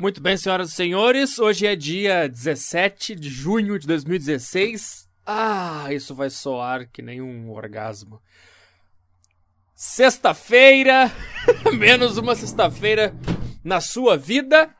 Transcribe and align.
Muito 0.00 0.20
bem, 0.20 0.36
senhoras 0.36 0.70
e 0.70 0.74
senhores, 0.74 1.40
hoje 1.40 1.66
é 1.66 1.74
dia 1.74 2.28
17 2.28 3.16
de 3.16 3.28
junho 3.28 3.76
de 3.76 3.84
2016. 3.88 5.08
Ah, 5.26 5.92
isso 5.92 6.14
vai 6.14 6.30
soar 6.30 6.88
que 6.88 7.02
nem 7.02 7.20
um 7.20 7.50
orgasmo. 7.50 8.22
Sexta-feira, 9.74 11.10
menos 11.76 12.16
uma 12.16 12.36
sexta-feira 12.36 13.12
na 13.64 13.80
sua 13.80 14.16
vida, 14.16 14.72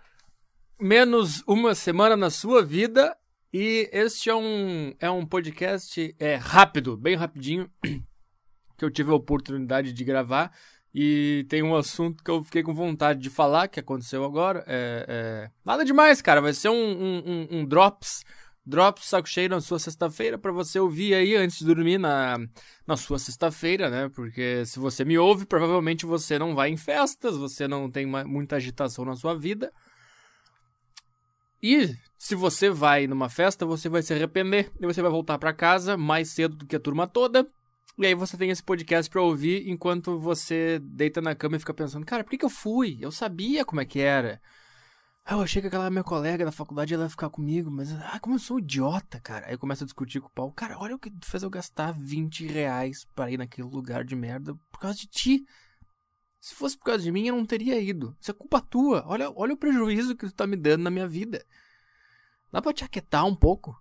menos 0.80 1.42
uma 1.48 1.74
semana 1.74 2.16
na 2.16 2.30
sua 2.30 2.64
vida. 2.64 3.16
E 3.52 3.90
este 3.92 4.30
é 4.30 4.36
um, 4.36 4.94
é 5.00 5.10
um 5.10 5.26
podcast 5.26 6.14
é, 6.16 6.36
rápido, 6.36 6.96
bem 6.96 7.16
rapidinho, 7.16 7.68
que 8.78 8.84
eu 8.84 8.90
tive 8.90 9.10
a 9.10 9.16
oportunidade 9.16 9.92
de 9.92 10.04
gravar. 10.04 10.56
E 10.94 11.44
tem 11.48 11.62
um 11.62 11.76
assunto 11.76 12.24
que 12.24 12.30
eu 12.30 12.42
fiquei 12.42 12.62
com 12.62 12.74
vontade 12.74 13.20
de 13.20 13.30
falar, 13.30 13.68
que 13.68 13.80
aconteceu 13.80 14.24
agora. 14.24 14.64
É, 14.66 15.04
é... 15.08 15.50
Nada 15.64 15.84
demais, 15.84 16.22
cara. 16.22 16.40
Vai 16.40 16.52
ser 16.52 16.70
um, 16.70 16.74
um, 16.74 17.22
um, 17.26 17.58
um 17.58 17.64
Drops. 17.64 18.24
Drops 18.64 19.06
saco 19.06 19.28
cheio 19.28 19.48
na 19.48 19.60
sua 19.60 19.78
sexta-feira 19.78 20.36
para 20.36 20.52
você 20.52 20.78
ouvir 20.78 21.14
aí 21.14 21.34
antes 21.36 21.58
de 21.58 21.64
dormir 21.64 21.96
na, 21.96 22.36
na 22.86 22.96
sua 22.96 23.18
sexta-feira, 23.18 23.88
né? 23.88 24.10
Porque 24.10 24.64
se 24.66 24.78
você 24.78 25.04
me 25.04 25.16
ouve, 25.18 25.46
provavelmente 25.46 26.04
você 26.04 26.38
não 26.38 26.54
vai 26.54 26.68
em 26.68 26.76
festas, 26.76 27.36
você 27.36 27.66
não 27.66 27.90
tem 27.90 28.04
muita 28.04 28.56
agitação 28.56 29.06
na 29.06 29.16
sua 29.16 29.34
vida. 29.34 29.72
E 31.62 31.94
se 32.18 32.34
você 32.34 32.68
vai 32.68 33.06
numa 33.06 33.28
festa, 33.28 33.64
você 33.64 33.88
vai 33.88 34.02
se 34.02 34.12
arrepender 34.12 34.70
e 34.80 34.86
você 34.86 35.00
vai 35.00 35.10
voltar 35.10 35.38
para 35.38 35.52
casa 35.52 35.96
mais 35.96 36.30
cedo 36.30 36.56
do 36.56 36.66
que 36.66 36.76
a 36.76 36.80
turma 36.80 37.06
toda 37.06 37.48
e 37.98 38.06
aí 38.06 38.14
você 38.14 38.36
tem 38.36 38.50
esse 38.50 38.62
podcast 38.62 39.10
pra 39.10 39.20
ouvir 39.20 39.68
enquanto 39.68 40.18
você 40.18 40.78
deita 40.78 41.20
na 41.20 41.34
cama 41.34 41.56
e 41.56 41.58
fica 41.58 41.74
pensando, 41.74 42.06
cara, 42.06 42.22
por 42.22 42.30
que, 42.30 42.38
que 42.38 42.44
eu 42.44 42.50
fui? 42.50 42.96
Eu 43.00 43.10
sabia 43.10 43.64
como 43.64 43.80
é 43.80 43.84
que 43.84 43.98
era. 43.98 44.40
Ah, 45.24 45.34
eu 45.34 45.42
achei 45.42 45.60
que 45.60 45.68
aquela 45.68 45.90
minha 45.90 46.04
colega 46.04 46.44
da 46.44 46.52
faculdade 46.52 46.94
ia 46.94 47.08
ficar 47.10 47.28
comigo, 47.28 47.70
mas 47.70 47.92
ah, 47.92 48.18
como 48.20 48.36
eu 48.36 48.38
sou 48.38 48.60
idiota, 48.60 49.20
cara. 49.20 49.46
Aí 49.46 49.58
começa 49.58 49.84
a 49.84 49.86
discutir 49.86 50.20
com 50.20 50.28
o 50.28 50.30
pau. 50.30 50.52
Cara, 50.52 50.78
olha 50.78 50.94
o 50.94 50.98
que 50.98 51.12
fez 51.24 51.42
eu 51.42 51.50
gastar 51.50 51.92
20 51.92 52.46
reais 52.46 53.04
para 53.14 53.30
ir 53.30 53.36
naquele 53.36 53.68
lugar 53.68 54.04
de 54.04 54.14
merda 54.16 54.54
por 54.70 54.78
causa 54.80 54.96
de 54.96 55.06
ti. 55.06 55.44
Se 56.40 56.54
fosse 56.54 56.78
por 56.78 56.84
causa 56.84 57.02
de 57.02 57.10
mim, 57.10 57.26
eu 57.26 57.36
não 57.36 57.44
teria 57.44 57.80
ido. 57.80 58.16
Isso 58.20 58.30
é 58.30 58.34
culpa 58.34 58.60
tua. 58.60 59.04
Olha, 59.06 59.30
olha 59.34 59.54
o 59.54 59.56
prejuízo 59.56 60.16
que 60.16 60.26
tu 60.26 60.32
tá 60.32 60.46
me 60.46 60.56
dando 60.56 60.84
na 60.84 60.90
minha 60.90 61.06
vida. 61.06 61.44
Dá 62.52 62.62
pra 62.62 62.72
te 62.72 62.84
aquietar 62.84 63.26
um 63.26 63.34
pouco? 63.34 63.76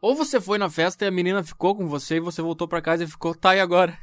Ou 0.00 0.14
você 0.14 0.40
foi 0.40 0.56
na 0.56 0.70
festa 0.70 1.04
e 1.04 1.08
a 1.08 1.10
menina 1.10 1.42
ficou 1.42 1.76
com 1.76 1.86
você 1.86 2.16
e 2.16 2.20
você 2.20 2.40
voltou 2.40 2.66
para 2.66 2.80
casa 2.80 3.04
e 3.04 3.06
ficou, 3.06 3.34
tá, 3.34 3.54
e 3.54 3.60
agora? 3.60 3.98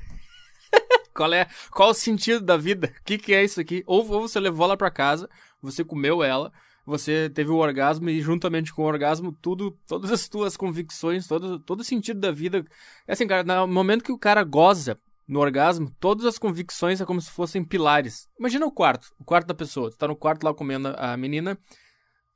qual 1.16 1.34
é 1.34 1.48
qual 1.72 1.90
o 1.90 1.94
sentido 1.94 2.42
da 2.42 2.56
vida? 2.56 2.94
O 3.00 3.04
que, 3.04 3.18
que 3.18 3.34
é 3.34 3.44
isso 3.44 3.60
aqui? 3.60 3.84
Ou, 3.88 4.08
ou 4.12 4.22
você 4.22 4.40
levou 4.40 4.66
ela 4.66 4.78
para 4.78 4.92
casa, 4.92 5.28
você 5.62 5.84
comeu 5.84 6.24
ela, 6.24 6.52
você 6.86 7.30
teve 7.30 7.50
o 7.50 7.58
orgasmo 7.58 8.10
e 8.10 8.22
juntamente 8.22 8.72
com 8.72 8.84
o 8.84 8.86
orgasmo, 8.86 9.36
tudo, 9.42 9.78
todas 9.88 10.12
as 10.12 10.30
tuas 10.30 10.56
convicções, 10.56 11.28
todo, 11.28 11.60
todo 11.60 11.82
o 11.82 11.84
sentido 11.84 12.20
da 12.20 12.32
vida. 12.32 12.64
É 13.08 13.14
assim, 13.14 13.28
cara, 13.28 13.44
no 13.44 13.68
momento 13.68 14.04
que 14.04 14.12
o 14.12 14.20
cara 14.20 14.44
goza 14.44 15.00
no 15.28 15.40
orgasmo, 15.40 15.92
todas 16.00 16.26
as 16.26 16.38
convicções 16.38 17.02
é 17.02 17.06
como 17.06 17.20
se 17.20 17.30
fossem 17.30 17.64
pilares. 17.64 18.30
Imagina 18.40 18.66
o 18.66 18.72
quarto, 18.72 19.12
o 19.20 19.26
quarto 19.26 19.48
da 19.48 19.54
pessoa. 19.54 19.90
Tu 19.90 19.98
tá 19.98 20.08
no 20.08 20.16
quarto 20.16 20.44
lá 20.44 20.54
comendo 20.54 20.94
a 20.96 21.18
menina, 21.18 21.58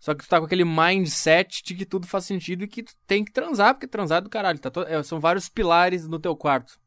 só 0.02 0.16
que 0.16 0.24
tu 0.24 0.28
tá 0.28 0.40
com 0.40 0.48
aquele 0.48 0.66
mindset 0.66 1.62
de 1.64 1.76
que 1.76 1.86
tudo 1.86 2.08
faz 2.08 2.26
sentido 2.26 2.64
e 2.64 2.68
que 2.68 2.82
tu 2.82 2.94
tem 3.06 3.24
que 3.24 3.32
transar, 3.32 3.76
porque 3.76 3.86
transar 3.86 4.18
é 4.18 4.22
do 4.22 4.32
caralho. 4.32 4.58
Tá 4.58 4.72
to... 4.72 4.82
é, 4.82 5.02
são 5.04 5.20
vários 5.20 5.48
pilares 5.48 6.08
no 6.08 6.20
teu 6.20 6.36
quarto. 6.36 6.80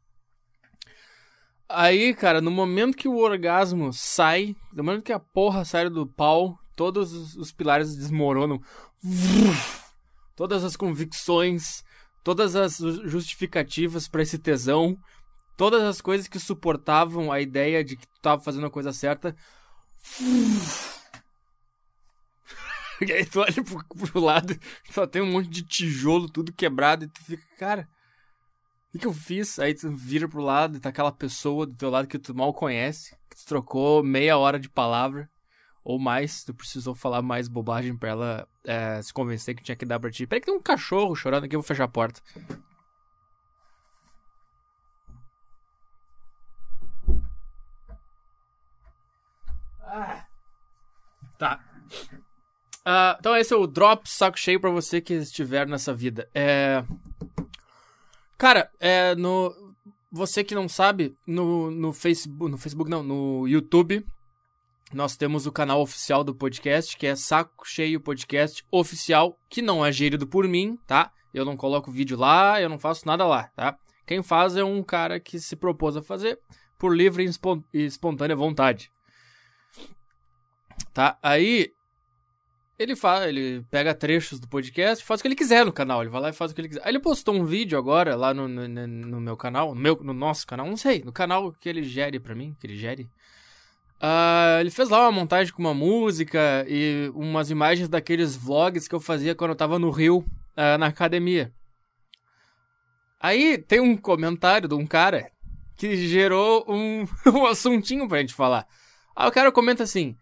Aí, 1.69 2.13
cara, 2.13 2.41
no 2.41 2.51
momento 2.51 2.97
que 2.97 3.07
o 3.07 3.19
orgasmo 3.19 3.93
sai, 3.93 4.57
no 4.73 4.83
momento 4.83 5.05
que 5.05 5.13
a 5.13 5.21
porra 5.21 5.65
sai 5.65 5.89
do 5.89 6.05
pau, 6.05 6.59
todos 6.75 7.13
os, 7.13 7.37
os 7.37 7.53
pilares 7.53 7.95
desmoronam. 7.95 8.61
Todas 10.35 10.65
as 10.65 10.75
convicções, 10.75 11.85
todas 12.25 12.57
as 12.57 12.79
justificativas 13.05 14.09
para 14.09 14.23
esse 14.23 14.39
tesão, 14.41 14.99
todas 15.57 15.85
as 15.85 16.01
coisas 16.01 16.27
que 16.27 16.41
suportavam 16.41 17.31
a 17.31 17.41
ideia 17.41 17.85
de 17.85 17.97
que 17.97 18.09
tu 18.09 18.21
tava 18.21 18.43
fazendo 18.43 18.67
a 18.67 18.71
coisa 18.71 18.93
certa 18.93 19.37
e 23.07 23.13
aí 23.13 23.27
tu 23.27 23.41
olha 23.41 23.65
pro, 23.65 23.85
pro 23.85 24.21
lado, 24.21 24.59
só 24.91 25.07
tem 25.07 25.23
um 25.23 25.33
monte 25.33 25.49
de 25.49 25.63
tijolo, 25.63 26.29
tudo 26.29 26.53
quebrado, 26.53 27.05
e 27.05 27.09
tu 27.09 27.23
fica, 27.23 27.45
cara, 27.59 27.89
o 28.95 28.99
que, 28.99 29.07
eu 29.07 29.13
fiz? 29.13 29.59
Aí 29.59 29.75
tu 29.75 29.91
vira 29.91 30.29
pro 30.29 30.41
lado 30.41 30.77
e 30.77 30.81
tá 30.81 30.89
aquela 30.89 31.11
pessoa 31.11 31.67
do 31.67 31.75
teu 31.75 31.91
lado 31.91 32.07
que 32.07 32.19
tu 32.19 32.35
mal 32.35 32.55
conhece, 32.55 33.17
que 33.29 33.37
tu 33.37 33.45
trocou 33.47 34.03
meia 34.05 34.39
hora 34.39 34.59
de 34.59 34.69
palavra, 34.69 35.29
ou 35.85 35.99
mais, 35.99 36.45
tu 36.45 36.55
precisou 36.55 36.95
falar 36.95 37.21
mais 37.21 37.49
bobagem 37.49 37.97
pra 37.97 38.09
ela 38.09 38.49
é, 38.65 39.03
se 39.03 39.13
convencer 39.13 39.55
que 39.55 39.63
tinha 39.63 39.77
que 39.77 39.85
dar 39.85 40.01
pra 40.01 40.11
ti. 40.11 40.27
Peraí 40.27 40.41
que 40.41 40.47
tem 40.47 40.55
um 40.55 40.63
cachorro 40.63 41.15
chorando 41.15 41.45
aqui, 41.45 41.57
eu 41.57 41.61
vou 41.61 41.67
fechar 41.67 41.85
a 41.85 41.89
porta. 41.89 42.23
Ah. 49.83 50.27
Tá. 51.39 51.61
Uh, 52.87 53.17
então 53.19 53.37
esse 53.37 53.53
é 53.53 53.57
o 53.57 53.67
drop 53.67 54.09
saco 54.09 54.39
cheio 54.39 54.61
para 54.61 54.71
você 54.71 55.01
que 55.01 55.15
estiver 55.15 55.67
nessa 55.67 55.95
vida. 55.95 56.29
É... 56.35 56.85
Cara, 58.37 58.71
é, 58.79 59.15
no... 59.15 59.55
você 60.13 60.45
que 60.45 60.55
não 60.55 60.69
sabe, 60.69 61.17
no, 61.27 61.71
no 61.71 61.93
Facebook, 61.93 62.51
no 62.51 62.59
Facebook 62.59 62.91
não, 62.91 63.03
no 63.03 63.49
YouTube, 63.49 64.05
nós 64.93 65.17
temos 65.17 65.47
o 65.47 65.53
canal 65.53 65.81
oficial 65.81 66.23
do 66.23 66.35
podcast, 66.35 66.97
que 66.97 67.07
é 67.07 67.17
Saco 67.17 67.67
Cheio 67.67 68.01
Podcast 68.01 68.65
Oficial, 68.71 69.39
que 69.49 69.63
não 69.63 69.85
é 69.85 69.91
gerido 69.91 70.27
por 70.27 70.47
mim, 70.47 70.79
tá? 70.87 71.11
Eu 71.33 71.45
não 71.45 71.57
coloco 71.57 71.91
vídeo 71.91 72.17
lá, 72.17 72.61
eu 72.61 72.69
não 72.69 72.79
faço 72.79 73.07
nada 73.07 73.27
lá, 73.27 73.45
tá? 73.57 73.77
Quem 74.07 74.23
faz 74.23 74.57
é 74.57 74.63
um 74.63 74.83
cara 74.83 75.19
que 75.19 75.41
se 75.41 75.57
propôs 75.57 75.97
a 75.97 76.03
fazer 76.03 76.39
por 76.79 76.95
livre 76.95 77.25
e 77.73 77.85
espontânea 77.85 78.37
vontade. 78.37 78.93
Tá? 80.93 81.19
Aí, 81.23 81.73
ele 82.79 82.97
fala, 82.97 83.29
ele 83.29 83.65
pega 83.71 83.95
trechos 83.95 84.41
do 84.41 84.49
podcast, 84.49 85.05
faz 85.05 85.21
o 85.21 85.23
que 85.23 85.29
ele 85.29 85.37
quiser 85.37 85.65
no 85.65 85.73
canal. 85.73 86.03
Ele 86.03 86.11
vai 86.11 86.21
lá 86.21 86.29
e 86.31 86.33
faz 86.33 86.51
o 86.51 86.55
que 86.55 86.61
ele 86.61 86.69
quiser. 86.69 86.83
Aí 86.85 86.91
ele 86.91 86.99
postou 86.99 87.35
um 87.35 87.45
vídeo 87.45 87.79
agora 87.79 88.17
lá 88.17 88.35
no, 88.35 88.49
no, 88.49 88.67
no 88.69 89.21
meu 89.21 89.37
canal, 89.37 89.75
no, 89.75 89.81
meu, 89.81 89.99
no 90.03 90.13
nosso 90.13 90.47
canal, 90.47 90.67
não 90.67 90.77
sei, 90.77 91.03
no 91.05 91.13
canal 91.13 91.53
que 91.53 91.69
ele 91.69 91.85
gere 91.85 92.19
pra 92.19 92.35
mim, 92.35 92.57
que 92.59 92.67
ele 92.67 92.77
gere. 92.77 93.09
Uh, 94.03 94.61
ele 94.61 94.71
fez 94.71 94.89
lá 94.89 95.01
uma 95.03 95.13
montagem 95.13 95.53
com 95.53 95.63
uma 95.63 95.73
música 95.73 96.67
e 96.69 97.11
umas 97.15 97.51
imagens 97.51 97.89
daqueles 97.89 98.35
vlogs 98.37 98.89
que 98.89 98.95
eu 98.95 99.01
fazia 99.01 99.35
quando 99.35 99.51
eu 99.53 99.57
tava 99.57 99.79
no 99.79 99.91
Rio, 99.91 100.19
uh, 100.19 100.79
na 100.79 100.87
academia. 100.87 101.53
Aí 103.21 103.57
tem 103.57 103.81
um 103.81 103.97
comentário 103.97 104.69
de 104.69 104.75
um 104.75 104.87
cara 104.87 105.31
que 105.77 105.97
gerou 106.09 106.65
um, 106.69 107.07
um 107.33 107.47
assuntinho 107.47 108.09
pra 108.09 108.21
gente 108.21 108.35
falar. 108.35 108.67
Aí 109.15 109.29
o 109.29 109.33
cara 109.33 109.53
comenta 109.53 109.85
assim: 109.85 110.17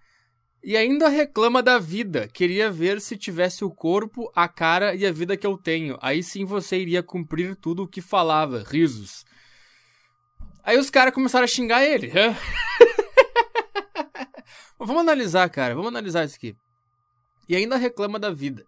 e 0.62 0.76
ainda 0.76 1.08
reclama 1.08 1.62
da 1.62 1.78
vida. 1.78 2.28
Queria 2.28 2.70
ver 2.70 3.00
se 3.00 3.16
tivesse 3.16 3.64
o 3.64 3.70
corpo, 3.70 4.30
a 4.34 4.46
cara 4.46 4.94
e 4.94 5.04
a 5.04 5.10
vida 5.10 5.36
que 5.36 5.46
eu 5.46 5.58
tenho. 5.58 5.98
Aí 6.00 6.22
sim 6.22 6.44
você 6.44 6.78
iria 6.78 7.02
cumprir 7.02 7.56
tudo 7.56 7.82
o 7.82 7.88
que 7.88 8.00
falava. 8.00 8.62
Risos. 8.62 9.24
Aí 10.62 10.78
os 10.78 10.88
caras 10.88 11.12
começaram 11.12 11.44
a 11.44 11.48
xingar 11.48 11.84
ele. 11.84 12.12
Vamos 14.78 15.00
analisar, 15.00 15.50
cara. 15.50 15.74
Vamos 15.74 15.88
analisar 15.88 16.24
isso 16.24 16.36
aqui. 16.36 16.56
E 17.48 17.56
ainda 17.56 17.76
reclama 17.76 18.18
da 18.18 18.30
vida. 18.30 18.64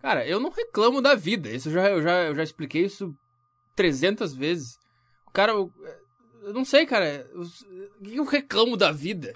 Cara, 0.00 0.24
eu 0.26 0.38
não 0.38 0.50
reclamo 0.50 1.02
da 1.02 1.16
vida. 1.16 1.50
Isso 1.50 1.70
eu 1.70 1.72
já, 1.72 1.90
eu 1.90 2.02
já, 2.02 2.22
eu 2.24 2.34
já 2.36 2.42
expliquei 2.42 2.84
isso 2.84 3.12
300 3.74 4.32
vezes. 4.32 4.78
O 5.26 5.32
cara. 5.32 5.52
Eu, 5.52 5.72
eu 6.42 6.52
não 6.52 6.64
sei, 6.64 6.86
cara. 6.86 7.28
O 7.34 8.04
que 8.04 8.16
eu 8.16 8.24
reclamo 8.24 8.76
da 8.76 8.92
vida? 8.92 9.34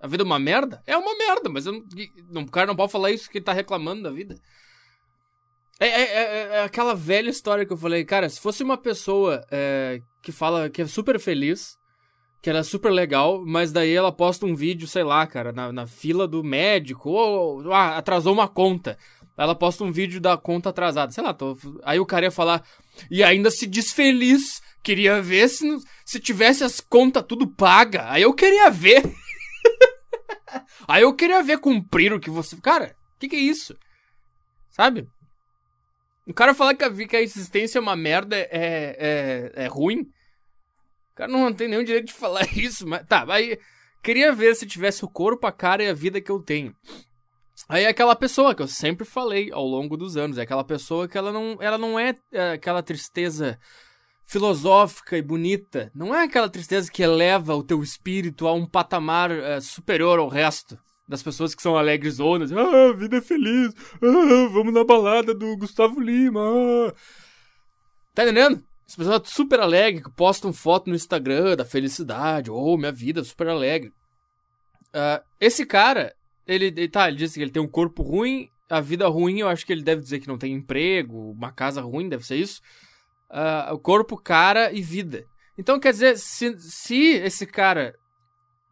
A 0.00 0.06
vida 0.06 0.22
é 0.22 0.26
uma 0.26 0.38
merda? 0.38 0.82
É 0.86 0.96
uma 0.96 1.16
merda, 1.16 1.50
mas 1.50 1.66
eu 1.66 1.84
não, 2.30 2.42
o 2.42 2.50
cara 2.50 2.66
não 2.66 2.76
pode 2.76 2.90
falar 2.90 3.10
isso 3.10 3.30
que 3.30 3.38
ele 3.38 3.44
tá 3.44 3.52
reclamando 3.52 4.02
da 4.02 4.10
vida. 4.10 4.34
É, 5.78 5.86
é, 5.86 6.02
é, 6.02 6.48
é, 6.56 6.62
aquela 6.62 6.94
velha 6.94 7.30
história 7.30 7.64
que 7.64 7.72
eu 7.72 7.76
falei, 7.76 8.04
cara, 8.04 8.28
se 8.28 8.40
fosse 8.40 8.62
uma 8.62 8.76
pessoa 8.76 9.44
é, 9.50 10.00
que 10.22 10.32
fala 10.32 10.68
que 10.68 10.82
é 10.82 10.86
super 10.86 11.18
feliz, 11.18 11.78
que 12.42 12.48
ela 12.48 12.60
é 12.60 12.62
super 12.62 12.90
legal, 12.90 13.42
mas 13.46 13.72
daí 13.72 13.92
ela 13.92 14.12
posta 14.12 14.46
um 14.46 14.54
vídeo, 14.54 14.86
sei 14.86 15.02
lá, 15.02 15.26
cara, 15.26 15.52
na, 15.52 15.72
na 15.72 15.86
fila 15.86 16.26
do 16.26 16.42
médico, 16.42 17.10
ou, 17.10 17.64
ou 17.64 17.72
ah, 17.72 17.96
atrasou 17.96 18.32
uma 18.32 18.48
conta. 18.48 18.98
Ela 19.36 19.54
posta 19.54 19.84
um 19.84 19.92
vídeo 19.92 20.20
da 20.20 20.36
conta 20.36 20.68
atrasada, 20.68 21.12
sei 21.12 21.24
lá, 21.24 21.32
tô, 21.32 21.56
aí 21.82 21.98
o 21.98 22.06
cara 22.06 22.26
ia 22.26 22.30
falar, 22.30 22.62
e 23.10 23.22
ainda 23.22 23.50
se 23.50 23.66
diz 23.66 23.90
feliz, 23.90 24.60
queria 24.82 25.22
ver 25.22 25.48
se, 25.48 25.66
se 26.04 26.20
tivesse 26.20 26.62
as 26.62 26.80
contas 26.80 27.24
tudo 27.26 27.46
paga, 27.46 28.10
aí 28.10 28.22
eu 28.22 28.34
queria 28.34 28.70
ver. 28.70 29.02
Aí 30.88 31.02
eu 31.02 31.14
queria 31.14 31.42
ver 31.42 31.58
cumprir 31.58 32.12
o 32.12 32.20
que 32.20 32.30
você. 32.30 32.56
Cara, 32.60 32.96
o 33.16 33.18
que, 33.18 33.28
que 33.28 33.36
é 33.36 33.40
isso? 33.40 33.76
Sabe? 34.70 35.08
O 36.26 36.34
cara 36.34 36.54
falar 36.54 36.74
que 36.74 36.84
a, 36.84 37.06
que 37.06 37.16
a 37.16 37.22
existência 37.22 37.78
é 37.78 37.82
uma 37.82 37.96
merda 37.96 38.36
é, 38.36 38.48
é, 38.50 39.52
é 39.64 39.66
ruim. 39.66 40.02
O 41.12 41.16
cara 41.16 41.30
não 41.30 41.52
tem 41.52 41.68
nenhum 41.68 41.84
direito 41.84 42.06
de 42.06 42.12
falar 42.12 42.46
isso, 42.56 42.86
mas. 42.86 43.06
Tá, 43.06 43.24
aí. 43.28 43.58
Queria 44.02 44.32
ver 44.32 44.54
se 44.56 44.66
tivesse 44.66 45.04
o 45.04 45.08
corpo, 45.08 45.46
a 45.46 45.52
cara 45.52 45.82
e 45.84 45.88
a 45.88 45.92
vida 45.92 46.22
que 46.22 46.30
eu 46.30 46.40
tenho. 46.40 46.74
Aí 47.68 47.84
é 47.84 47.88
aquela 47.88 48.16
pessoa 48.16 48.54
que 48.54 48.62
eu 48.62 48.66
sempre 48.66 49.04
falei 49.04 49.50
ao 49.52 49.64
longo 49.64 49.96
dos 49.96 50.16
anos, 50.16 50.38
é 50.38 50.42
aquela 50.42 50.64
pessoa 50.64 51.06
que 51.06 51.18
ela 51.18 51.30
não, 51.30 51.58
ela 51.60 51.76
não 51.76 51.98
é, 51.98 52.14
é 52.32 52.52
aquela 52.52 52.82
tristeza 52.82 53.58
filosófica 54.30 55.18
e 55.18 55.22
bonita, 55.22 55.90
não 55.92 56.14
é 56.14 56.22
aquela 56.22 56.48
tristeza 56.48 56.88
que 56.88 57.02
eleva 57.02 57.56
o 57.56 57.64
teu 57.64 57.82
espírito 57.82 58.46
a 58.46 58.52
um 58.54 58.64
patamar 58.64 59.32
é, 59.32 59.60
superior 59.60 60.20
ao 60.20 60.28
resto 60.28 60.78
das 61.08 61.20
pessoas 61.20 61.52
que 61.52 61.60
são 61.60 61.76
alegres 61.76 62.14
zonas. 62.14 62.52
Ah, 62.52 62.92
vida 62.96 63.16
é 63.16 63.20
feliz. 63.20 63.74
Ah, 63.94 64.48
vamos 64.52 64.72
na 64.72 64.84
balada 64.84 65.34
do 65.34 65.56
Gustavo 65.56 66.00
Lima. 66.00 66.40
Ah. 66.40 66.94
Tá 68.14 68.22
entendendo? 68.22 68.62
As 68.86 68.94
pessoas 68.94 69.22
super 69.24 69.58
alegres 69.58 70.04
que 70.04 70.12
postam 70.12 70.52
foto 70.52 70.88
no 70.88 70.94
Instagram 70.94 71.56
da 71.56 71.64
felicidade. 71.64 72.52
Oh, 72.52 72.76
minha 72.76 72.92
vida 72.92 73.24
super 73.24 73.48
alegre. 73.48 73.92
Uh, 74.94 75.20
esse 75.40 75.66
cara, 75.66 76.14
ele, 76.46 76.66
ele, 76.66 76.88
tá, 76.88 77.08
ele 77.08 77.16
disse 77.16 77.34
que 77.34 77.42
ele 77.42 77.50
tem 77.50 77.60
um 77.60 77.68
corpo 77.68 78.04
ruim, 78.04 78.48
a 78.68 78.80
vida 78.80 79.08
ruim, 79.08 79.40
eu 79.40 79.48
acho 79.48 79.66
que 79.66 79.72
ele 79.72 79.82
deve 79.82 80.02
dizer 80.02 80.20
que 80.20 80.28
não 80.28 80.38
tem 80.38 80.52
emprego, 80.52 81.32
uma 81.32 81.50
casa 81.50 81.80
ruim, 81.80 82.08
deve 82.08 82.24
ser 82.24 82.36
isso. 82.36 82.60
Uh, 83.30 83.78
corpo, 83.78 84.16
cara 84.16 84.72
e 84.72 84.82
vida. 84.82 85.26
Então, 85.56 85.78
quer 85.78 85.92
dizer, 85.92 86.18
se, 86.18 86.58
se 86.58 87.12
esse 87.14 87.46
cara 87.46 87.94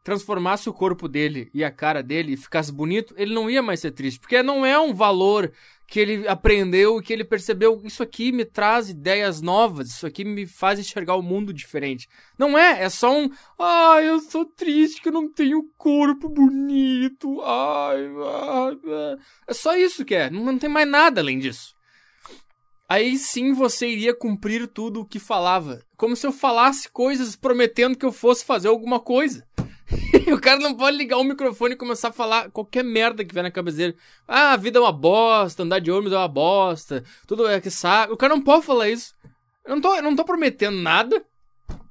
transformasse 0.03 0.71
o 0.71 0.73
corpo 0.73 1.07
dele 1.07 1.51
e 1.53 1.63
a 1.63 1.71
cara 1.71 2.03
dele 2.03 2.33
e 2.33 2.37
ficasse 2.37 2.73
bonito, 2.73 3.15
ele 3.19 3.35
não 3.35 3.51
ia 3.51 3.63
mais 3.63 3.81
ser 3.81 3.91
triste. 3.91 4.19
Porque 4.19 4.43
não 4.43 4.65
é 4.65 4.79
um 4.81 4.95
valor 4.95 5.53
que 5.87 6.01
ele 6.01 6.27
aprendeu, 6.27 7.01
que 7.03 7.13
ele 7.13 7.25
percebeu, 7.25 7.81
isso 7.85 8.03
aqui 8.03 8.33
me 8.33 8.45
traz 8.45 8.89
ideias 8.89 9.43
novas, 9.43 9.89
isso 9.89 10.07
aqui 10.07 10.25
me 10.25 10.47
faz 10.47 10.79
enxergar 10.79 11.15
o 11.17 11.23
mundo 11.23 11.53
diferente. 11.53 12.09
Não 12.39 12.59
é, 12.59 12.85
é 12.85 12.89
só 12.89 13.19
um, 13.19 13.31
ai, 13.59 14.09
eu 14.09 14.21
sou 14.21 14.45
triste 14.45 15.01
que 15.01 15.09
eu 15.09 15.13
não 15.13 15.33
tenho 15.33 15.63
corpo 15.77 16.29
bonito, 16.29 17.41
ai, 17.43 18.07
ai, 18.07 18.79
ai. 18.85 19.17
é 19.47 19.55
só 19.55 19.77
isso 19.77 20.05
que 20.05 20.15
é, 20.15 20.31
não, 20.31 20.45
não 20.45 20.59
tem 20.59 20.69
mais 20.71 20.89
nada 20.89 21.21
além 21.21 21.39
disso. 21.39 21.75
Aí 22.89 23.19
sim 23.19 23.53
você 23.53 23.87
iria 23.87 24.15
cumprir 24.15 24.67
tudo 24.67 25.01
o 25.01 25.05
que 25.05 25.19
falava, 25.19 25.83
como 25.95 26.17
se 26.17 26.27
eu 26.27 26.33
falasse 26.33 26.89
coisas 26.89 27.37
prometendo 27.37 27.99
que 27.99 28.07
eu 28.07 28.13
fosse 28.13 28.45
fazer 28.45 28.69
alguma 28.69 28.99
coisa. 28.99 29.47
o 30.33 30.41
cara 30.41 30.59
não 30.59 30.75
pode 30.75 30.97
ligar 30.97 31.19
o 31.19 31.25
microfone 31.25 31.75
e 31.75 31.77
começar 31.77 32.09
a 32.09 32.13
falar 32.13 32.51
qualquer 32.51 32.83
merda 32.83 33.25
que 33.25 33.35
vier 33.35 33.43
na 33.43 33.51
cabeça 33.51 33.77
dele. 33.77 33.97
Ah, 34.27 34.53
a 34.53 34.57
vida 34.57 34.79
é 34.79 34.83
uma 34.83 34.93
bosta, 34.93 35.63
andar 35.63 35.81
de 35.81 35.91
ônibus 35.91 36.13
é 36.13 36.17
uma 36.17 36.29
bosta, 36.29 37.05
tudo 37.27 37.47
é 37.47 37.61
que 37.61 37.71
sabe. 37.71 38.13
O 38.13 38.17
cara 38.17 38.35
não 38.35 38.43
pode 38.43 38.65
falar 38.65 38.89
isso. 38.89 39.15
Eu 39.67 39.75
não 39.75 39.83
tô, 39.83 39.95
eu 39.95 40.03
não 40.03 40.17
tô 40.17 40.25
prometendo 40.25 40.79
nada. 40.79 41.23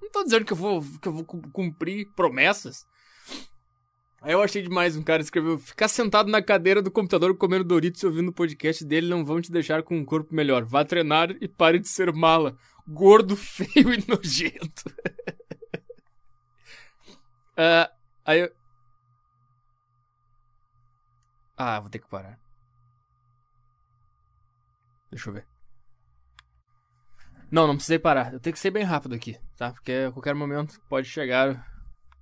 Não 0.01 0.09
tô 0.11 0.23
dizendo 0.23 0.45
que 0.45 0.53
eu 0.53 0.57
vou, 0.57 0.83
que 0.99 1.07
eu 1.07 1.13
vou 1.13 1.23
cumprir 1.23 2.07
promessas. 2.15 2.87
Aí 4.21 4.33
eu 4.33 4.41
achei 4.41 4.61
demais 4.61 4.95
um 4.95 5.03
cara 5.03 5.21
escreveu: 5.21 5.57
ficar 5.59 5.87
sentado 5.87 6.29
na 6.29 6.41
cadeira 6.41 6.81
do 6.81 6.91
computador 6.91 7.35
comendo 7.37 7.63
Doritos 7.63 8.01
e 8.01 8.05
ouvindo 8.05 8.29
o 8.29 8.33
podcast 8.33 8.83
dele 8.83 9.07
não 9.07 9.23
vão 9.23 9.41
te 9.41 9.51
deixar 9.51 9.83
com 9.83 9.95
um 9.95 10.05
corpo 10.05 10.33
melhor. 10.33 10.65
Vá 10.65 10.83
treinar 10.83 11.31
e 11.39 11.47
pare 11.47 11.79
de 11.79 11.87
ser 11.87 12.11
mala. 12.11 12.57
Gordo, 12.87 13.35
feio 13.37 13.93
e 13.93 14.03
nojento. 14.07 14.83
Uh, 17.53 17.89
aí 18.25 18.39
eu... 18.39 18.51
Ah, 21.55 21.79
vou 21.79 21.89
ter 21.89 21.99
que 21.99 22.07
parar. 22.07 22.39
Deixa 25.09 25.29
eu 25.29 25.33
ver. 25.33 25.47
Não, 27.49 27.65
não 27.65 27.75
precisei 27.75 27.97
parar. 27.97 28.33
Eu 28.33 28.39
tenho 28.39 28.53
que 28.53 28.59
ser 28.59 28.71
bem 28.71 28.83
rápido 28.83 29.15
aqui, 29.15 29.39
tá? 29.55 29.71
Porque 29.71 29.91
a 30.07 30.11
qualquer 30.11 30.35
momento 30.35 30.79
pode 30.87 31.07
chegar 31.07 31.65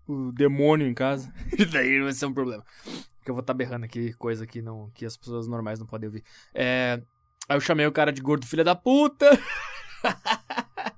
o 0.07 0.31
demônio 0.31 0.88
em 0.88 0.94
casa. 0.94 1.34
Daí 1.72 2.02
vai 2.02 2.13
ser 2.13 2.25
um 2.25 2.34
problema. 2.34 2.63
Porque 3.18 3.31
eu 3.31 3.36
vou 3.36 3.42
estar 3.42 3.54
tá 3.54 3.57
berrando 3.57 3.86
aqui 3.86 4.13
coisa 4.13 4.46
que, 4.46 4.62
não, 4.62 4.90
que 4.94 5.06
as 5.06 5.18
pessoas 5.18 5.48
normais 5.48 5.80
não 5.80 5.88
podem 5.88 6.07
ouvir. 6.07 6.24
É... 6.54 7.02
Aí 7.48 7.57
eu 7.57 7.62
chamei 7.62 7.86
o 7.86 7.92
cara 7.92 8.12
de 8.12 8.22
gordo 8.22 8.46
filha 8.46 8.63
da 8.63 8.75
puta. 8.75 9.30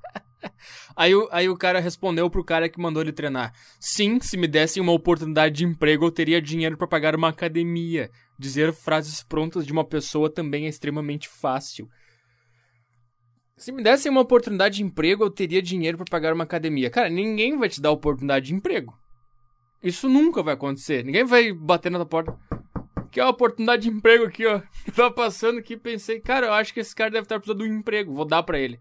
Aí, 0.98 1.12
aí 1.30 1.48
o 1.48 1.56
cara 1.56 1.80
respondeu 1.80 2.28
pro 2.28 2.44
cara 2.44 2.68
que 2.68 2.82
mandou 2.82 3.04
ele 3.04 3.12
treinar: 3.12 3.54
Sim, 3.80 4.20
se 4.20 4.36
me 4.36 4.48
dessem 4.48 4.82
uma 4.82 4.92
oportunidade 4.92 5.58
de 5.58 5.64
emprego, 5.64 6.06
eu 6.06 6.12
teria 6.12 6.42
dinheiro 6.42 6.76
para 6.76 6.88
pagar 6.88 7.16
uma 7.16 7.30
academia. 7.30 8.10
Dizer 8.38 8.74
frases 8.74 9.22
prontas 9.22 9.64
de 9.64 9.72
uma 9.72 9.86
pessoa 9.86 10.28
também 10.28 10.66
é 10.66 10.70
extremamente 10.70 11.30
fácil. 11.30 11.88
Se 13.58 13.72
me 13.72 13.82
dessem 13.82 14.12
uma 14.12 14.22
oportunidade 14.22 14.78
de 14.78 14.84
emprego, 14.84 15.24
eu 15.24 15.32
teria 15.32 15.64
dinheiro 15.64 15.98
para 15.98 16.06
pagar 16.08 16.32
uma 16.32 16.44
academia. 16.44 16.92
Cara, 16.92 17.10
ninguém 17.10 17.58
vai 17.58 17.68
te 17.68 17.82
dar 17.82 17.90
oportunidade 17.90 18.46
de 18.46 18.54
emprego. 18.54 18.96
Isso 19.82 20.08
nunca 20.08 20.44
vai 20.44 20.54
acontecer. 20.54 21.04
Ninguém 21.04 21.26
vai 21.26 21.52
bater 21.52 21.92
na 21.92 21.98
tua 21.98 22.06
porta. 22.06 22.38
Que 23.12 23.20
é 23.20 23.24
uma 23.24 23.32
oportunidade 23.32 23.82
de 23.84 23.90
emprego 23.90 24.26
aqui, 24.26 24.46
ó. 24.46 24.62
Tava 24.96 25.12
passando 25.12 25.58
aqui 25.58 25.76
pensei, 25.76 26.20
cara, 26.20 26.48
eu 26.48 26.54
acho 26.54 26.72
que 26.72 26.80
esse 26.80 26.96
cara 26.96 27.10
deve 27.10 27.24
estar 27.24 27.40
precisando 27.40 27.64
de 27.64 27.72
um 27.72 27.80
emprego. 27.80 28.14
Vou 28.14 28.26
dar 28.26 28.44
para 28.44 28.60
ele. 28.60 28.80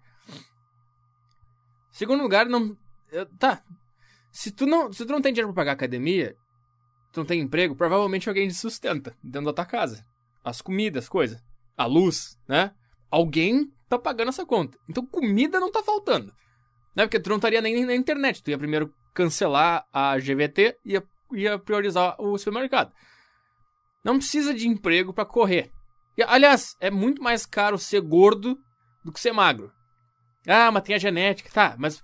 Segundo 1.91 2.23
lugar, 2.23 2.45
não. 2.45 2.77
Tá. 3.39 3.63
Se 4.31 4.51
tu 4.51 4.67
não, 4.67 4.93
se 4.93 5.07
tu 5.07 5.13
não 5.13 5.23
tem 5.23 5.33
dinheiro 5.33 5.55
pra 5.55 5.63
pagar 5.63 5.73
academia, 5.73 6.37
tu 7.13 7.21
não 7.21 7.25
tem 7.25 7.41
emprego, 7.41 7.75
provavelmente 7.75 8.29
alguém 8.29 8.47
te 8.47 8.55
sustenta 8.55 9.17
dentro 9.25 9.47
da 9.47 9.55
tua 9.55 9.65
casa. 9.65 10.05
As 10.45 10.61
comidas, 10.61 11.05
as 11.05 11.09
coisas. 11.09 11.43
A 11.75 11.87
luz, 11.87 12.39
né? 12.47 12.73
Alguém 13.11 13.73
tá 13.89 13.99
pagando 13.99 14.29
essa 14.29 14.45
conta. 14.45 14.79
Então 14.89 15.05
comida 15.07 15.61
não 15.61 15.71
tá 15.71 15.83
faltando. 15.83 16.33
Né? 16.95 17.05
Porque 17.05 17.21
tu 17.21 17.29
não 17.29 17.37
estaria 17.37 17.61
nem 17.61 17.85
na 17.85 17.95
internet. 17.95 18.43
Tu 18.43 18.51
ia 18.51 18.59
primeiro 18.59 18.93
cancelar 19.15 19.87
a 19.93 20.19
GVT 20.19 20.79
e 20.85 20.93
ia, 20.93 21.03
ia 21.33 21.59
priorizar 21.59 22.17
o 22.19 22.37
supermercado. 22.39 22.93
Não 24.05 24.19
precisa 24.19 24.55
de 24.55 24.69
emprego 24.69 25.13
para 25.13 25.25
correr. 25.25 25.71
E, 26.17 26.23
aliás, 26.23 26.77
é 26.81 26.91
muito 26.91 27.23
mais 27.23 27.45
caro 27.45 27.77
ser 27.77 28.01
gordo 28.01 28.59
do 29.05 29.13
que 29.13 29.21
ser 29.21 29.33
magro. 29.33 29.73
Ah, 30.47 30.71
mas 30.71 30.83
tem 30.83 30.95
a 30.95 30.99
genética. 30.99 31.51
Tá, 31.51 31.75
mas 31.79 32.03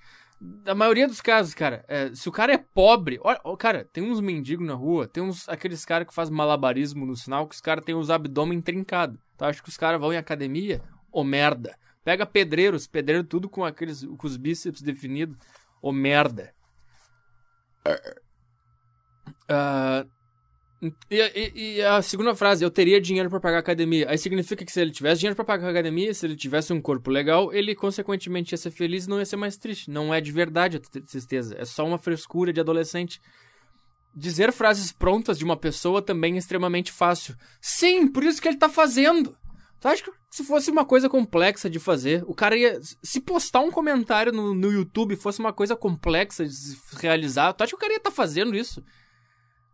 na 0.64 0.74
maioria 0.74 1.06
dos 1.06 1.20
casos, 1.20 1.54
cara, 1.54 1.84
é, 1.86 2.12
se 2.14 2.28
o 2.28 2.32
cara 2.32 2.52
é 2.52 2.58
pobre. 2.58 3.18
Olha, 3.22 3.40
cara, 3.56 3.88
tem 3.92 4.02
uns 4.02 4.20
mendigos 4.20 4.66
na 4.66 4.74
rua, 4.74 5.06
tem 5.06 5.22
uns 5.22 5.48
aqueles 5.48 5.84
caras 5.84 6.06
que 6.06 6.14
fazem 6.14 6.34
malabarismo 6.34 7.06
no 7.06 7.14
sinal, 7.14 7.46
que 7.46 7.54
os 7.54 7.60
caras 7.60 7.84
têm 7.84 7.94
os 7.94 8.10
abdômen 8.10 8.60
trincado. 8.60 9.18
Então 9.34 9.48
acho 9.48 9.62
que 9.62 9.68
os 9.68 9.76
caras 9.76 10.00
vão 10.00 10.12
em 10.12 10.16
academia, 10.16 10.82
ô 11.12 11.22
merda. 11.22 11.76
Pega 12.04 12.26
pedreiros, 12.26 12.86
pedreiro 12.86 13.22
tudo 13.24 13.48
com 13.48 13.64
aqueles 13.64 14.04
com 14.04 14.26
os 14.26 14.36
bíceps 14.36 14.82
definidos, 14.82 15.36
ô 15.80 15.92
merda. 15.92 16.52
Uh, 19.50 20.08
e, 21.08 21.20
e, 21.20 21.76
e, 21.76 21.82
a 21.82 22.02
segunda 22.02 22.34
frase, 22.34 22.64
eu 22.64 22.70
teria 22.70 23.00
dinheiro 23.00 23.30
para 23.30 23.38
pagar 23.38 23.58
academia. 23.58 24.10
Aí 24.10 24.18
significa 24.18 24.64
que 24.64 24.72
se 24.72 24.80
ele 24.80 24.90
tivesse 24.90 25.20
dinheiro 25.20 25.36
para 25.36 25.44
pagar 25.44 25.70
academia, 25.70 26.12
se 26.12 26.26
ele 26.26 26.34
tivesse 26.34 26.72
um 26.72 26.80
corpo 26.80 27.08
legal, 27.08 27.52
ele 27.52 27.72
consequentemente 27.74 28.52
ia 28.52 28.58
ser 28.58 28.72
feliz 28.72 29.04
e 29.04 29.08
não 29.08 29.20
ia 29.20 29.24
ser 29.26 29.36
mais 29.36 29.56
triste. 29.56 29.90
Não 29.90 30.12
é 30.12 30.20
de 30.20 30.32
verdade 30.32 30.78
a 30.78 31.00
tristeza, 31.00 31.54
é 31.56 31.64
só 31.64 31.86
uma 31.86 31.98
frescura 31.98 32.52
de 32.52 32.60
adolescente. 32.60 33.20
Dizer 34.14 34.52
frases 34.52 34.92
prontas 34.92 35.38
de 35.38 35.44
uma 35.44 35.56
pessoa 35.56 36.02
também 36.02 36.34
é 36.34 36.38
extremamente 36.38 36.90
fácil. 36.90 37.36
Sim, 37.60 38.08
por 38.08 38.24
isso 38.24 38.42
que 38.42 38.48
ele 38.48 38.58
tá 38.58 38.68
fazendo. 38.68 39.36
Tu 39.82 39.88
acha 39.88 40.04
que 40.04 40.12
se 40.30 40.44
fosse 40.44 40.70
uma 40.70 40.84
coisa 40.84 41.08
complexa 41.08 41.68
de 41.68 41.80
fazer, 41.80 42.22
o 42.28 42.34
cara 42.36 42.56
ia. 42.56 42.80
Se 43.02 43.20
postar 43.20 43.58
um 43.62 43.70
comentário 43.72 44.30
no, 44.30 44.54
no 44.54 44.70
YouTube 44.70 45.16
fosse 45.16 45.40
uma 45.40 45.52
coisa 45.52 45.74
complexa 45.74 46.46
de 46.46 46.78
realizar, 47.00 47.52
tu 47.52 47.64
acha 47.64 47.72
que 47.72 47.76
o 47.76 47.78
cara 47.80 47.92
ia 47.92 47.96
estar 47.96 48.10
tá 48.10 48.14
fazendo 48.14 48.54
isso? 48.54 48.80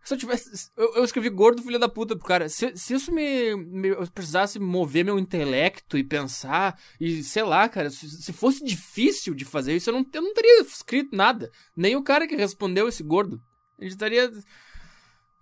Se 0.02 0.14
eu 0.14 0.18
tivesse. 0.18 0.70
Eu, 0.74 0.94
eu, 0.94 1.04
escrevi 1.04 1.28
gordo 1.28 1.62
filho 1.62 1.78
da 1.78 1.90
puta 1.90 2.16
pro 2.16 2.26
cara. 2.26 2.48
Se, 2.48 2.74
se 2.74 2.94
isso 2.94 3.12
me, 3.12 3.54
me. 3.54 3.88
Eu 3.88 4.06
precisasse 4.06 4.58
mover 4.58 5.04
meu 5.04 5.18
intelecto 5.18 5.98
e 5.98 6.02
pensar. 6.02 6.80
E 6.98 7.22
sei 7.22 7.42
lá, 7.42 7.68
cara. 7.68 7.90
Se, 7.90 8.08
se 8.08 8.32
fosse 8.32 8.64
difícil 8.64 9.34
de 9.34 9.44
fazer 9.44 9.76
isso, 9.76 9.90
eu 9.90 9.94
não, 9.94 10.06
eu 10.10 10.22
não 10.22 10.32
teria 10.32 10.62
escrito 10.62 11.14
nada. 11.14 11.50
Nem 11.76 11.96
o 11.96 12.02
cara 12.02 12.26
que 12.26 12.34
respondeu 12.34 12.88
esse 12.88 13.02
gordo. 13.02 13.42
Ele 13.78 13.90
estaria. 13.90 14.32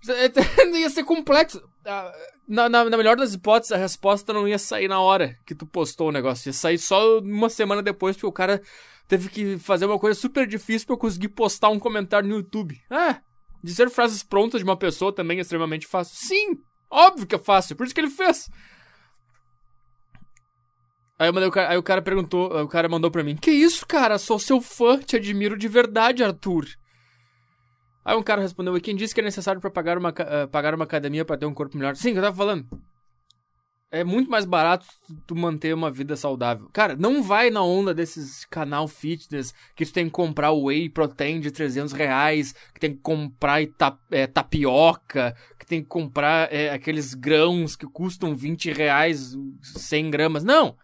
ia 0.74 0.90
ser 0.90 1.04
complexo. 1.04 1.62
Na, 2.48 2.68
na, 2.68 2.84
na, 2.84 2.96
melhor 2.96 3.16
das 3.16 3.34
hipóteses, 3.34 3.72
a 3.72 3.76
resposta 3.76 4.32
não 4.32 4.46
ia 4.46 4.58
sair 4.58 4.86
na 4.86 5.00
hora 5.00 5.36
que 5.44 5.54
tu 5.54 5.66
postou 5.66 6.08
o 6.08 6.12
negócio. 6.12 6.48
Ia 6.48 6.52
sair 6.52 6.78
só 6.78 7.18
uma 7.18 7.48
semana 7.48 7.82
depois, 7.82 8.16
porque 8.16 8.26
o 8.26 8.32
cara 8.32 8.62
teve 9.08 9.28
que 9.28 9.58
fazer 9.58 9.86
uma 9.86 9.98
coisa 9.98 10.18
super 10.18 10.46
difícil 10.46 10.86
pra 10.86 10.94
eu 10.94 10.98
conseguir 10.98 11.28
postar 11.28 11.70
um 11.70 11.78
comentário 11.78 12.28
no 12.28 12.36
YouTube. 12.36 12.80
Ah, 12.90 13.20
Dizer 13.62 13.90
frases 13.90 14.22
prontas 14.22 14.60
de 14.60 14.64
uma 14.64 14.76
pessoa 14.76 15.12
também 15.12 15.38
é 15.38 15.40
extremamente 15.40 15.88
fácil. 15.88 16.16
Sim, 16.16 16.58
óbvio 16.88 17.26
que 17.26 17.34
é 17.34 17.38
fácil, 17.38 17.74
por 17.74 17.84
isso 17.84 17.94
que 17.94 18.00
ele 18.00 18.10
fez. 18.10 18.48
Aí, 21.18 21.30
o 21.30 21.50
cara, 21.50 21.70
aí 21.70 21.78
o 21.78 21.82
cara 21.82 22.02
perguntou, 22.02 22.62
o 22.62 22.68
cara 22.68 22.88
mandou 22.88 23.10
pra 23.10 23.24
mim: 23.24 23.36
Que 23.36 23.50
isso, 23.50 23.86
cara? 23.86 24.18
Sou 24.18 24.38
seu 24.38 24.60
fã, 24.60 24.98
te 24.98 25.16
admiro 25.16 25.56
de 25.56 25.66
verdade, 25.66 26.22
Arthur. 26.22 26.66
Aí 28.06 28.16
um 28.16 28.22
cara 28.22 28.40
respondeu: 28.40 28.80
quem 28.80 28.94
disse 28.94 29.12
que 29.12 29.20
é 29.20 29.24
necessário 29.24 29.60
para 29.60 29.68
pagar 29.68 29.98
uma, 29.98 30.10
uh, 30.10 30.48
pagar 30.48 30.72
uma 30.72 30.84
academia 30.84 31.24
para 31.24 31.36
ter 31.36 31.44
um 31.44 31.52
corpo 31.52 31.76
melhor? 31.76 31.96
Sim, 31.96 32.10
eu 32.10 32.22
tava 32.22 32.36
falando. 32.36 32.64
é 33.90 34.04
muito 34.04 34.30
mais 34.30 34.44
barato 34.44 34.86
tu 35.26 35.34
manter 35.34 35.74
uma 35.74 35.90
vida 35.90 36.14
saudável. 36.14 36.70
Cara, 36.72 36.94
não 36.94 37.20
vai 37.20 37.50
na 37.50 37.64
onda 37.64 37.92
desses 37.92 38.44
canal 38.44 38.86
fitness 38.86 39.52
que 39.74 39.84
tu 39.84 39.92
tem 39.92 40.04
que 40.04 40.12
comprar 40.12 40.52
whey 40.52 40.88
protein 40.88 41.40
de 41.40 41.50
300 41.50 41.92
reais, 41.92 42.54
que 42.72 42.78
tem 42.78 42.94
que 42.94 43.00
comprar 43.00 43.60
ita, 43.60 43.98
é, 44.12 44.28
tapioca, 44.28 45.34
que 45.58 45.66
tem 45.66 45.82
que 45.82 45.88
comprar 45.88 46.52
é, 46.52 46.70
aqueles 46.70 47.12
grãos 47.12 47.74
que 47.74 47.86
custam 47.86 48.36
20 48.36 48.70
reais 48.70 49.34
100 49.62 50.10
gramas. 50.12 50.44
Não! 50.44 50.76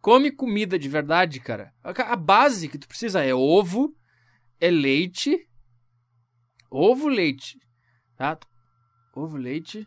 Come 0.00 0.30
comida 0.30 0.78
de 0.78 0.88
verdade, 0.88 1.40
cara. 1.40 1.74
A 1.84 2.16
base 2.16 2.68
que 2.68 2.78
tu 2.78 2.88
precisa 2.88 3.22
é 3.22 3.34
ovo, 3.34 3.94
é 4.58 4.70
leite, 4.70 5.46
ovo, 6.72 7.08
leite, 7.08 7.58
tá? 8.16 8.38
Ovo, 9.14 9.36
leite 9.36 9.86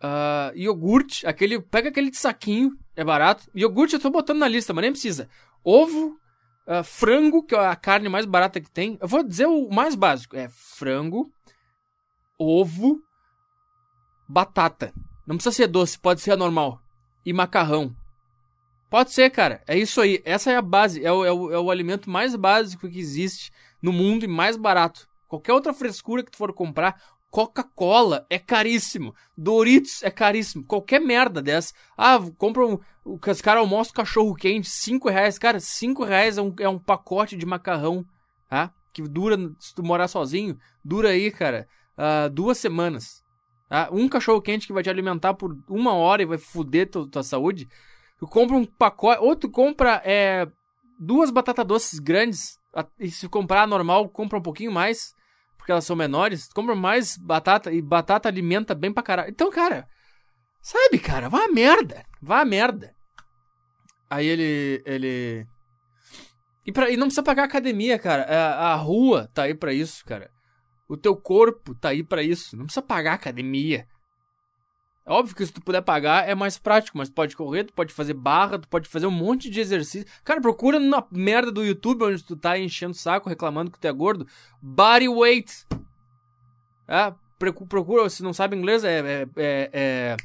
Uh, 0.00 0.56
iogurte, 0.56 1.26
aquele. 1.26 1.60
Pega 1.60 1.90
aquele 1.90 2.10
de 2.10 2.16
saquinho, 2.16 2.72
é 2.96 3.04
barato. 3.04 3.50
Iogurte 3.54 3.94
eu 3.94 4.00
tô 4.00 4.08
botando 4.08 4.38
na 4.38 4.48
lista, 4.48 4.72
mas 4.72 4.82
nem 4.82 4.92
precisa. 4.92 5.28
Ovo, 5.62 6.18
uh, 6.66 6.82
frango, 6.82 7.44
que 7.44 7.54
é 7.54 7.58
a 7.58 7.76
carne 7.76 8.08
mais 8.08 8.24
barata 8.24 8.62
que 8.62 8.70
tem. 8.70 8.96
Eu 8.98 9.06
vou 9.06 9.22
dizer 9.22 9.46
o 9.46 9.68
mais 9.68 9.94
básico: 9.94 10.36
é 10.36 10.48
frango, 10.48 11.30
ovo, 12.38 12.98
batata. 14.26 14.90
Não 15.26 15.36
precisa 15.36 15.54
ser 15.54 15.66
doce, 15.66 15.98
pode 15.98 16.22
ser 16.22 16.34
normal. 16.34 16.80
E 17.24 17.32
macarrão. 17.34 17.94
Pode 18.88 19.12
ser, 19.12 19.28
cara. 19.30 19.62
É 19.68 19.78
isso 19.78 20.00
aí. 20.00 20.22
Essa 20.24 20.50
é 20.50 20.56
a 20.56 20.62
base. 20.62 21.04
É 21.04 21.12
o, 21.12 21.24
é 21.24 21.30
o, 21.30 21.52
é 21.52 21.58
o 21.60 21.70
alimento 21.70 22.08
mais 22.08 22.34
básico 22.34 22.88
que 22.88 22.98
existe 22.98 23.52
no 23.82 23.92
mundo 23.92 24.24
e 24.24 24.28
mais 24.28 24.56
barato. 24.56 25.06
Qualquer 25.30 25.52
outra 25.52 25.72
frescura 25.72 26.24
que 26.24 26.30
tu 26.32 26.36
for 26.36 26.52
comprar, 26.52 27.00
Coca-Cola 27.30 28.26
é 28.28 28.36
caríssimo. 28.36 29.14
Doritos 29.38 30.02
é 30.02 30.10
caríssimo. 30.10 30.64
Qualquer 30.64 31.00
merda 31.00 31.40
dessa. 31.40 31.72
Ah, 31.96 32.18
compra 32.36 32.66
um. 32.66 32.80
Os 33.04 33.40
caras 33.40 33.60
almoçam 33.60 33.94
cachorro 33.94 34.34
quente, 34.34 34.68
5 34.68 35.08
reais. 35.08 35.38
Cara, 35.38 35.60
5 35.60 36.02
reais 36.02 36.36
é 36.36 36.42
um, 36.42 36.52
é 36.58 36.68
um 36.68 36.80
pacote 36.80 37.36
de 37.36 37.46
macarrão, 37.46 38.04
tá? 38.48 38.72
Que 38.92 39.02
dura, 39.02 39.36
se 39.60 39.72
tu 39.72 39.84
morar 39.84 40.08
sozinho, 40.08 40.58
dura 40.84 41.10
aí, 41.10 41.30
cara, 41.30 41.68
uh, 41.96 42.28
duas 42.28 42.58
semanas. 42.58 43.22
Tá? 43.68 43.88
Um 43.92 44.08
cachorro 44.08 44.42
quente 44.42 44.66
que 44.66 44.72
vai 44.72 44.82
te 44.82 44.90
alimentar 44.90 45.34
por 45.34 45.56
uma 45.68 45.94
hora 45.94 46.22
e 46.22 46.26
vai 46.26 46.38
foder 46.38 46.90
tua, 46.90 47.08
tua 47.08 47.22
saúde. 47.22 47.68
Tu 48.18 48.26
compra 48.26 48.56
um 48.56 48.64
pacote. 48.66 49.22
Ou 49.22 49.36
tu 49.36 49.48
compra 49.48 50.02
é, 50.04 50.48
duas 50.98 51.30
batatas 51.30 51.64
doces 51.64 52.00
grandes. 52.00 52.58
E 52.98 53.08
se 53.08 53.28
comprar 53.28 53.68
normal, 53.68 54.08
compra 54.08 54.36
um 54.36 54.42
pouquinho 54.42 54.72
mais 54.72 55.14
porque 55.70 55.72
elas 55.72 55.84
são 55.84 55.94
menores, 55.94 56.48
compra 56.52 56.74
mais 56.74 57.16
batata 57.16 57.72
e 57.72 57.80
batata 57.80 58.28
alimenta 58.28 58.74
bem 58.74 58.92
pra 58.92 59.02
caralho. 59.02 59.30
Então, 59.30 59.50
cara, 59.50 59.86
sabe, 60.60 60.98
cara, 60.98 61.28
vá 61.28 61.44
a 61.44 61.48
merda. 61.48 62.04
Vá 62.20 62.40
a 62.40 62.44
merda. 62.44 62.92
Aí 64.10 64.26
ele. 64.26 64.82
ele. 64.84 65.46
E, 66.66 66.72
pra, 66.72 66.90
e 66.90 66.96
não 66.96 67.06
precisa 67.06 67.22
pagar 67.22 67.44
academia, 67.44 67.98
cara. 67.98 68.24
A, 68.24 68.72
a 68.72 68.74
rua 68.74 69.30
tá 69.32 69.44
aí 69.44 69.54
para 69.54 69.72
isso, 69.72 70.04
cara. 70.04 70.30
O 70.88 70.96
teu 70.96 71.16
corpo 71.16 71.74
tá 71.74 71.90
aí 71.90 72.02
para 72.02 72.22
isso. 72.22 72.56
Não 72.56 72.64
precisa 72.64 72.82
pagar 72.82 73.14
academia. 73.14 73.86
É 75.10 75.12
óbvio 75.12 75.34
que 75.34 75.44
se 75.44 75.52
tu 75.52 75.60
puder 75.60 75.82
pagar 75.82 76.28
é 76.28 76.36
mais 76.36 76.56
prático, 76.56 76.96
mas 76.96 77.08
tu 77.08 77.14
pode 77.16 77.36
correr, 77.36 77.64
tu 77.64 77.72
pode 77.72 77.92
fazer 77.92 78.14
barra, 78.14 78.60
tu 78.60 78.68
pode 78.68 78.88
fazer 78.88 79.06
um 79.06 79.10
monte 79.10 79.50
de 79.50 79.58
exercício. 79.58 80.06
Cara, 80.22 80.40
procura 80.40 80.78
na 80.78 81.04
merda 81.10 81.50
do 81.50 81.64
YouTube 81.64 82.04
onde 82.04 82.22
tu 82.22 82.36
tá 82.36 82.56
enchendo 82.56 82.92
o 82.92 82.96
saco, 82.96 83.28
reclamando 83.28 83.72
que 83.72 83.78
tu 83.80 83.88
é 83.88 83.92
gordo. 83.92 84.24
Body 84.62 85.08
weight. 85.08 85.66
É, 86.86 87.12
procura, 87.68 88.08
se 88.08 88.22
não 88.22 88.32
sabe 88.32 88.56
inglês, 88.56 88.84
é, 88.84 89.00
é, 89.00 89.28
é, 89.36 89.70
é, 89.72 90.16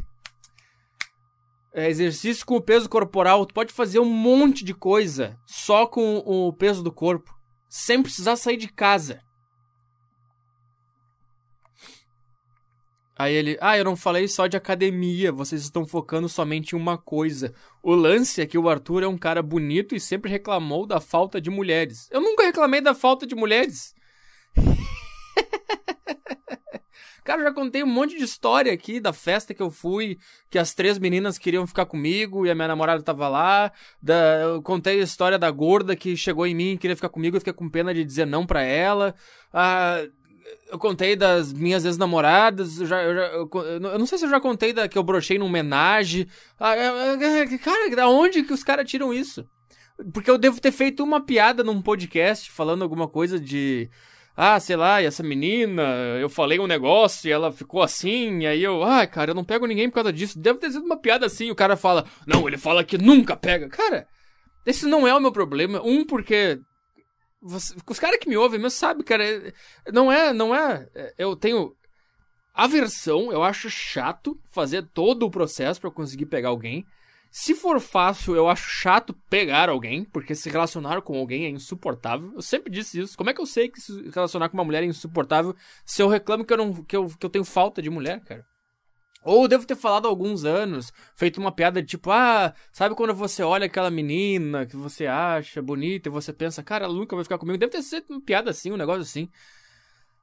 é 1.74 1.90
exercício 1.90 2.46
com 2.46 2.56
o 2.56 2.62
peso 2.62 2.88
corporal. 2.88 3.44
Tu 3.48 3.56
pode 3.56 3.74
fazer 3.74 3.98
um 3.98 4.06
monte 4.06 4.64
de 4.64 4.76
coisa 4.76 5.36
só 5.48 5.88
com 5.88 6.18
o 6.18 6.54
peso 6.54 6.84
do 6.84 6.92
corpo, 6.92 7.36
sem 7.68 8.04
precisar 8.04 8.36
sair 8.36 8.58
de 8.58 8.68
casa. 8.68 9.20
Aí 13.18 13.34
ele, 13.34 13.58
ah, 13.62 13.78
eu 13.78 13.86
não 13.86 13.96
falei 13.96 14.28
só 14.28 14.46
de 14.46 14.58
academia, 14.58 15.32
vocês 15.32 15.62
estão 15.62 15.86
focando 15.86 16.28
somente 16.28 16.74
em 16.74 16.76
uma 16.78 16.98
coisa. 16.98 17.54
O 17.82 17.96
lance 17.96 18.42
é 18.42 18.46
que 18.46 18.58
o 18.58 18.68
Arthur 18.68 19.04
é 19.04 19.08
um 19.08 19.18
cara 19.18 19.42
bonito 19.42 19.96
e 19.96 20.00
sempre 20.00 20.30
reclamou 20.30 20.86
da 20.86 21.00
falta 21.00 21.40
de 21.40 21.50
mulheres. 21.50 22.10
Eu 22.12 22.20
nunca 22.20 22.44
reclamei 22.44 22.82
da 22.82 22.94
falta 22.94 23.26
de 23.26 23.34
mulheres. 23.34 23.96
Cara, 27.26 27.42
já 27.42 27.52
contei 27.52 27.82
um 27.84 27.88
monte 27.88 28.16
de 28.16 28.24
história 28.24 28.72
aqui 28.72 29.00
da 29.00 29.12
festa 29.12 29.52
que 29.52 29.62
eu 29.62 29.72
fui, 29.72 30.20
que 30.48 30.60
as 30.60 30.76
três 30.76 31.00
meninas 31.00 31.40
queriam 31.40 31.66
ficar 31.66 31.88
comigo 31.88 32.46
e 32.46 32.52
a 32.52 32.56
minha 32.56 32.68
namorada 32.68 33.02
tava 33.02 33.28
lá. 33.28 33.72
Da, 34.00 34.42
eu 34.42 34.62
contei 34.62 35.00
a 35.00 35.04
história 35.04 35.40
da 35.40 35.50
gorda 35.50 35.96
que 35.96 36.16
chegou 36.16 36.46
em 36.46 36.54
mim 36.54 36.74
e 36.74 36.78
queria 36.78 36.96
ficar 36.96 37.10
comigo, 37.10 37.36
eu 37.36 37.42
fiquei 37.42 37.54
com 37.54 37.68
pena 37.68 37.96
de 37.96 38.04
dizer 38.04 38.28
não 38.28 38.46
pra 38.46 38.62
ela. 38.62 39.16
Ah, 39.52 40.06
eu 40.70 40.80
contei 40.80 41.16
das 41.16 41.54
minhas 41.54 41.86
ex-namoradas, 41.86 42.80
eu, 42.80 42.86
já, 42.86 43.04
eu, 43.04 43.16
já, 43.16 43.22
eu, 43.28 43.50
eu, 43.64 44.00
não 44.00 44.06
sei 44.06 44.18
se 44.18 44.26
eu 44.26 44.30
já 44.30 44.40
contei 44.40 44.74
da 44.74 44.88
que 44.88 44.98
eu 44.98 45.04
brochei 45.04 45.38
num 45.38 45.46
homenagem. 45.46 46.28
Ah, 46.60 46.76
é, 46.76 46.88
é, 46.88 47.40
é, 47.40 47.58
cara, 47.58 47.96
da 47.96 48.08
onde 48.08 48.44
que 48.44 48.54
os 48.54 48.64
caras 48.64 48.90
tiram 48.90 49.14
isso? 49.14 49.46
Porque 50.14 50.30
eu 50.30 50.38
devo 50.38 50.60
ter 50.60 50.72
feito 50.72 51.04
uma 51.04 51.22
piada 51.22 51.64
num 51.64 51.82
podcast 51.82 52.52
falando 52.52 52.82
alguma 52.82 53.08
coisa 53.08 53.40
de. 53.40 53.90
Ah, 54.36 54.60
sei 54.60 54.76
lá, 54.76 55.02
e 55.02 55.06
essa 55.06 55.24
menina, 55.24 55.82
eu 56.20 56.30
falei 56.30 56.60
um 56.60 56.68
negócio 56.68 57.28
e 57.28 57.32
ela 57.32 57.54
ficou 57.54 57.82
assim, 57.82 58.40
e 58.42 58.48
aí 58.48 58.62
eu, 58.62 58.84
ah, 58.84 59.08
cara, 59.08 59.32
eu 59.32 59.36
não 59.36 59.46
pego 59.46 59.66
ninguém 59.66 59.88
por 59.88 59.96
causa 59.96 60.12
disso. 60.12 60.38
Deve 60.38 60.60
ter 60.60 60.72
sido 60.72 60.84
uma 60.84 60.98
piada 60.98 61.26
assim, 61.26 61.50
o 61.50 61.56
cara 61.56 61.78
fala, 61.78 62.06
não, 62.28 62.46
ele 62.46 62.58
fala 62.58 62.84
que 62.84 62.98
nunca 62.98 63.38
pega. 63.38 63.70
Cara, 63.70 64.06
esse 64.66 64.86
não 64.86 65.08
é 65.08 65.16
o 65.16 65.22
meu 65.22 65.32
problema. 65.32 65.82
Um, 65.82 66.06
porque 66.06 66.60
você, 67.46 67.76
os 67.88 68.00
caras 68.00 68.18
que 68.20 68.28
me 68.28 68.36
ouvem 68.36 68.60
mesmo 68.60 68.72
sabem, 68.72 69.04
cara. 69.04 69.24
É, 69.24 69.54
não 69.92 70.12
é, 70.12 70.34
não 70.34 70.54
é. 70.54 70.88
é 70.96 71.14
eu 71.18 71.36
tenho 71.36 71.76
aversão, 72.54 73.32
eu 73.32 73.44
acho 73.44 73.70
chato 73.70 74.40
fazer 74.50 74.88
todo 74.94 75.24
o 75.24 75.32
processo 75.32 75.80
para 75.80 75.92
conseguir 75.92 76.26
pegar 76.26 76.50
alguém. 76.50 76.86
Se 77.30 77.54
for 77.54 77.80
fácil, 77.82 78.36
eu 78.36 78.48
acho 78.48 78.68
chato 78.70 79.14
pegar 79.30 79.70
alguém, 79.70 80.06
porque 80.06 80.34
se 80.34 80.50
relacionar 80.50 81.02
com 81.02 81.18
alguém 81.18 81.46
é 81.46 81.50
insuportável. 81.50 82.32
Eu 82.34 82.42
sempre 82.42 82.72
disse 82.72 83.00
isso. 83.00 83.18
Como 83.18 83.30
é 83.30 83.34
que 83.34 83.42
eu 83.42 83.46
sei 83.46 83.70
que 83.70 83.80
se 83.82 84.10
relacionar 84.10 84.50
com 84.50 84.58
uma 84.58 84.64
mulher 84.64 84.82
é 84.82 84.86
insuportável 84.86 85.54
se 85.86 86.02
eu 86.02 86.08
reclamo 86.08 86.46
que 86.46 86.54
eu, 86.54 86.58
não, 86.58 86.74
que 86.74 86.96
eu, 86.96 87.10
que 87.10 87.26
eu 87.26 87.30
tenho 87.30 87.44
falta 87.44 87.82
de 87.82 87.90
mulher, 87.90 88.22
cara? 88.22 88.46
Ou 89.26 89.48
devo 89.48 89.66
ter 89.66 89.76
falado 89.76 90.06
há 90.06 90.10
alguns 90.10 90.46
anos, 90.46 90.94
feito 91.16 91.42
uma 91.42 91.52
piada 91.52 91.82
de 91.82 91.88
tipo, 91.88 92.12
ah, 92.12 92.54
sabe 92.72 92.94
quando 92.94 93.12
você 93.12 93.42
olha 93.42 93.66
aquela 93.66 93.90
menina 93.90 94.68
que 94.68 94.76
você 94.76 95.08
acha 95.08 95.64
bonita 95.64 96.08
e 96.08 96.12
você 96.12 96.32
pensa, 96.32 96.62
cara, 96.62 96.86
ela 96.86 96.94
nunca 96.94 97.16
vai 97.16 97.26
ficar 97.26 97.40
comigo? 97.40 97.58
Deve 97.58 97.72
ter 97.72 97.82
sido 97.82 98.06
uma 98.12 98.22
piada 98.22 98.52
assim, 98.52 98.72
um 98.72 98.78
negócio 98.78 99.02
assim. 99.02 99.28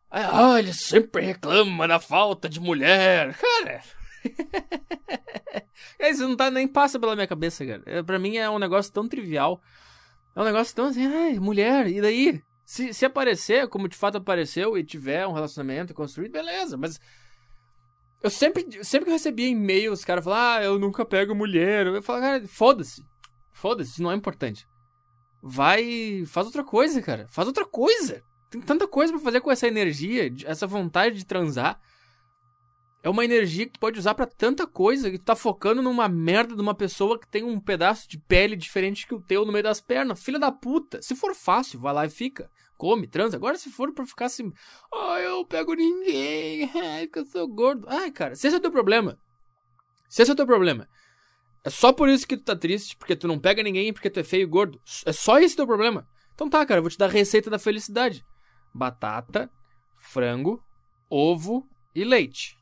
Ah, 0.08 0.56
ele 0.56 0.72
sempre 0.72 1.26
reclama 1.26 1.88
da 1.88 1.98
falta 1.98 2.48
de 2.48 2.60
mulher. 2.60 3.34
Cara. 3.34 3.82
Isso 5.98 6.28
não 6.28 6.36
tá, 6.36 6.48
nem 6.48 6.68
passa 6.68 7.00
pela 7.00 7.16
minha 7.16 7.26
cabeça, 7.26 7.66
cara. 7.66 7.82
É, 7.84 8.04
pra 8.04 8.20
mim 8.20 8.36
é 8.36 8.48
um 8.48 8.58
negócio 8.58 8.92
tão 8.92 9.08
trivial. 9.08 9.60
É 10.36 10.40
um 10.40 10.44
negócio 10.44 10.76
tão 10.76 10.86
assim, 10.86 11.06
ai, 11.06 11.40
mulher, 11.40 11.88
e 11.88 12.00
daí? 12.00 12.40
Se, 12.64 12.94
se 12.94 13.04
aparecer, 13.04 13.66
como 13.66 13.88
de 13.88 13.96
fato 13.96 14.18
apareceu, 14.18 14.78
e 14.78 14.84
tiver 14.84 15.26
um 15.26 15.32
relacionamento 15.32 15.92
construído, 15.92 16.30
beleza, 16.30 16.76
mas 16.76 17.00
eu 18.22 18.30
sempre, 18.30 18.84
sempre 18.84 19.06
que 19.06 19.10
eu 19.10 19.14
recebia 19.14 19.48
e-mail, 19.48 19.92
os 19.92 20.04
caras 20.04 20.24
falavam, 20.24 20.54
ah, 20.54 20.64
eu 20.64 20.78
nunca 20.78 21.04
pego 21.04 21.34
mulher. 21.34 21.86
Eu 21.86 22.02
falo, 22.02 22.20
cara, 22.20 22.46
foda-se. 22.46 23.02
Foda-se, 23.52 23.92
isso 23.92 24.02
não 24.02 24.12
é 24.12 24.14
importante. 24.14 24.66
Vai. 25.42 26.24
Faz 26.26 26.46
outra 26.46 26.62
coisa, 26.62 27.02
cara. 27.02 27.26
Faz 27.28 27.48
outra 27.48 27.64
coisa. 27.64 28.22
Tem 28.48 28.60
tanta 28.60 28.86
coisa 28.86 29.12
para 29.12 29.22
fazer 29.22 29.40
com 29.40 29.50
essa 29.50 29.66
energia, 29.66 30.32
essa 30.44 30.66
vontade 30.66 31.16
de 31.16 31.26
transar. 31.26 31.80
É 33.02 33.10
uma 33.10 33.24
energia 33.24 33.66
que 33.66 33.72
tu 33.72 33.80
pode 33.80 33.98
usar 33.98 34.14
para 34.14 34.26
tanta 34.26 34.64
coisa 34.64 35.10
que 35.10 35.18
tu 35.18 35.24
tá 35.24 35.34
focando 35.34 35.82
numa 35.82 36.08
merda 36.08 36.54
de 36.54 36.62
uma 36.62 36.74
pessoa 36.74 37.18
que 37.18 37.26
tem 37.26 37.42
um 37.42 37.58
pedaço 37.58 38.08
de 38.08 38.16
pele 38.16 38.54
diferente 38.54 39.06
que 39.06 39.14
o 39.14 39.20
teu 39.20 39.44
no 39.44 39.50
meio 39.50 39.64
das 39.64 39.80
pernas. 39.80 40.22
Filha 40.22 40.38
da 40.38 40.52
puta. 40.52 41.02
Se 41.02 41.16
for 41.16 41.34
fácil, 41.34 41.80
vai 41.80 41.92
lá 41.92 42.06
e 42.06 42.10
fica 42.10 42.48
come, 42.82 43.06
transa. 43.06 43.36
Agora, 43.36 43.56
se 43.56 43.70
for 43.70 43.92
pra 43.92 44.04
ficar 44.04 44.26
assim, 44.26 44.52
oh, 44.92 45.16
eu 45.16 45.46
pego 45.46 45.72
ninguém, 45.72 46.68
ai, 46.74 47.06
que 47.06 47.20
eu 47.20 47.24
sou 47.24 47.46
gordo. 47.46 47.86
Ai, 47.88 48.10
cara, 48.10 48.34
se 48.34 48.48
esse 48.48 48.56
é 48.56 48.58
o 48.58 48.62
teu 48.62 48.72
problema, 48.72 49.16
se 50.08 50.20
esse 50.20 50.32
é 50.32 50.34
o 50.34 50.36
teu 50.36 50.44
problema, 50.44 50.88
é 51.62 51.70
só 51.70 51.92
por 51.92 52.08
isso 52.08 52.26
que 52.26 52.36
tu 52.36 52.42
tá 52.42 52.56
triste, 52.56 52.96
porque 52.96 53.14
tu 53.14 53.28
não 53.28 53.38
pega 53.38 53.62
ninguém, 53.62 53.92
porque 53.92 54.10
tu 54.10 54.18
é 54.18 54.24
feio 54.24 54.42
e 54.42 54.46
gordo. 54.46 54.80
É 55.06 55.12
só 55.12 55.38
esse 55.38 55.54
teu 55.54 55.64
problema. 55.64 56.08
Então 56.34 56.50
tá, 56.50 56.66
cara, 56.66 56.78
eu 56.78 56.82
vou 56.82 56.90
te 56.90 56.98
dar 56.98 57.06
a 57.06 57.08
receita 57.08 57.48
da 57.48 57.58
felicidade: 57.58 58.24
batata, 58.74 59.48
frango, 59.96 60.60
ovo 61.08 61.64
e 61.94 62.02
leite. 62.02 62.58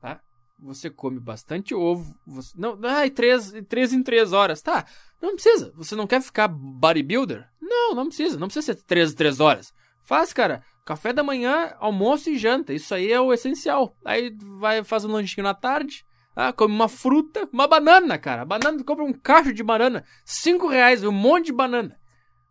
Tá? 0.00 0.20
Você 0.58 0.90
come 0.90 1.20
bastante 1.20 1.72
ovo. 1.72 2.12
Você... 2.26 2.52
Não, 2.58 2.76
ai, 2.82 3.10
três, 3.10 3.52
três 3.68 3.92
em 3.92 4.02
três 4.02 4.32
horas. 4.32 4.60
Tá, 4.60 4.88
não 5.22 5.34
precisa. 5.34 5.72
Você 5.76 5.94
não 5.94 6.06
quer 6.06 6.20
ficar 6.20 6.48
bodybuilder? 6.48 7.48
Não, 7.60 7.94
não 7.94 8.06
precisa. 8.06 8.38
Não 8.38 8.48
precisa 8.48 8.74
ser 8.74 8.82
13, 8.82 9.14
3 9.14 9.40
horas. 9.40 9.72
Faz, 10.02 10.32
cara. 10.32 10.62
Café 10.84 11.12
da 11.12 11.22
manhã, 11.22 11.74
almoço 11.78 12.28
e 12.28 12.36
janta. 12.36 12.74
Isso 12.74 12.92
aí 12.92 13.12
é 13.12 13.20
o 13.20 13.32
essencial. 13.32 13.96
Aí 14.04 14.36
vai 14.58 14.82
faz 14.82 15.04
um 15.04 15.12
lanchinho 15.12 15.44
na 15.44 15.54
tarde. 15.54 16.04
Ah, 16.34 16.52
come 16.52 16.74
uma 16.74 16.88
fruta, 16.88 17.48
uma 17.52 17.68
banana, 17.68 18.18
cara. 18.18 18.44
Banana, 18.44 18.82
compra 18.82 19.04
um 19.04 19.12
cacho 19.12 19.52
de 19.52 19.62
banana. 19.62 20.04
Cinco 20.24 20.66
reais, 20.66 21.04
um 21.04 21.12
monte 21.12 21.46
de 21.46 21.52
banana. 21.52 21.96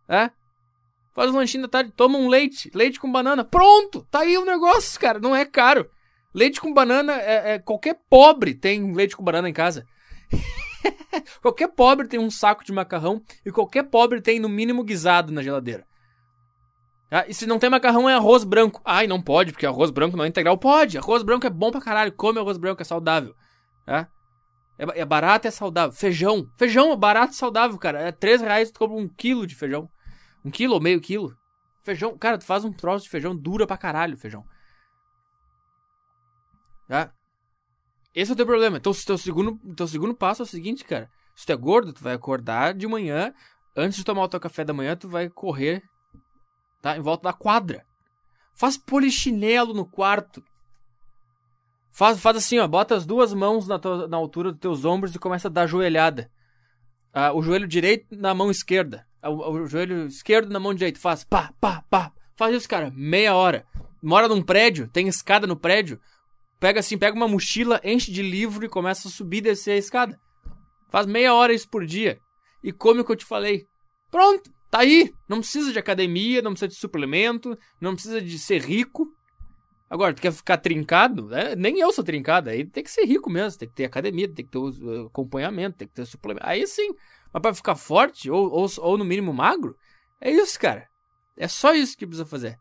É? 0.08 0.30
Faz 1.12 1.30
um 1.30 1.36
lanchinho 1.36 1.64
da 1.64 1.68
tarde, 1.68 1.92
toma 1.94 2.16
um 2.16 2.28
leite. 2.28 2.70
Leite 2.74 2.98
com 2.98 3.10
banana. 3.10 3.44
Pronto! 3.44 4.06
Tá 4.10 4.20
aí 4.20 4.38
o 4.38 4.46
negócio, 4.46 4.98
cara. 4.98 5.18
Não 5.18 5.36
é 5.36 5.44
caro. 5.44 5.90
Leite 6.32 6.58
com 6.58 6.72
banana, 6.72 7.12
é, 7.20 7.54
é 7.54 7.58
qualquer 7.58 8.00
pobre 8.08 8.54
tem 8.54 8.94
leite 8.94 9.14
com 9.14 9.22
banana 9.22 9.48
em 9.48 9.52
casa. 9.52 9.84
qualquer 11.40 11.68
pobre 11.68 12.08
tem 12.08 12.18
um 12.18 12.30
saco 12.30 12.64
de 12.64 12.72
macarrão 12.72 13.22
e 13.44 13.50
qualquer 13.50 13.84
pobre 13.84 14.20
tem 14.20 14.40
no 14.40 14.48
mínimo 14.48 14.84
guisado 14.84 15.32
na 15.32 15.42
geladeira. 15.42 15.86
Ah, 17.10 17.26
e 17.28 17.34
se 17.34 17.46
não 17.46 17.58
tem 17.58 17.68
macarrão 17.68 18.08
é 18.08 18.14
arroz 18.14 18.42
branco. 18.42 18.80
Ai, 18.84 19.06
não 19.06 19.20
pode, 19.20 19.52
porque 19.52 19.66
arroz 19.66 19.90
branco 19.90 20.16
não 20.16 20.24
é 20.24 20.28
integral. 20.28 20.56
Pode, 20.56 20.96
arroz 20.96 21.22
branco 21.22 21.46
é 21.46 21.50
bom 21.50 21.70
pra 21.70 21.80
caralho. 21.80 22.12
Come 22.12 22.38
arroz 22.38 22.56
branco, 22.56 22.80
é 22.80 22.84
saudável. 22.84 23.34
É, 23.86 24.06
é 24.78 25.04
barato, 25.04 25.46
é 25.46 25.50
saudável. 25.50 25.92
Feijão. 25.92 26.48
Feijão 26.56 26.90
é 26.90 26.96
barato 26.96 27.34
e 27.34 27.36
saudável, 27.36 27.76
cara. 27.78 28.00
É 28.00 28.12
3 28.12 28.40
reais 28.40 28.70
tu 28.70 28.78
compra 28.78 28.96
um 28.96 29.06
quilo 29.06 29.46
de 29.46 29.54
feijão. 29.54 29.90
Um 30.42 30.50
quilo 30.50 30.72
ou 30.72 30.80
meio 30.80 31.02
quilo. 31.02 31.36
Feijão, 31.82 32.16
cara, 32.16 32.38
tu 32.38 32.44
faz 32.44 32.64
um 32.64 32.72
troço 32.72 33.04
de 33.04 33.10
feijão, 33.10 33.36
dura 33.36 33.66
pra 33.66 33.76
caralho 33.76 34.16
feijão. 34.16 34.44
Tá? 36.88 37.12
Esse 38.14 38.30
é 38.30 38.34
o 38.34 38.36
teu 38.36 38.46
problema. 38.46 38.76
Então, 38.76 38.92
teu 38.92 39.18
segundo, 39.18 39.58
teu 39.74 39.86
segundo 39.86 40.14
passo 40.14 40.42
é 40.42 40.44
o 40.44 40.48
seguinte, 40.48 40.84
cara. 40.84 41.10
Se 41.34 41.46
tu 41.46 41.52
é 41.52 41.56
gordo, 41.56 41.92
tu 41.92 42.02
vai 42.02 42.14
acordar 42.14 42.74
de 42.74 42.86
manhã, 42.86 43.32
antes 43.74 43.96
de 43.96 44.04
tomar 44.04 44.22
o 44.22 44.28
teu 44.28 44.38
café 44.38 44.64
da 44.64 44.74
manhã, 44.74 44.94
tu 44.94 45.08
vai 45.08 45.30
correr 45.30 45.82
tá? 46.82 46.96
Em 46.96 47.00
volta 47.00 47.22
da 47.22 47.32
quadra. 47.32 47.86
Faz 48.52 48.76
polichinelo 48.76 49.72
no 49.72 49.86
quarto. 49.86 50.42
Faz, 51.90 52.20
faz 52.20 52.36
assim, 52.36 52.58
ó, 52.58 52.66
bota 52.66 52.96
as 52.96 53.06
duas 53.06 53.32
mãos 53.32 53.68
na, 53.68 53.78
tua, 53.78 54.08
na 54.08 54.16
altura 54.16 54.50
dos 54.50 54.60
teus 54.60 54.84
ombros 54.84 55.14
e 55.14 55.18
começa 55.18 55.48
a 55.48 55.50
dar 55.50 55.66
joelhada. 55.66 56.30
Ah, 57.14 57.32
o 57.32 57.42
joelho 57.42 57.68
direito 57.68 58.06
na 58.10 58.34
mão 58.34 58.50
esquerda. 58.50 59.06
O, 59.22 59.52
o, 59.52 59.66
joelho 59.66 60.06
esquerdo 60.06 60.50
na 60.50 60.58
mão 60.58 60.74
direita. 60.74 60.98
Faz 60.98 61.22
pá, 61.22 61.52
pá, 61.60 61.84
pá. 61.88 62.12
Faz 62.34 62.54
isso, 62.54 62.68
cara, 62.68 62.90
meia 62.94 63.34
hora. 63.34 63.64
Mora 64.02 64.26
num 64.26 64.42
prédio, 64.42 64.88
tem 64.88 65.06
escada 65.06 65.46
no 65.46 65.56
prédio. 65.56 66.00
Pega 66.62 66.78
assim, 66.78 66.96
pega 66.96 67.16
uma 67.16 67.26
mochila, 67.26 67.80
enche 67.82 68.12
de 68.12 68.22
livro 68.22 68.64
e 68.64 68.68
começa 68.68 69.08
a 69.08 69.10
subir 69.10 69.38
e 69.38 69.40
descer 69.40 69.72
a 69.72 69.76
escada. 69.76 70.16
Faz 70.90 71.06
meia 71.06 71.34
hora 71.34 71.52
isso 71.52 71.68
por 71.68 71.84
dia. 71.84 72.20
E 72.62 72.70
come 72.70 73.00
o 73.00 73.04
que 73.04 73.10
eu 73.10 73.16
te 73.16 73.24
falei. 73.24 73.66
Pronto. 74.12 74.48
Tá 74.70 74.78
aí, 74.78 75.12
não 75.28 75.40
precisa 75.40 75.72
de 75.72 75.78
academia, 75.80 76.40
não 76.40 76.52
precisa 76.52 76.68
de 76.68 76.76
suplemento, 76.76 77.58
não 77.80 77.94
precisa 77.94 78.22
de 78.22 78.38
ser 78.38 78.62
rico. 78.62 79.08
Agora, 79.90 80.14
tu 80.14 80.22
quer 80.22 80.32
ficar 80.32 80.56
trincado? 80.56 81.34
É, 81.34 81.56
nem 81.56 81.80
eu 81.80 81.90
sou 81.90 82.04
trincado, 82.04 82.48
aí 82.48 82.64
tem 82.64 82.84
que 82.84 82.92
ser 82.92 83.06
rico 83.06 83.28
mesmo, 83.28 83.58
tem 83.58 83.68
que 83.68 83.74
ter 83.74 83.86
academia, 83.86 84.32
tem 84.32 84.44
que 84.44 84.52
ter 84.52 84.58
uh, 84.58 85.06
acompanhamento, 85.06 85.78
tem 85.78 85.88
que 85.88 85.94
ter 85.94 86.06
suplemento. 86.06 86.46
Aí 86.46 86.64
sim, 86.64 86.94
mas 87.32 87.42
pra 87.42 87.52
ficar 87.52 87.74
forte, 87.74 88.30
ou, 88.30 88.48
ou, 88.48 88.68
ou 88.78 88.96
no 88.96 89.04
mínimo 89.04 89.34
magro, 89.34 89.76
é 90.20 90.30
isso, 90.30 90.60
cara. 90.60 90.86
É 91.36 91.48
só 91.48 91.74
isso 91.74 91.96
que 91.96 92.06
precisa 92.06 92.24
fazer. 92.24 92.56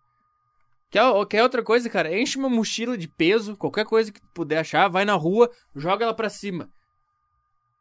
Quer, 0.92 1.26
quer 1.30 1.42
outra 1.42 1.64
coisa, 1.64 1.90
cara? 1.90 2.14
Enche 2.14 2.38
uma 2.38 2.50
mochila 2.50 2.98
de 2.98 3.08
peso, 3.08 3.56
qualquer 3.56 3.86
coisa 3.86 4.12
que 4.12 4.22
tu 4.22 4.28
puder 4.34 4.60
achar, 4.60 4.90
vai 4.90 5.06
na 5.06 5.14
rua, 5.14 5.50
joga 5.74 6.04
ela 6.04 6.14
pra 6.14 6.30
cima. 6.30 6.70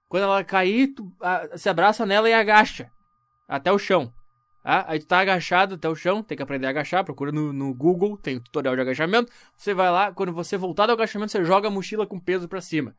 Quando 0.09 0.23
ela 0.23 0.45
cair, 0.45 0.95
tu 0.95 1.13
a, 1.21 1.59
se 1.59 1.69
abraça 1.69 2.07
nela 2.07 2.31
e 2.31 2.33
agacha 2.33 2.91
até 3.49 3.73
o 3.73 3.79
chão. 3.79 4.13
Ah, 4.63 4.85
aí 4.93 5.01
tu 5.01 5.07
tá 5.07 5.19
agachado 5.19 5.75
até 5.75 5.89
o 5.89 5.95
chão, 5.95 6.23
tem 6.23 6.37
que 6.37 6.43
aprender 6.43 6.69
a 6.69 6.71
agachar, 6.71 7.05
procura 7.05 7.33
no, 7.33 7.53
no 7.53 7.75
Google, 7.75 8.17
tem 8.17 8.37
o 8.37 8.41
tutorial 8.41 8.77
de 8.77 8.83
agachamento. 8.83 9.33
Você 9.57 9.75
vai 9.75 9.91
lá, 9.91 10.13
quando 10.13 10.33
você 10.33 10.57
voltar 10.57 10.87
do 10.87 10.93
agachamento, 10.93 11.33
você 11.33 11.45
joga 11.45 11.67
a 11.67 11.71
mochila 11.71 12.07
com 12.07 12.21
peso 12.21 12.47
para 12.47 12.61
cima. 12.61 12.95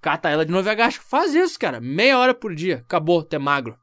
Cata 0.00 0.28
ela 0.28 0.46
de 0.46 0.52
novo 0.52 0.68
e 0.68 0.70
agacha. 0.70 1.00
Faz 1.00 1.34
isso, 1.34 1.58
cara. 1.58 1.80
Meia 1.80 2.16
hora 2.18 2.32
por 2.32 2.54
dia. 2.54 2.76
Acabou, 2.76 3.24
tu 3.24 3.34
é 3.34 3.38
magro. 3.38 3.76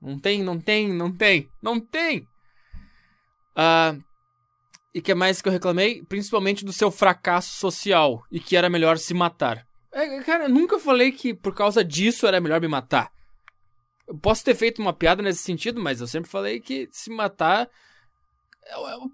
Não 0.00 0.18
tem, 0.18 0.42
não 0.42 0.58
tem, 0.58 0.88
não 0.90 1.12
tem, 1.12 1.50
não 1.60 1.78
tem. 1.78 2.26
Ah, 3.54 3.94
e 4.92 5.00
que 5.00 5.14
mais 5.14 5.40
que 5.40 5.48
eu 5.48 5.52
reclamei? 5.52 6.02
Principalmente 6.02 6.64
do 6.64 6.72
seu 6.72 6.90
fracasso 6.90 7.54
social 7.54 8.22
e 8.30 8.40
que 8.40 8.56
era 8.56 8.68
melhor 8.68 8.98
se 8.98 9.14
matar. 9.14 9.64
É, 9.92 10.20
cara, 10.22 10.44
eu 10.44 10.48
nunca 10.48 10.78
falei 10.78 11.12
que 11.12 11.34
por 11.34 11.54
causa 11.54 11.84
disso 11.84 12.26
era 12.26 12.40
melhor 12.40 12.60
me 12.60 12.68
matar. 12.68 13.10
Eu 14.06 14.18
posso 14.18 14.44
ter 14.44 14.54
feito 14.54 14.82
uma 14.82 14.92
piada 14.92 15.22
nesse 15.22 15.42
sentido, 15.42 15.80
mas 15.80 16.00
eu 16.00 16.06
sempre 16.06 16.30
falei 16.30 16.60
que 16.60 16.88
se 16.90 17.10
matar. 17.10 17.68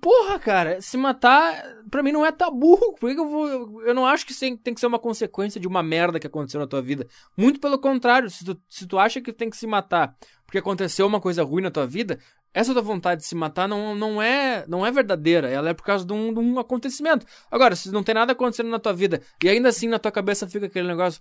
Porra, 0.02 0.38
cara, 0.38 0.80
se 0.80 0.96
matar, 0.96 1.62
pra 1.90 2.02
mim 2.02 2.12
não 2.12 2.24
é 2.24 2.32
tabu. 2.32 2.94
Por 2.98 3.14
que 3.14 3.20
eu 3.20 3.28
vou. 3.28 3.82
Eu 3.82 3.94
não 3.94 4.06
acho 4.06 4.26
que 4.26 4.34
tem 4.34 4.74
que 4.74 4.80
ser 4.80 4.86
uma 4.86 4.98
consequência 4.98 5.60
de 5.60 5.68
uma 5.68 5.82
merda 5.82 6.18
que 6.18 6.26
aconteceu 6.26 6.60
na 6.60 6.66
tua 6.66 6.82
vida. 6.82 7.06
Muito 7.36 7.60
pelo 7.60 7.78
contrário, 7.78 8.28
se 8.30 8.44
tu, 8.44 8.58
se 8.68 8.86
tu 8.86 8.98
acha 8.98 9.20
que 9.20 9.32
tem 9.32 9.50
que 9.50 9.56
se 9.56 9.66
matar 9.66 10.16
porque 10.46 10.58
aconteceu 10.58 11.06
uma 11.06 11.20
coisa 11.20 11.42
ruim 11.42 11.62
na 11.62 11.70
tua 11.70 11.86
vida, 11.86 12.18
essa 12.56 12.72
tua 12.72 12.80
vontade 12.80 13.20
de 13.20 13.26
se 13.26 13.34
matar 13.34 13.68
não, 13.68 13.94
não, 13.94 14.22
é, 14.22 14.64
não 14.66 14.84
é 14.84 14.90
verdadeira. 14.90 15.46
Ela 15.46 15.68
é 15.68 15.74
por 15.74 15.84
causa 15.84 16.06
de 16.06 16.12
um, 16.14 16.32
de 16.32 16.40
um 16.40 16.58
acontecimento. 16.58 17.26
Agora, 17.50 17.76
se 17.76 17.92
não 17.92 18.02
tem 18.02 18.14
nada 18.14 18.32
acontecendo 18.32 18.70
na 18.70 18.78
tua 18.78 18.94
vida 18.94 19.20
e 19.44 19.48
ainda 19.50 19.68
assim 19.68 19.88
na 19.88 19.98
tua 19.98 20.10
cabeça 20.10 20.48
fica 20.48 20.64
aquele 20.64 20.88
negócio. 20.88 21.20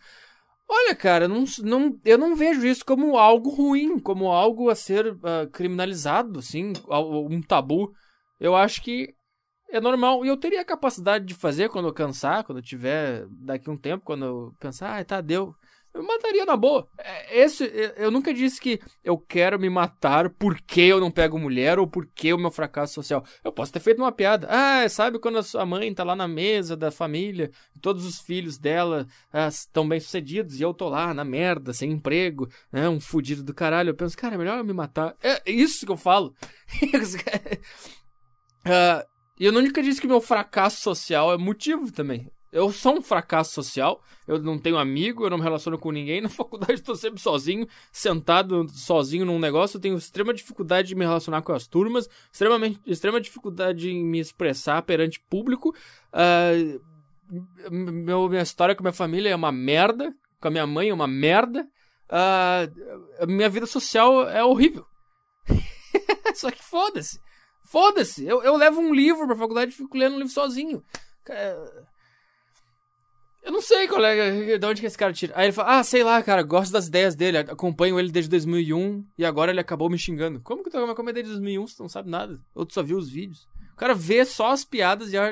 Olha, 0.66 0.96
cara, 0.96 1.28
não, 1.28 1.44
não, 1.62 2.00
eu 2.06 2.18
não 2.18 2.38
vejo 2.38 2.66
isso 2.66 2.86
como 2.86 3.18
algo 3.18 3.50
ruim, 3.50 4.00
como 4.00 4.32
algo 4.32 4.70
a 4.70 4.76
ser 4.76 5.12
uh, 5.12 5.50
criminalizado, 5.52 6.40
assim, 6.40 6.72
um 6.90 7.42
tabu. 7.42 7.92
Eu 8.40 8.56
acho 8.56 8.82
que 8.82 9.14
é 9.70 9.82
normal. 9.82 10.26
E 10.26 10.30
eu 10.30 10.38
teria 10.38 10.62
a 10.62 10.66
capacidade 10.66 11.26
de 11.26 11.34
fazer 11.34 11.68
quando 11.68 11.90
eu 11.90 11.94
cansar, 11.94 12.46
quando 12.46 12.60
eu 12.60 12.64
tiver 12.64 13.28
daqui 13.30 13.70
um 13.70 13.78
tempo, 13.78 14.06
quando 14.06 14.24
eu 14.24 14.56
pensar, 14.58 14.98
ah, 14.98 15.04
tá, 15.04 15.20
deu 15.20 15.54
eu 15.96 16.04
mataria 16.04 16.46
na 16.46 16.58
boa. 16.58 16.86
É, 16.98 17.40
esse, 17.40 17.64
eu 17.96 18.12
nunca 18.12 18.34
disse 18.34 18.60
que 18.60 18.82
eu 19.02 19.18
quero 19.18 19.58
me 19.58 19.70
matar 19.70 20.30
porque 20.30 20.82
eu 20.82 21.00
não 21.00 21.10
pego 21.10 21.40
mulher 21.40 21.80
ou 21.80 21.88
porque 21.88 22.34
o 22.34 22.38
meu 22.38 22.52
fracasso 22.52 22.96
social. 22.96 23.24
Eu 23.42 23.52
posso 23.52 23.72
ter 23.72 23.80
feito 23.80 24.00
uma 24.00 24.12
piada. 24.12 24.46
Ah, 24.52 24.88
sabe 24.90 25.20
quando 25.20 25.38
a 25.38 25.44
sua 25.44 25.66
mãe 25.66 25.94
tá 25.94 26.04
lá 26.04 26.14
na 26.14 26.28
mesa 26.28 26.76
da 26.76 26.92
família, 26.92 27.50
todos 27.82 28.06
os 28.06 28.20
filhos 28.20 28.58
dela 28.58 29.08
ah, 29.32 29.48
estão 29.48 29.88
bem 29.88 30.02
sucedidos 30.02 30.60
e 30.60 30.64
eu 30.64 30.74
tô 30.74 30.90
lá 30.90 31.14
na 31.14 31.24
merda, 31.24 31.72
sem 31.72 31.92
emprego, 31.92 32.50
né, 32.70 32.90
um 32.90 33.00
fudido 33.00 33.42
do 33.42 33.54
caralho. 33.54 33.92
Eu 33.92 33.96
penso, 33.96 34.18
cara, 34.18 34.36
é 34.36 34.38
melhor 34.38 34.58
eu 34.58 34.66
me 34.66 34.74
matar. 34.74 35.16
É 35.24 35.50
isso 35.50 35.86
que 35.86 35.92
eu 35.94 35.98
falo. 35.98 36.36
uh, 38.66 39.08
e 39.40 39.46
eu 39.46 39.54
nunca 39.54 39.82
disse 39.82 40.02
que 40.02 40.08
meu 40.08 40.20
fracasso 40.20 40.82
social 40.82 41.34
é 41.34 41.38
motivo 41.38 41.90
também. 41.90 42.30
Eu 42.56 42.72
sou 42.72 43.00
um 43.00 43.02
fracasso 43.02 43.54
social, 43.54 44.02
eu 44.26 44.42
não 44.42 44.58
tenho 44.58 44.78
amigo, 44.78 45.26
eu 45.26 45.30
não 45.30 45.38
me 45.38 45.44
relaciono 45.44 45.78
com 45.78 45.92
ninguém. 45.92 46.22
Na 46.24 46.30
faculdade 46.30 46.76
estou 46.76 46.96
sempre 46.96 47.20
sozinho, 47.20 47.68
sentado 47.92 48.66
sozinho 48.70 49.26
num 49.26 49.38
negócio. 49.38 49.76
Eu 49.76 49.82
tenho 49.82 49.98
extrema 49.98 50.34
dificuldade 50.34 50.88
de 50.88 50.96
me 50.96 51.04
relacionar 51.04 51.42
com 51.42 51.52
as 51.52 51.68
turmas, 51.68 52.10
extremamente, 52.32 52.80
extrema 52.88 53.20
dificuldade 53.20 53.90
em 53.90 54.06
me 54.06 54.22
expressar 54.22 54.82
perante 54.84 55.20
público. 55.20 55.76
Uh, 56.14 56.80
meu, 57.70 58.30
minha 58.30 58.44
história 58.44 58.74
com 58.74 58.84
minha 58.84 58.94
família 58.94 59.32
é 59.32 59.36
uma 59.36 59.52
merda, 59.52 60.16
com 60.40 60.48
a 60.48 60.52
minha 60.52 60.66
mãe 60.66 60.88
é 60.88 60.94
uma 60.94 61.08
merda. 61.08 61.68
Uh, 62.08 63.28
minha 63.28 63.50
vida 63.50 63.66
social 63.66 64.30
é 64.30 64.46
horrível. 64.46 64.86
Só 66.34 66.50
que 66.50 66.64
foda-se. 66.64 67.20
Foda-se. 67.66 68.26
Eu, 68.26 68.42
eu 68.44 68.56
levo 68.56 68.80
um 68.80 68.94
livro 68.94 69.28
pra 69.28 69.36
faculdade 69.36 69.74
e 69.74 69.76
fico 69.76 69.98
lendo 69.98 70.14
um 70.14 70.20
livro 70.20 70.32
sozinho. 70.32 70.82
Eu 73.46 73.52
não 73.52 73.62
sei, 73.62 73.88
colega, 73.88 74.58
de 74.58 74.66
onde 74.66 74.82
que 74.82 74.88
esse 74.88 74.98
cara 74.98 75.14
tira. 75.14 75.32
Aí 75.36 75.46
ele 75.46 75.52
fala, 75.54 75.78
ah, 75.78 75.84
sei 75.84 76.04
lá, 76.04 76.22
cara, 76.24 76.42
gosto 76.42 76.72
das 76.72 76.88
ideias 76.88 77.16
dele, 77.16 77.38
acompanho 77.38 78.00
ele 78.00 78.12
desde 78.12 78.28
2001 78.32 79.06
e 79.16 79.24
agora 79.24 79.52
ele 79.52 79.60
acabou 79.60 79.88
me 79.88 80.00
xingando. 80.00 80.42
Como 80.42 80.64
que 80.64 80.72
tu 80.72 80.84
vai 80.84 80.96
comer 80.96 81.14
desde 81.14 81.32
2001 81.32 81.68
se 81.68 81.78
tu 81.78 81.84
não 81.84 81.90
sabe 81.90 82.10
nada? 82.10 82.42
Ou 82.56 82.66
tu 82.66 82.74
só 82.74 82.82
viu 82.82 82.98
os 82.98 83.08
vídeos? 83.08 83.48
O 83.72 83.76
cara 83.76 83.94
vê 83.94 84.26
só 84.26 84.52
as 84.52 84.66
piadas 84.66 85.14
e 85.14 85.18
ah, 85.18 85.28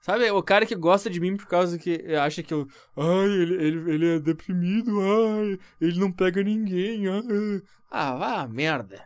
sabe, 0.00 0.30
o 0.30 0.42
cara 0.42 0.66
que 0.66 0.74
gosta 0.74 1.08
de 1.08 1.18
mim 1.18 1.34
por 1.34 1.46
causa 1.46 1.78
que 1.78 2.14
acha 2.14 2.42
que 2.42 2.52
eu, 2.52 2.68
ai, 2.94 3.28
ele, 3.28 3.54
ele, 3.54 3.94
ele 3.94 4.16
é 4.16 4.20
deprimido, 4.20 5.00
ai, 5.00 5.58
ele 5.80 5.98
não 5.98 6.12
pega 6.12 6.42
ninguém, 6.42 7.08
ai. 7.08 7.62
Ah, 7.90 8.16
vá 8.16 8.46
merda. 8.46 9.02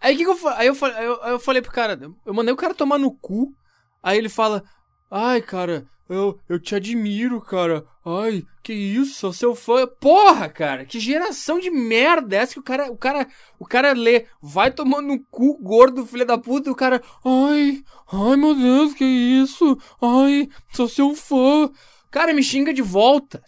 Aí 0.00 0.16
que, 0.16 0.24
que 0.24 0.30
eu, 0.30 0.48
aí 0.48 0.66
eu, 0.66 0.74
eu, 0.74 1.14
eu 1.32 1.38
falei 1.38 1.62
pro 1.62 1.70
cara, 1.70 1.96
eu 2.26 2.34
mandei 2.34 2.52
o 2.52 2.56
cara 2.56 2.74
tomar 2.74 2.98
no 2.98 3.14
cu, 3.14 3.54
aí 4.02 4.18
ele 4.18 4.28
fala, 4.28 4.64
ai, 5.08 5.40
cara, 5.40 5.86
eu, 6.08 6.38
eu 6.48 6.58
te 6.58 6.74
admiro, 6.74 7.40
cara. 7.40 7.84
Ai, 8.04 8.44
que 8.62 8.72
isso, 8.72 9.18
sou 9.18 9.32
seu 9.32 9.54
fã. 9.54 9.86
Porra, 9.86 10.48
cara, 10.48 10.84
que 10.84 10.98
geração 10.98 11.58
de 11.60 11.70
merda 11.70 12.36
é 12.36 12.38
essa 12.40 12.54
que 12.54 12.60
o 12.60 12.62
cara, 12.62 12.90
o 12.90 12.96
cara, 12.96 13.26
o 13.58 13.66
cara 13.66 13.92
lê, 13.92 14.26
vai 14.40 14.70
tomando 14.70 15.12
um 15.12 15.22
cu 15.30 15.58
gordo, 15.62 16.06
filho 16.06 16.24
da 16.24 16.38
puta, 16.38 16.70
e 16.70 16.72
o 16.72 16.76
cara, 16.76 17.02
ai, 17.24 17.82
ai 18.10 18.36
meu 18.36 18.54
Deus, 18.54 18.94
que 18.94 19.04
isso? 19.04 19.76
Ai, 20.00 20.48
sou 20.72 20.88
seu 20.88 21.14
fã. 21.14 21.70
Cara, 22.10 22.32
me 22.32 22.42
xinga 22.42 22.72
de 22.72 22.82
volta. 22.82 23.42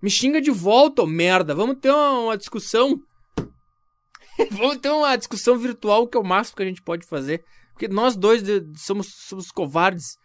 Me 0.00 0.08
xinga 0.08 0.40
de 0.40 0.52
volta, 0.52 1.02
ô 1.02 1.06
merda. 1.06 1.54
Vamos 1.54 1.78
ter 1.80 1.90
uma, 1.90 2.20
uma 2.20 2.38
discussão. 2.38 3.00
Vamos 4.52 4.76
ter 4.76 4.90
uma 4.90 5.16
discussão 5.16 5.58
virtual 5.58 6.06
que 6.06 6.16
é 6.16 6.20
o 6.20 6.24
máximo 6.24 6.56
que 6.56 6.62
a 6.62 6.66
gente 6.66 6.82
pode 6.82 7.06
fazer. 7.06 7.44
Porque 7.72 7.88
nós 7.88 8.16
dois 8.16 8.42
somos, 8.76 9.08
somos 9.28 9.50
covardes. 9.50 10.16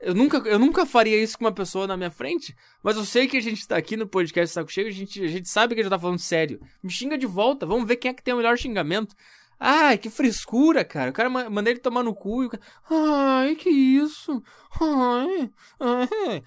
Eu 0.00 0.14
nunca, 0.14 0.38
eu 0.38 0.58
nunca 0.58 0.86
faria 0.86 1.20
isso 1.20 1.36
com 1.36 1.44
uma 1.44 1.52
pessoa 1.52 1.86
na 1.86 1.96
minha 1.96 2.10
frente, 2.10 2.54
mas 2.82 2.96
eu 2.96 3.04
sei 3.04 3.26
que 3.26 3.36
a 3.36 3.40
gente 3.40 3.66
tá 3.66 3.76
aqui 3.76 3.96
no 3.96 4.06
podcast 4.06 4.54
Saco 4.54 4.70
Cheio, 4.70 4.86
a 4.86 4.92
gente, 4.92 5.24
a 5.24 5.26
gente 5.26 5.48
sabe 5.48 5.74
que 5.74 5.80
a 5.80 5.84
gente 5.84 5.90
tá 5.90 5.98
falando 5.98 6.20
sério. 6.20 6.60
Me 6.82 6.90
xinga 6.90 7.18
de 7.18 7.26
volta, 7.26 7.66
vamos 7.66 7.86
ver 7.86 7.96
quem 7.96 8.10
é 8.10 8.14
que 8.14 8.22
tem 8.22 8.32
o 8.32 8.36
melhor 8.36 8.56
xingamento. 8.56 9.16
Ai, 9.58 9.98
que 9.98 10.08
frescura, 10.08 10.84
cara. 10.84 11.10
O 11.10 11.12
cara 11.12 11.28
manda 11.28 11.68
ele 11.68 11.80
tomar 11.80 12.04
no 12.04 12.14
cu 12.14 12.44
e 12.44 12.46
o 12.46 12.50
cara... 12.50 12.62
Ai, 12.88 13.56
que 13.56 13.68
isso? 13.68 14.40
Ai, 14.80 15.50
ai. 15.80 16.42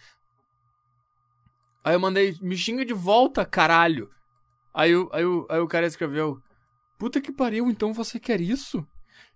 Aí 1.83 1.93
eu 1.93 1.99
mandei, 1.99 2.37
me 2.41 2.55
xinga 2.55 2.85
de 2.85 2.93
volta, 2.93 3.45
caralho. 3.45 4.09
Aí, 4.73 4.93
aí, 4.93 5.07
aí, 5.11 5.25
aí 5.49 5.59
o 5.59 5.67
cara 5.67 5.85
escreveu, 5.85 6.41
puta 6.97 7.19
que 7.19 7.33
pariu, 7.33 7.69
então 7.69 7.91
você 7.91 8.17
quer 8.17 8.39
isso? 8.39 8.87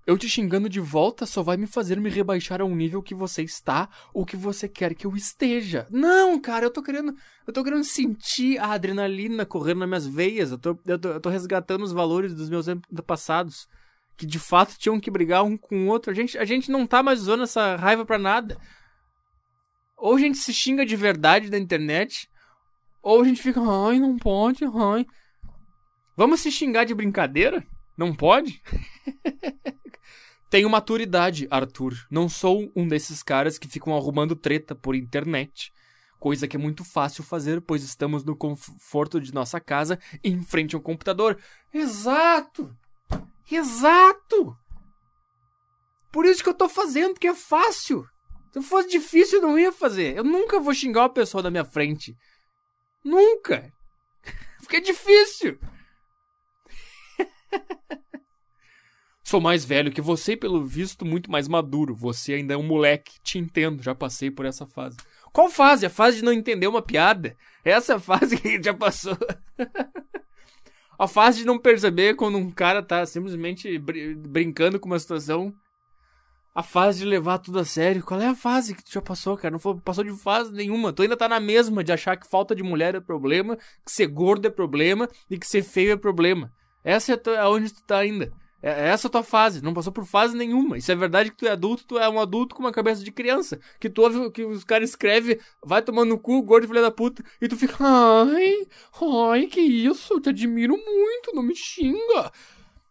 Eu 0.06 0.20
te 0.20 0.30
xingando 0.30 0.70
de 0.70 0.80
volta 0.80 1.26
só 1.26 1.42
vai 1.42 1.58
me 1.58 1.66
fazer 1.66 2.00
me 2.00 2.12
rebaixar 2.12 2.62
a 2.62 2.66
um 2.66 2.76
nível 2.76 3.02
que 3.02 3.16
você 3.16 3.42
está 3.42 3.90
ou 4.14 4.24
que 4.24 4.38
você 4.38 4.70
quer 4.70 4.94
que 4.94 5.08
eu 5.08 5.16
esteja. 5.16 5.88
Não, 5.90 6.40
cara, 6.40 6.66
eu 6.66 6.72
tô 6.72 6.84
querendo. 6.84 7.16
Eu 7.48 7.52
tô 7.52 7.64
querendo 7.64 7.84
sentir 7.84 8.60
a 8.60 8.74
adrenalina 8.74 9.46
correndo 9.48 9.80
nas 9.80 9.88
minhas 9.90 10.08
veias. 10.08 10.52
Eu 10.52 10.60
tô, 10.60 10.78
eu 10.86 11.00
tô, 11.00 11.10
eu 11.10 11.20
tô 11.20 11.30
resgatando 11.30 11.84
os 11.84 11.92
valores 11.92 12.36
dos 12.36 12.50
meus 12.50 12.68
passados. 13.06 13.68
Que 14.16 14.28
de 14.28 14.38
fato 14.38 14.78
tinham 14.78 15.00
que 15.00 15.10
brigar 15.10 15.44
um 15.44 15.58
com 15.58 15.86
o 15.86 15.88
outro. 15.88 16.12
A 16.12 16.14
gente, 16.14 16.38
a 16.38 16.46
gente 16.46 16.72
não 16.72 16.86
tá 16.86 17.02
mais 17.02 17.22
usando 17.22 17.44
essa 17.44 17.76
raiva 17.76 18.06
pra 18.06 18.20
nada. 18.20 18.58
Ou 19.98 20.16
a 20.16 20.20
gente 20.20 20.38
se 20.38 20.54
xinga 20.54 20.86
de 20.86 20.96
verdade 20.96 21.50
na 21.50 21.58
internet, 21.58 22.30
ou 23.02 23.22
a 23.22 23.26
gente 23.26 23.42
fica, 23.42 23.60
ai, 23.62 24.00
não 24.00 24.18
pode, 24.18 24.66
ai. 24.66 25.06
Vamos 26.16 26.42
se 26.42 26.52
xingar 26.52 26.84
de 26.84 26.94
brincadeira? 26.94 27.66
Não 27.98 28.14
pode? 28.14 28.62
Tenho 30.50 30.70
maturidade, 30.70 31.48
Arthur. 31.50 31.94
Não 32.10 32.30
sou 32.30 32.72
um 32.76 32.88
desses 32.88 33.24
caras 33.24 33.58
que 33.58 33.68
ficam 33.68 33.96
arrumando 33.96 34.36
treta 34.36 34.76
por 34.76 34.96
internet. 34.96 35.72
Coisa 36.20 36.48
que 36.48 36.56
é 36.56 36.60
muito 36.60 36.84
fácil 36.84 37.24
fazer, 37.24 37.62
pois 37.62 37.84
estamos 37.84 38.24
no 38.24 38.36
conforto 38.36 39.20
de 39.20 39.34
nossa 39.34 39.60
casa 39.60 40.00
em 40.24 40.42
frente 40.44 40.76
ao 40.76 40.82
computador. 40.82 41.38
Exato! 41.74 42.76
Exato! 43.52 44.56
Por 46.12 46.26
isso 46.26 46.42
que 46.42 46.50
eu 46.50 46.54
tô 46.54 46.70
fazendo, 46.70 47.20
que 47.20 47.28
é 47.28 47.36
fácil. 47.36 48.08
Se 48.54 48.62
fosse 48.62 48.88
difícil, 48.88 49.40
eu 49.40 49.48
não 49.48 49.60
ia 49.60 49.72
fazer. 49.72 50.16
Eu 50.16 50.24
nunca 50.24 50.60
vou 50.60 50.74
xingar 50.74 51.02
uma 51.02 51.10
pessoa 51.10 51.44
da 51.44 51.52
minha 51.52 51.66
frente. 51.66 52.16
Nunca! 53.04 53.70
Porque 54.60 54.78
é 54.78 54.82
difícil! 54.82 55.60
Sou 59.28 59.42
mais 59.42 59.66
velho 59.66 59.92
que 59.92 60.02
você 60.02 60.34
e, 60.34 60.38
pelo 60.38 60.64
visto, 60.64 61.04
muito 61.04 61.32
mais 61.32 61.48
maduro. 61.48 61.96
Você 61.96 62.36
ainda 62.36 62.54
é 62.54 62.58
um 62.58 62.62
moleque. 62.62 63.20
Te 63.24 63.40
entendo, 63.40 63.82
já 63.82 63.96
passei 63.96 64.30
por 64.30 64.46
essa 64.46 64.68
fase. 64.68 64.98
Qual 65.34 65.50
fase? 65.50 65.84
A 65.84 65.90
fase 65.90 66.18
de 66.18 66.24
não 66.24 66.32
entender 66.32 66.68
uma 66.68 66.82
piada? 66.82 67.36
Essa 67.64 67.94
é 67.94 67.96
a 67.98 68.00
fase 68.00 68.38
que 68.38 68.48
a 68.48 68.52
gente 68.52 68.66
já 68.66 68.74
passou. 68.76 69.18
a 71.00 71.08
fase 71.08 71.40
de 71.40 71.46
não 71.46 71.58
perceber 71.58 72.16
quando 72.16 72.38
um 72.38 72.52
cara 72.52 72.84
tá 72.84 73.04
simplesmente 73.04 73.80
br 73.80 73.94
brincando 74.16 74.80
com 74.80 74.86
uma 74.86 75.00
situação. 75.00 75.52
A 76.54 76.62
fase 76.62 77.00
de 77.00 77.06
levar 77.06 77.40
tudo 77.40 77.58
a 77.58 77.66
sério. 77.66 78.04
Qual 78.04 78.22
é 78.22 78.28
a 78.28 78.36
fase 78.36 78.76
que 78.76 78.84
tu 78.84 78.94
já 78.94 79.02
passou, 79.02 79.36
cara? 79.36 79.58
Não 79.58 79.80
passou 79.80 80.04
de 80.04 80.16
fase 80.22 80.54
nenhuma. 80.54 80.94
Tu 80.94 81.02
ainda 81.02 81.18
tá 81.18 81.28
na 81.28 81.40
mesma 81.40 81.84
de 81.84 81.92
achar 81.92 82.16
que 82.16 82.30
falta 82.30 82.56
de 82.56 82.62
mulher 82.62 82.94
é 82.94 83.00
problema, 83.00 83.58
que 83.84 83.92
ser 83.92 84.06
gordo 84.06 84.46
é 84.46 84.52
problema 84.52 85.10
e 85.28 85.40
que 85.40 85.48
ser 85.48 85.64
feio 85.64 85.94
é 85.94 85.98
problema. 85.98 86.54
Essa 86.84 87.20
é 87.26 87.48
onde 87.48 87.74
tu 87.74 87.82
tá 87.82 87.98
ainda. 87.98 88.32
É, 88.66 88.70
é 88.70 88.88
essa 88.88 89.08
a 89.08 89.12
tua 89.12 89.22
fase, 89.22 89.64
não 89.64 89.76
passou 89.76 89.94
por 89.94 90.06
fase 90.06 90.36
nenhuma. 90.36 90.76
Isso 90.76 90.92
é 90.92 90.96
verdade 90.96 91.30
que 91.30 91.38
tu 91.38 91.46
é 91.46 91.52
adulto, 91.52 91.86
tu 91.86 92.00
é 92.00 92.10
um 92.10 92.20
adulto 92.20 92.56
com 92.56 92.64
uma 92.64 92.72
cabeça 92.72 93.04
de 93.04 93.12
criança. 93.12 93.60
Que 93.80 93.88
tu 93.88 94.02
ouve 94.02 94.32
que 94.32 94.44
os 94.44 94.64
caras 94.64 94.90
escrevem, 94.90 95.38
vai 95.64 95.84
tomando 95.84 96.10
no 96.10 96.18
cu, 96.20 96.42
gordo 96.42 96.68
filho 96.68 96.82
da 96.82 96.90
puta, 96.90 97.24
e 97.40 97.48
tu 97.48 97.56
fica, 97.56 97.78
ai, 97.80 98.68
ai, 99.30 99.46
que 99.46 99.62
isso, 99.62 100.16
eu 100.16 100.20
te 100.20 100.30
admiro 100.30 100.76
muito, 100.76 101.36
não 101.36 101.44
me 101.44 101.56
xinga. 101.56 102.32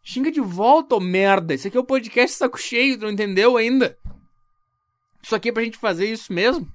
Xinga 0.00 0.30
de 0.30 0.40
volta, 0.40 0.94
ô 0.94 1.00
merda. 1.00 1.54
Isso 1.54 1.66
aqui 1.66 1.76
é 1.76 1.80
o 1.80 1.84
podcast 1.84 2.37
saco 2.37 2.56
cheio, 2.56 2.96
tu 2.96 3.02
não 3.06 3.10
entendeu 3.10 3.56
ainda? 3.56 3.98
Isso 5.24 5.34
aqui 5.34 5.48
é 5.48 5.52
pra 5.52 5.64
gente 5.64 5.78
fazer 5.78 6.06
isso 6.06 6.32
mesmo? 6.32 6.68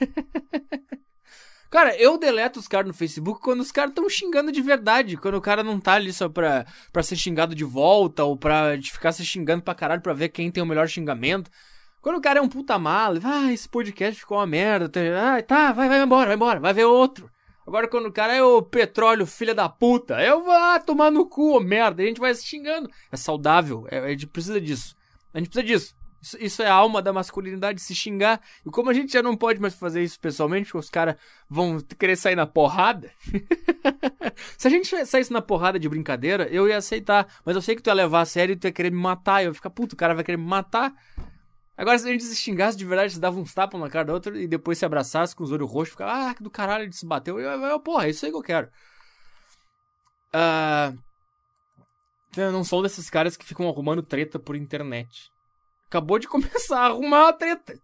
Cara, 1.70 1.96
eu 1.96 2.16
deleto 2.16 2.60
os 2.60 2.68
caras 2.68 2.86
no 2.86 2.94
Facebook 2.94 3.40
quando 3.40 3.60
os 3.60 3.72
caras 3.72 3.90
estão 3.90 4.08
xingando 4.08 4.52
de 4.52 4.62
verdade. 4.62 5.16
Quando 5.16 5.36
o 5.36 5.40
cara 5.40 5.62
não 5.62 5.80
tá 5.80 5.94
ali 5.94 6.12
só 6.12 6.28
pra, 6.28 6.64
pra 6.92 7.02
ser 7.02 7.16
xingado 7.16 7.54
de 7.54 7.64
volta 7.64 8.24
ou 8.24 8.36
pra 8.36 8.78
ficar 8.82 9.12
se 9.12 9.24
xingando 9.24 9.62
pra 9.62 9.74
caralho 9.74 10.02
pra 10.02 10.12
ver 10.12 10.28
quem 10.28 10.50
tem 10.50 10.62
o 10.62 10.66
melhor 10.66 10.88
xingamento. 10.88 11.50
Quando 12.00 12.18
o 12.18 12.20
cara 12.20 12.38
é 12.38 12.42
um 12.42 12.48
puta 12.48 12.78
mala, 12.78 13.18
ah, 13.24 13.52
esse 13.52 13.68
podcast 13.68 14.20
ficou 14.20 14.38
uma 14.38 14.46
merda. 14.46 14.90
Ah, 15.18 15.42
tá, 15.42 15.72
vai, 15.72 15.88
vai 15.88 16.00
embora, 16.00 16.26
vai 16.26 16.36
embora, 16.36 16.60
vai 16.60 16.72
ver 16.72 16.84
outro. 16.84 17.28
Agora 17.66 17.88
quando 17.88 18.06
o 18.06 18.12
cara 18.12 18.32
é 18.32 18.40
o 18.40 18.62
petróleo, 18.62 19.26
filha 19.26 19.52
da 19.52 19.68
puta, 19.68 20.22
eu 20.22 20.44
vou 20.44 20.52
ah, 20.52 20.78
tomar 20.78 21.10
no 21.10 21.28
cu, 21.28 21.58
merda. 21.58 22.00
A 22.00 22.06
gente 22.06 22.20
vai 22.20 22.32
se 22.32 22.46
xingando. 22.46 22.88
É 23.10 23.16
saudável, 23.16 23.86
é, 23.90 23.98
a 23.98 24.08
gente 24.10 24.28
precisa 24.28 24.60
disso. 24.60 24.94
A 25.34 25.38
gente 25.38 25.48
precisa 25.48 25.66
disso. 25.66 25.96
Isso, 26.40 26.62
é 26.62 26.66
a 26.66 26.74
alma 26.74 27.00
da 27.00 27.12
masculinidade, 27.12 27.80
se 27.80 27.94
xingar. 27.94 28.40
E 28.64 28.70
como 28.70 28.90
a 28.90 28.94
gente 28.94 29.12
já 29.12 29.22
não 29.22 29.36
pode 29.36 29.60
mais 29.60 29.74
fazer 29.74 30.02
isso 30.02 30.18
pessoalmente, 30.18 30.66
porque 30.66 30.78
os 30.78 30.90
caras 30.90 31.16
vão 31.48 31.78
querer 31.98 32.16
sair 32.16 32.34
na 32.34 32.46
porrada. 32.46 33.10
se 34.58 34.66
a 34.66 34.70
gente 34.70 35.06
saísse 35.06 35.32
na 35.32 35.42
porrada 35.42 35.78
de 35.78 35.88
brincadeira, 35.88 36.48
eu 36.48 36.68
ia 36.68 36.76
aceitar. 36.76 37.26
Mas 37.44 37.54
eu 37.54 37.62
sei 37.62 37.76
que 37.76 37.82
tu 37.82 37.88
ia 37.88 37.94
levar 37.94 38.22
a 38.22 38.26
sério 38.26 38.52
e 38.54 38.56
tu 38.56 38.66
ia 38.66 38.72
querer 38.72 38.90
me 38.90 39.00
matar. 39.00 39.42
Eu 39.42 39.48
ia 39.48 39.54
ficar, 39.54 39.70
puto, 39.70 39.94
o 39.94 39.98
cara 39.98 40.14
vai 40.14 40.24
querer 40.24 40.38
me 40.38 40.46
matar. 40.46 40.94
Agora, 41.76 41.98
se 41.98 42.08
a 42.08 42.10
gente 42.10 42.24
se 42.24 42.34
xingasse 42.34 42.76
de 42.76 42.86
verdade, 42.86 43.12
se 43.12 43.20
dava 43.20 43.38
uns 43.38 43.52
tapas 43.52 43.78
na 43.78 43.90
cara 43.90 44.06
da 44.06 44.14
outra 44.14 44.36
e 44.40 44.46
depois 44.46 44.78
se 44.78 44.86
abraçasse 44.86 45.36
com 45.36 45.44
os 45.44 45.52
olhos 45.52 45.70
roxos, 45.70 45.90
ficava, 45.90 46.30
ah, 46.30 46.34
que 46.34 46.42
do 46.42 46.50
caralho 46.50 46.84
ele 46.84 46.92
se 46.92 47.04
bateu. 47.04 47.38
Eu, 47.38 47.50
eu, 47.50 47.62
eu, 47.66 47.80
porra, 47.80 48.06
é 48.06 48.10
isso 48.10 48.24
aí 48.24 48.32
que 48.32 48.38
eu 48.38 48.42
quero. 48.42 48.68
Uh, 50.34 50.96
eu 52.36 52.50
não 52.50 52.64
sou 52.64 52.82
desses 52.82 53.10
caras 53.10 53.36
que 53.36 53.44
ficam 53.44 53.68
arrumando 53.68 54.02
treta 54.02 54.38
por 54.38 54.56
internet. 54.56 55.30
Acabou 55.86 56.18
de 56.18 56.28
começar 56.28 56.80
a 56.80 56.86
arrumar 56.86 57.28
a 57.28 57.32
treta. 57.32 57.80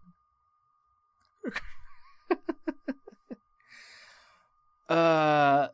uh, 4.90 5.70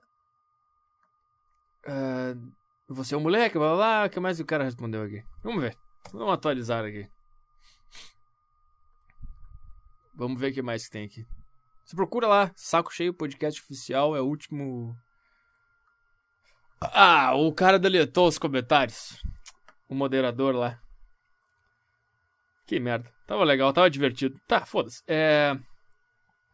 uh, 1.88 2.52
você 2.88 3.14
é 3.14 3.18
um 3.18 3.22
moleque, 3.22 3.58
blá 3.58 3.74
blá. 3.74 4.06
O 4.06 4.10
que 4.10 4.20
mais 4.20 4.40
o 4.40 4.44
cara 4.44 4.64
respondeu 4.64 5.02
aqui? 5.02 5.24
Vamos 5.42 5.62
ver. 5.62 5.76
Vamos 6.12 6.32
atualizar 6.32 6.84
aqui. 6.84 7.08
Vamos 10.14 10.38
ver 10.40 10.50
o 10.50 10.54
que 10.54 10.62
mais 10.62 10.84
que 10.84 10.90
tem 10.90 11.04
aqui. 11.04 11.26
Você 11.84 11.96
procura 11.96 12.26
lá, 12.26 12.52
Saco 12.54 12.92
Cheio 12.92 13.14
Podcast 13.14 13.62
Oficial, 13.62 14.14
é 14.14 14.20
o 14.20 14.26
último. 14.26 14.94
Ah, 16.80 17.34
o 17.34 17.52
cara 17.52 17.78
deletou 17.78 18.28
os 18.28 18.36
comentários. 18.36 19.22
O 19.88 19.94
moderador 19.94 20.54
lá. 20.54 20.78
Que 22.68 22.78
merda. 22.78 23.10
Tava 23.26 23.44
legal, 23.44 23.72
tava 23.72 23.88
divertido. 23.88 24.38
Tá, 24.46 24.66
foda-se. 24.66 25.02
É. 25.08 25.58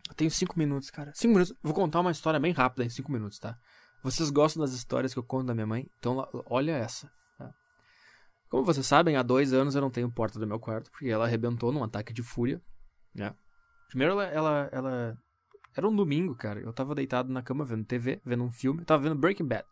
Eu 0.08 0.14
tenho 0.14 0.30
cinco 0.30 0.56
minutos, 0.56 0.88
cara. 0.88 1.10
Cinco 1.12 1.34
minutos. 1.34 1.52
Vou 1.60 1.74
contar 1.74 2.00
uma 2.00 2.12
história 2.12 2.38
bem 2.38 2.52
rápida 2.52 2.84
em 2.84 2.88
cinco 2.88 3.10
minutos, 3.10 3.36
tá? 3.40 3.58
Vocês 4.00 4.30
gostam 4.30 4.60
das 4.60 4.72
histórias 4.72 5.12
que 5.12 5.18
eu 5.18 5.24
conto 5.24 5.46
da 5.46 5.54
minha 5.54 5.66
mãe? 5.66 5.88
Então, 5.98 6.24
olha 6.48 6.70
essa. 6.70 7.10
Tá? 7.36 7.50
Como 8.48 8.64
vocês 8.64 8.86
sabem, 8.86 9.16
há 9.16 9.22
dois 9.22 9.52
anos 9.52 9.74
eu 9.74 9.80
não 9.80 9.90
tenho 9.90 10.08
porta 10.08 10.38
do 10.38 10.46
meu 10.46 10.60
quarto, 10.60 10.88
porque 10.92 11.08
ela 11.08 11.24
arrebentou 11.24 11.72
num 11.72 11.82
ataque 11.82 12.12
de 12.12 12.22
fúria. 12.22 12.62
Né? 13.12 13.34
Primeiro, 13.88 14.12
ela, 14.12 14.24
ela, 14.26 14.68
ela. 14.70 15.18
Era 15.76 15.88
um 15.88 15.96
domingo, 15.96 16.36
cara. 16.36 16.60
Eu 16.60 16.72
tava 16.72 16.94
deitado 16.94 17.32
na 17.32 17.42
cama 17.42 17.64
vendo 17.64 17.84
TV, 17.84 18.20
vendo 18.24 18.44
um 18.44 18.52
filme. 18.52 18.82
Eu 18.82 18.86
tava 18.86 19.02
vendo 19.02 19.16
Breaking 19.16 19.46
Bad. 19.48 19.64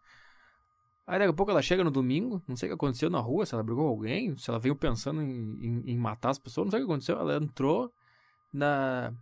Aí 1.07 1.19
daqui 1.19 1.31
a 1.31 1.35
pouco 1.35 1.51
ela 1.51 1.63
chega 1.63 1.83
no 1.83 1.91
domingo, 1.91 2.43
não 2.47 2.57
sei 2.57 2.69
o 2.69 2.71
que 2.71 2.75
aconteceu 2.75 3.11
na 3.11 3.19
rua, 3.19 3.45
se 3.45 3.55
ela 3.55 3.63
brigou 3.63 3.85
com 3.85 3.91
alguém, 3.91 4.37
se 4.37 4.49
ela 4.49 4.59
veio 4.59 4.77
pensando 4.77 5.21
em, 5.21 5.59
em, 5.61 5.83
em, 5.93 5.99
matar 5.99 6.31
as 6.31 6.39
pessoas, 6.39 6.67
não 6.67 6.71
sei 6.71 6.81
o 6.81 6.87
que 6.87 6.93
aconteceu. 6.93 7.19
Ela 7.19 7.37
entrou 7.37 7.93
na. 8.53 9.13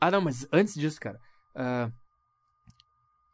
Ah, 0.00 0.10
não, 0.10 0.20
mas 0.20 0.46
antes 0.52 0.74
disso, 0.74 1.00
cara. 1.00 1.20
Uh, 1.54 1.92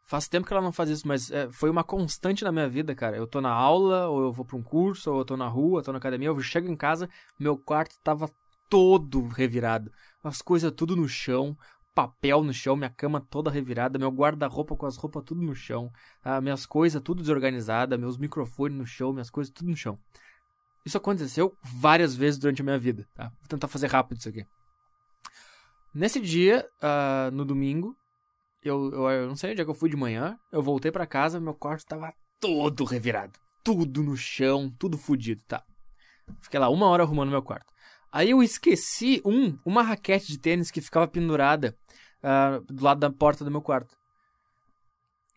faz 0.07 0.27
tempo 0.27 0.47
que 0.47 0.53
ela 0.53 0.61
não 0.61 0.71
faz 0.71 0.89
isso, 0.89 1.07
mas 1.07 1.29
é, 1.29 1.51
foi 1.51 1.69
uma 1.69 1.83
constante 1.83 2.43
na 2.43 2.51
minha 2.51 2.67
vida, 2.67 2.95
cara. 2.95 3.15
Eu 3.15 3.27
tô 3.27 3.41
na 3.41 3.51
aula, 3.51 4.07
ou 4.07 4.23
eu 4.23 4.31
vou 4.33 4.45
pra 4.45 4.57
um 4.57 4.63
curso, 4.63 5.11
ou 5.11 5.19
eu 5.19 5.25
tô 5.25 5.37
na 5.37 5.47
rua, 5.47 5.83
tô 5.83 5.91
na 5.91 5.99
academia, 5.99 6.29
eu 6.29 6.39
chego 6.39 6.67
em 6.67 6.75
casa, 6.75 7.09
meu 7.37 7.57
quarto 7.57 7.95
tava 8.03 8.29
todo 8.69 9.27
revirado. 9.27 9.91
As 10.23 10.41
coisas 10.41 10.71
tudo 10.71 10.95
no 10.95 11.07
chão, 11.07 11.57
papel 11.97 12.43
no 12.43 12.53
chão, 12.53 12.75
minha 12.75 12.91
cama 12.91 13.19
toda 13.19 13.49
revirada, 13.49 13.97
meu 13.97 14.11
guarda-roupa 14.11 14.75
com 14.75 14.85
as 14.85 14.95
roupas 14.97 15.23
tudo 15.23 15.41
no 15.41 15.55
chão, 15.55 15.91
ah, 16.23 16.39
minhas 16.39 16.63
coisas 16.63 17.01
tudo 17.01 17.23
desorganizada, 17.23 17.97
meus 17.97 18.19
microfones 18.19 18.77
no 18.77 18.85
chão, 18.85 19.11
minhas 19.11 19.31
coisas 19.31 19.51
tudo 19.51 19.71
no 19.71 19.75
chão. 19.75 19.97
Isso 20.85 20.95
aconteceu 20.95 21.57
várias 21.63 22.15
vezes 22.15 22.39
durante 22.39 22.61
a 22.61 22.65
minha 22.65 22.77
vida, 22.77 23.07
tá? 23.15 23.29
Vou 23.39 23.47
tentar 23.49 23.67
fazer 23.67 23.87
rápido 23.87 24.19
isso 24.19 24.29
aqui. 24.29 24.45
Nesse 25.91 26.19
dia, 26.19 26.67
uh, 26.83 27.31
no 27.31 27.43
domingo, 27.43 27.97
eu, 28.63 28.91
eu, 28.91 29.09
eu, 29.09 29.27
não 29.27 29.35
sei 29.35 29.53
onde 29.53 29.61
é 29.61 29.65
que 29.65 29.71
eu 29.71 29.75
fui 29.75 29.89
de 29.89 29.97
manhã, 29.97 30.37
eu 30.51 30.61
voltei 30.61 30.91
para 30.91 31.07
casa, 31.07 31.39
meu 31.39 31.55
quarto 31.55 31.83
tava 31.87 32.13
todo 32.39 32.83
revirado. 32.83 33.39
Tudo 33.63 34.03
no 34.03 34.15
chão, 34.15 34.71
tudo 34.77 34.99
fodido, 34.99 35.41
tá? 35.47 35.63
Fiquei 36.41 36.59
lá 36.59 36.69
uma 36.69 36.85
hora 36.85 37.01
arrumando 37.01 37.31
meu 37.31 37.41
quarto. 37.41 37.73
Aí 38.11 38.31
eu 38.31 38.41
esqueci 38.41 39.21
um, 39.25 39.57
uma 39.65 39.81
raquete 39.81 40.27
de 40.27 40.39
tênis 40.39 40.71
que 40.71 40.81
ficava 40.81 41.07
pendurada 41.07 41.75
uh, 42.23 42.61
do 42.71 42.83
lado 42.83 42.99
da 42.99 43.09
porta 43.09 43.43
do 43.43 43.51
meu 43.51 43.61
quarto. 43.61 43.95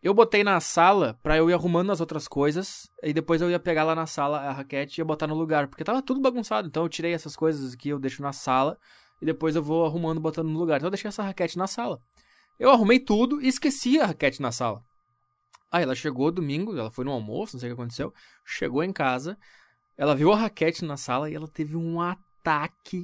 Eu 0.01 0.15
botei 0.15 0.43
na 0.43 0.59
sala 0.59 1.19
pra 1.21 1.37
eu 1.37 1.47
ir 1.49 1.53
arrumando 1.53 1.91
as 1.91 1.99
outras 1.99 2.27
coisas. 2.27 2.89
E 3.03 3.13
depois 3.13 3.39
eu 3.39 3.51
ia 3.51 3.59
pegar 3.59 3.83
lá 3.83 3.93
na 3.93 4.07
sala 4.07 4.39
a 4.39 4.51
raquete 4.51 4.97
e 4.97 5.01
ia 5.01 5.05
botar 5.05 5.27
no 5.27 5.35
lugar. 5.35 5.67
Porque 5.67 5.83
tava 5.83 6.01
tudo 6.01 6.19
bagunçado. 6.19 6.67
Então 6.67 6.83
eu 6.83 6.89
tirei 6.89 7.13
essas 7.13 7.35
coisas 7.35 7.73
aqui, 7.73 7.89
eu 7.89 7.99
deixo 7.99 8.21
na 8.23 8.33
sala. 8.33 8.77
E 9.21 9.25
depois 9.25 9.55
eu 9.55 9.61
vou 9.61 9.85
arrumando, 9.85 10.19
botando 10.19 10.49
no 10.49 10.57
lugar. 10.57 10.77
Então 10.77 10.87
eu 10.87 10.91
deixei 10.91 11.09
essa 11.09 11.21
raquete 11.21 11.55
na 11.55 11.67
sala. 11.67 11.99
Eu 12.57 12.71
arrumei 12.71 12.99
tudo 12.99 13.41
e 13.41 13.47
esqueci 13.47 13.99
a 13.99 14.07
raquete 14.07 14.41
na 14.41 14.51
sala. 14.51 14.81
Aí 15.71 15.83
ela 15.83 15.95
chegou 15.95 16.31
domingo, 16.31 16.75
ela 16.77 16.91
foi 16.91 17.05
no 17.05 17.11
almoço, 17.11 17.55
não 17.55 17.59
sei 17.59 17.71
o 17.71 17.75
que 17.75 17.81
aconteceu. 17.81 18.11
Chegou 18.43 18.83
em 18.83 18.91
casa, 18.91 19.37
ela 19.95 20.15
viu 20.15 20.33
a 20.33 20.35
raquete 20.35 20.83
na 20.83 20.97
sala 20.97 21.29
e 21.29 21.35
ela 21.35 21.47
teve 21.47 21.77
um 21.77 22.01
ataque. 22.01 22.30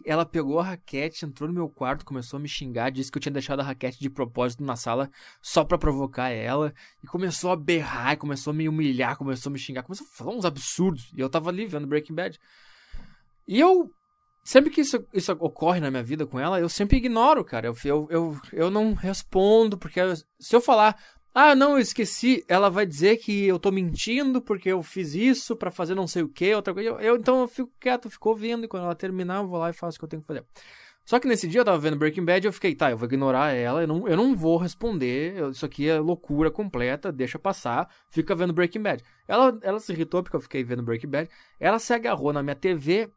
Ela 0.06 0.26
pegou 0.26 0.60
a 0.60 0.64
raquete, 0.64 1.26
entrou 1.26 1.48
no 1.48 1.54
meu 1.54 1.70
quarto, 1.70 2.06
começou 2.06 2.38
a 2.38 2.40
me 2.40 2.48
xingar, 2.48 2.92
disse 2.92 3.12
que 3.12 3.18
eu 3.18 3.22
tinha 3.22 3.32
deixado 3.32 3.60
a 3.60 3.64
raquete 3.64 4.00
de 4.00 4.10
propósito 4.10 4.64
na 4.64 4.76
sala 4.76 5.10
só 5.42 5.64
para 5.64 5.78
provocar 5.78 6.30
ela. 6.30 6.74
E 7.04 7.08
começou 7.08 7.52
a 7.52 7.56
berrar, 7.56 8.18
começou 8.18 8.52
a 8.52 8.54
me 8.54 8.68
humilhar, 8.68 9.18
começou 9.18 9.50
a 9.50 9.54
me 9.54 9.60
xingar, 9.60 9.84
começou 9.84 10.06
a 10.06 10.16
falar 10.16 10.36
uns 10.36 10.46
absurdos. 10.46 11.12
E 11.16 11.20
eu 11.20 11.30
tava 11.30 11.50
ali 11.50 11.66
vendo 11.66 11.88
Breaking 11.88 12.16
Bad. 12.16 12.40
E 13.48 13.60
eu 13.60 13.92
sempre 14.48 14.70
que 14.70 14.80
isso, 14.80 15.06
isso 15.14 15.34
ocorre 15.40 15.82
na 15.82 15.92
minha 15.92 16.02
vida 16.02 16.26
com 16.26 16.40
ela, 16.40 16.58
eu 16.58 16.70
sempre 16.70 16.98
ignoro, 16.98 17.44
cara. 17.44 17.68
Eu, 17.68 17.76
eu, 17.84 18.08
eu, 18.10 18.42
eu 18.54 18.72
não 18.72 18.94
respondo, 18.94 19.78
porque 19.78 20.00
se 20.40 20.56
eu 20.56 20.62
falar, 20.62 20.98
ah, 21.34 21.54
não, 21.56 21.74
eu 21.74 21.80
esqueci, 21.80 22.44
ela 22.48 22.70
vai 22.70 22.86
dizer 22.86 23.18
que 23.18 23.46
eu 23.46 23.60
tô 23.60 23.72
mentindo 23.72 24.42
porque 24.42 24.70
eu 24.70 24.82
fiz 24.82 25.14
isso 25.14 25.56
para 25.56 25.70
fazer 25.70 25.94
não 25.94 26.08
sei 26.08 26.24
o 26.24 26.30
que, 26.30 26.54
outra 26.56 26.74
coisa. 26.74 26.90
Eu, 26.90 27.00
eu, 27.00 27.16
então 27.16 27.42
eu 27.42 27.48
fico 27.48 27.72
quieto, 27.80 28.10
fico 28.10 28.30
ouvindo, 28.30 28.66
e 28.66 28.68
quando 28.68 28.84
ela 28.84 28.96
terminar, 28.96 29.42
eu 29.42 29.48
vou 29.48 29.60
lá 29.60 29.70
e 29.70 29.74
faço 29.74 29.98
o 29.98 30.00
que 30.00 30.06
eu 30.06 30.10
tenho 30.10 30.22
que 30.22 30.28
fazer. 30.28 30.44
Só 31.06 31.20
que 31.20 31.28
nesse 31.28 31.48
dia 31.48 31.62
eu 31.62 31.66
tava 31.66 31.78
vendo 31.78 31.96
Breaking 31.96 32.26
Bad 32.26 32.46
e 32.46 32.50
eu 32.50 32.52
fiquei, 32.52 32.76
tá, 32.76 32.92
eu 32.92 32.98
vou 32.98 33.08
ignorar 33.08 33.54
ela, 33.54 33.82
eu 33.82 33.88
não, 33.88 34.08
eu 34.08 34.18
não 34.18 34.36
vou 34.36 34.58
responder, 34.58 35.38
eu, 35.38 35.52
isso 35.52 35.66
aqui 35.66 35.88
é 35.88 36.00
loucura 36.00 36.52
completa, 36.52 37.14
deixa 37.14 37.40
passar, 37.40 37.90
fica 38.10 38.36
vendo 38.36 38.52
Breaking 38.52 38.82
Bad. 38.82 39.04
Ela, 39.26 39.58
ela 39.62 39.80
se 39.80 39.94
irritou 39.94 40.22
porque 40.22 40.36
eu 40.36 40.42
fiquei 40.42 40.66
vendo 40.66 40.84
Breaking 40.84 41.08
Bad, 41.08 41.30
ela 41.60 41.80
se 41.80 41.94
agarrou 41.94 42.34
na 42.34 42.44
minha 42.44 42.56
TV 42.56 43.10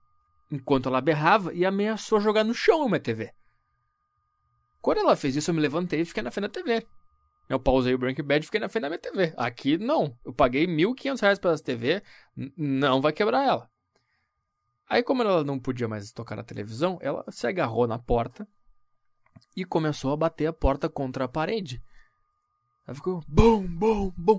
enquanto 0.52 0.88
ela 0.88 1.00
berrava 1.00 1.52
e 1.52 1.64
ameaçou 1.64 2.20
jogar 2.20 2.44
no 2.44 2.54
chão 2.54 2.82
a 2.82 2.86
minha 2.86 3.00
TV. 3.00 3.32
Quando 4.80 4.98
ela 4.98 5.16
fez 5.16 5.34
isso, 5.34 5.50
eu 5.50 5.54
me 5.54 5.60
levantei 5.60 6.02
e 6.02 6.04
fiquei 6.04 6.22
na 6.22 6.30
frente 6.30 6.44
da 6.44 6.62
TV. 6.62 6.86
Eu 7.50 7.58
pausei 7.58 7.92
o 7.92 7.98
Breaking 7.98 8.22
Bad 8.22 8.44
e 8.44 8.46
fiquei 8.46 8.60
na 8.60 8.68
frente 8.68 8.82
da 8.82 8.88
minha 8.88 8.98
TV. 9.00 9.34
Aqui, 9.36 9.76
não. 9.76 10.16
Eu 10.24 10.32
paguei 10.32 10.66
R$ 10.66 10.72
1.500 10.72 11.40
pela 11.40 11.58
TV, 11.58 12.00
não 12.56 13.00
vai 13.00 13.12
quebrar 13.12 13.44
ela. 13.44 13.68
Aí, 14.88 15.02
como 15.02 15.24
ela 15.24 15.42
não 15.42 15.58
podia 15.58 15.88
mais 15.88 16.12
tocar 16.12 16.36
na 16.36 16.44
televisão, 16.44 16.96
ela 17.02 17.24
se 17.28 17.48
agarrou 17.48 17.88
na 17.88 17.98
porta 17.98 18.46
e 19.56 19.64
começou 19.64 20.12
a 20.12 20.16
bater 20.16 20.46
a 20.46 20.52
porta 20.52 20.88
contra 20.88 21.24
a 21.24 21.28
parede. 21.28 21.82
Ela 22.86 22.94
ficou 22.94 23.20
bum, 23.26 23.66
bum, 23.66 24.12
bum. 24.16 24.38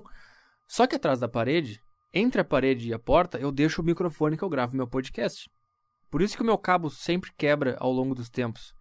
Só 0.66 0.86
que 0.86 0.96
atrás 0.96 1.20
da 1.20 1.28
parede, 1.28 1.82
entre 2.14 2.40
a 2.40 2.44
parede 2.44 2.88
e 2.88 2.94
a 2.94 2.98
porta, 2.98 3.38
eu 3.38 3.52
deixo 3.52 3.82
o 3.82 3.84
microfone 3.84 4.38
que 4.38 4.42
eu 4.42 4.48
gravo 4.48 4.74
meu 4.74 4.88
podcast. 4.88 5.50
Por 6.10 6.22
isso 6.22 6.34
que 6.34 6.42
o 6.42 6.46
meu 6.46 6.56
cabo 6.56 6.88
sempre 6.88 7.30
quebra 7.36 7.76
ao 7.78 7.92
longo 7.92 8.14
dos 8.14 8.30
tempos. 8.30 8.74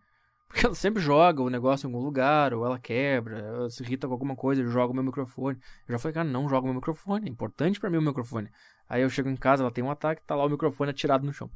Porque 0.51 0.65
ela 0.65 0.75
sempre 0.75 1.01
joga 1.01 1.41
o 1.41 1.49
negócio 1.49 1.87
em 1.87 1.93
algum 1.93 2.03
lugar, 2.03 2.53
ou 2.53 2.65
ela 2.65 2.77
quebra, 2.77 3.39
ela 3.39 3.69
se 3.69 3.81
irrita 3.81 4.05
com 4.05 4.11
alguma 4.11 4.35
coisa, 4.35 4.61
joga 4.65 4.91
o 4.91 4.93
meu 4.93 5.03
microfone. 5.03 5.57
Eu 5.87 5.93
já 5.93 5.97
falei, 5.99 6.13
cara, 6.13 6.27
não 6.27 6.49
joga 6.49 6.63
o 6.63 6.65
meu 6.65 6.73
microfone, 6.73 7.25
é 7.25 7.31
importante 7.31 7.79
para 7.79 7.89
mim 7.89 7.95
o 7.95 8.01
microfone. 8.01 8.49
Aí 8.89 9.01
eu 9.01 9.09
chego 9.09 9.29
em 9.29 9.35
casa, 9.37 9.63
ela 9.63 9.71
tem 9.71 9.81
um 9.81 9.89
ataque, 9.89 10.21
tá 10.27 10.35
lá 10.35 10.43
o 10.43 10.49
microfone 10.49 10.91
atirado 10.91 11.25
no 11.25 11.31
chão. 11.31 11.49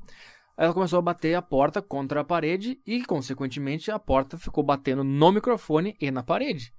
Aí 0.55 0.63
ela 0.63 0.73
começou 0.73 0.97
a 0.97 1.01
bater 1.01 1.35
a 1.35 1.41
porta 1.41 1.81
contra 1.81 2.21
a 2.21 2.23
parede 2.23 2.79
e, 2.87 3.03
consequentemente, 3.03 3.91
a 3.91 3.99
porta 3.99 4.37
ficou 4.37 4.63
batendo 4.63 5.03
no 5.03 5.29
microfone 5.29 5.97
e 5.99 6.09
na 6.09 6.23
parede. 6.23 6.73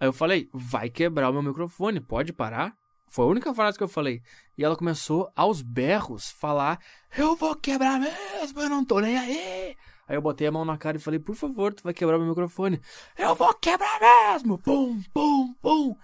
Aí 0.00 0.08
eu 0.08 0.14
falei, 0.14 0.48
vai 0.54 0.88
quebrar 0.88 1.28
o 1.28 1.32
meu 1.34 1.42
microfone, 1.42 2.00
pode 2.00 2.32
parar? 2.32 2.74
Foi 3.06 3.26
a 3.26 3.28
única 3.28 3.52
frase 3.52 3.76
que 3.76 3.84
eu 3.84 3.88
falei. 3.88 4.22
E 4.56 4.64
ela 4.64 4.76
começou 4.76 5.30
aos 5.36 5.60
berros 5.60 6.30
falar: 6.30 6.78
Eu 7.16 7.36
vou 7.36 7.54
quebrar 7.56 7.98
mesmo, 7.98 8.60
eu 8.60 8.68
não 8.68 8.84
tô 8.84 9.00
nem 9.00 9.16
aí. 9.16 9.76
Aí 10.08 10.16
eu 10.16 10.22
botei 10.22 10.46
a 10.46 10.52
mão 10.52 10.64
na 10.64 10.78
cara 10.78 10.96
e 10.96 11.00
falei, 11.00 11.20
por 11.20 11.34
favor, 11.34 11.74
tu 11.74 11.82
vai 11.82 11.92
quebrar 11.92 12.18
meu 12.18 12.28
microfone. 12.28 12.80
Eu 13.16 13.34
vou 13.34 13.52
quebrar 13.54 14.00
mesmo! 14.00 14.58
Pum, 14.58 15.02
pum, 15.12 15.54
pum! 15.60 15.94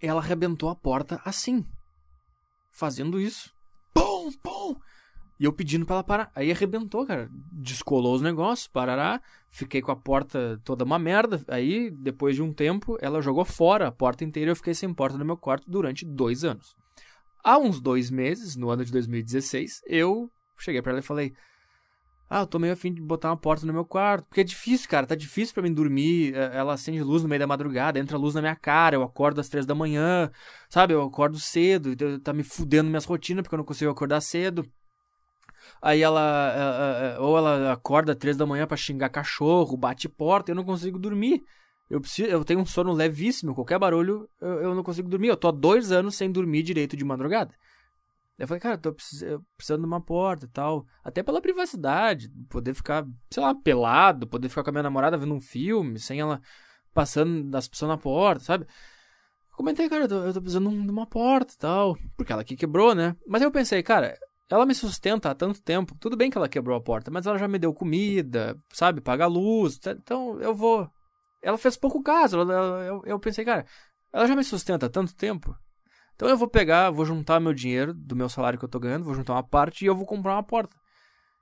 Ela 0.00 0.20
arrebentou 0.20 0.68
a 0.68 0.74
porta 0.74 1.20
assim. 1.24 1.66
Fazendo 2.70 3.20
isso. 3.20 3.52
Pum, 3.92 4.30
pum! 4.42 4.76
E 5.40 5.44
eu 5.44 5.52
pedindo 5.52 5.84
pra 5.84 5.96
ela 5.96 6.04
parar. 6.04 6.30
Aí 6.36 6.52
arrebentou, 6.52 7.04
cara. 7.04 7.28
Descolou 7.52 8.14
os 8.14 8.22
negócios, 8.22 8.68
parará. 8.68 9.20
Fiquei 9.50 9.82
com 9.82 9.90
a 9.90 9.96
porta 9.96 10.60
toda 10.64 10.84
uma 10.84 11.00
merda. 11.00 11.42
Aí, 11.48 11.90
depois 11.90 12.36
de 12.36 12.42
um 12.42 12.52
tempo, 12.52 12.96
ela 13.00 13.20
jogou 13.20 13.44
fora 13.44 13.88
a 13.88 13.92
porta 13.92 14.24
inteira 14.24 14.50
e 14.50 14.52
eu 14.52 14.56
fiquei 14.56 14.74
sem 14.74 14.94
porta 14.94 15.18
no 15.18 15.24
meu 15.24 15.36
quarto 15.36 15.68
durante 15.68 16.06
dois 16.06 16.44
anos. 16.44 16.76
Há 17.42 17.58
uns 17.58 17.80
dois 17.80 18.08
meses, 18.08 18.54
no 18.54 18.70
ano 18.70 18.84
de 18.84 18.92
2016, 18.92 19.82
eu 19.86 20.30
cheguei 20.56 20.80
para 20.80 20.92
ela 20.92 21.00
e 21.00 21.04
falei: 21.04 21.34
ah, 22.34 22.40
eu 22.40 22.46
tô 22.46 22.58
meio 22.58 22.72
afim 22.72 22.94
de 22.94 23.02
botar 23.02 23.28
uma 23.28 23.36
porta 23.36 23.66
no 23.66 23.74
meu 23.74 23.84
quarto. 23.84 24.24
Porque 24.24 24.40
é 24.40 24.44
difícil, 24.44 24.88
cara. 24.88 25.06
Tá 25.06 25.14
difícil 25.14 25.52
para 25.52 25.62
mim 25.62 25.72
dormir. 25.74 26.34
É, 26.34 26.56
ela 26.56 26.72
acende 26.72 27.02
luz 27.02 27.22
no 27.22 27.28
meio 27.28 27.38
da 27.38 27.46
madrugada, 27.46 27.98
entra 27.98 28.16
luz 28.16 28.34
na 28.34 28.40
minha 28.40 28.56
cara. 28.56 28.96
Eu 28.96 29.02
acordo 29.02 29.38
às 29.38 29.50
três 29.50 29.66
da 29.66 29.74
manhã. 29.74 30.30
Sabe? 30.70 30.94
Eu 30.94 31.02
acordo 31.02 31.38
cedo. 31.38 31.90
Então 31.90 32.18
tá 32.20 32.32
me 32.32 32.42
fudendo 32.42 32.88
minhas 32.88 33.04
rotinas 33.04 33.42
porque 33.42 33.54
eu 33.54 33.58
não 33.58 33.66
consigo 33.66 33.90
acordar 33.90 34.22
cedo. 34.22 34.66
Aí 35.82 36.00
ela. 36.00 37.12
É, 37.12 37.16
é, 37.16 37.20
ou 37.20 37.36
ela 37.36 37.70
acorda 37.70 38.12
às 38.12 38.18
três 38.18 38.34
da 38.34 38.46
manhã 38.46 38.66
para 38.66 38.78
xingar 38.78 39.10
cachorro, 39.10 39.76
bate 39.76 40.08
porta. 40.08 40.50
Eu 40.50 40.54
não 40.54 40.64
consigo 40.64 40.98
dormir. 40.98 41.42
Eu, 41.90 42.00
preciso, 42.00 42.30
eu 42.30 42.42
tenho 42.46 42.60
um 42.60 42.66
sono 42.66 42.92
levíssimo. 42.92 43.54
Qualquer 43.54 43.78
barulho 43.78 44.26
eu, 44.40 44.62
eu 44.62 44.74
não 44.74 44.82
consigo 44.82 45.06
dormir. 45.06 45.28
Eu 45.28 45.36
tô 45.36 45.48
há 45.48 45.52
dois 45.52 45.92
anos 45.92 46.16
sem 46.16 46.32
dormir 46.32 46.62
direito 46.62 46.96
de 46.96 47.04
madrugada. 47.04 47.54
Eu 48.42 48.48
falei, 48.48 48.60
cara, 48.60 48.76
tô 48.76 48.92
precisando 48.92 49.82
de 49.82 49.86
uma 49.86 50.00
porta 50.00 50.46
e 50.46 50.48
tal. 50.48 50.84
Até 51.04 51.22
pela 51.22 51.40
privacidade, 51.40 52.28
poder 52.50 52.74
ficar, 52.74 53.06
sei 53.30 53.40
lá, 53.40 53.54
pelado, 53.54 54.26
poder 54.26 54.48
ficar 54.48 54.64
com 54.64 54.70
a 54.70 54.72
minha 54.72 54.82
namorada 54.82 55.16
vendo 55.16 55.32
um 55.32 55.40
filme, 55.40 55.96
sem 56.00 56.18
ela 56.18 56.40
passando 56.92 57.48
das 57.48 57.68
pessoas 57.68 57.90
na 57.90 57.96
porta, 57.96 58.42
sabe? 58.42 58.66
Comentei, 59.52 59.88
cara, 59.88 60.06
eu 60.06 60.08
tô, 60.08 60.16
eu 60.24 60.34
tô 60.34 60.40
precisando 60.40 60.70
de 60.70 60.90
uma 60.90 61.06
porta 61.06 61.54
e 61.54 61.56
tal. 61.56 61.96
Porque 62.16 62.32
ela 62.32 62.42
que 62.42 62.56
quebrou, 62.56 62.96
né? 62.96 63.14
Mas 63.28 63.42
eu 63.42 63.50
pensei, 63.52 63.80
cara, 63.80 64.18
ela 64.50 64.66
me 64.66 64.74
sustenta 64.74 65.30
há 65.30 65.36
tanto 65.36 65.62
tempo. 65.62 65.96
Tudo 66.00 66.16
bem 66.16 66.28
que 66.28 66.36
ela 66.36 66.48
quebrou 66.48 66.76
a 66.76 66.82
porta, 66.82 67.12
mas 67.12 67.28
ela 67.28 67.38
já 67.38 67.46
me 67.46 67.60
deu 67.60 67.72
comida, 67.72 68.56
sabe? 68.72 69.00
Paga 69.00 69.24
luz. 69.26 69.78
Então 69.86 70.40
eu 70.40 70.52
vou. 70.52 70.90
Ela 71.40 71.56
fez 71.56 71.76
pouco 71.76 72.02
caso. 72.02 72.40
Ela, 72.40 72.84
eu, 72.86 73.02
eu 73.06 73.20
pensei, 73.20 73.44
cara, 73.44 73.64
ela 74.12 74.26
já 74.26 74.34
me 74.34 74.42
sustenta 74.42 74.86
há 74.86 74.90
tanto 74.90 75.14
tempo. 75.14 75.56
Então 76.14 76.28
eu 76.28 76.36
vou 76.36 76.48
pegar, 76.48 76.90
vou 76.90 77.04
juntar 77.04 77.40
meu 77.40 77.52
dinheiro 77.52 77.92
do 77.94 78.14
meu 78.14 78.28
salário 78.28 78.58
que 78.58 78.64
eu 78.64 78.68
tô 78.68 78.78
ganhando, 78.78 79.04
vou 79.04 79.14
juntar 79.14 79.32
uma 79.34 79.42
parte 79.42 79.84
e 79.84 79.88
eu 79.88 79.94
vou 79.94 80.06
comprar 80.06 80.34
uma 80.34 80.42
porta. 80.42 80.76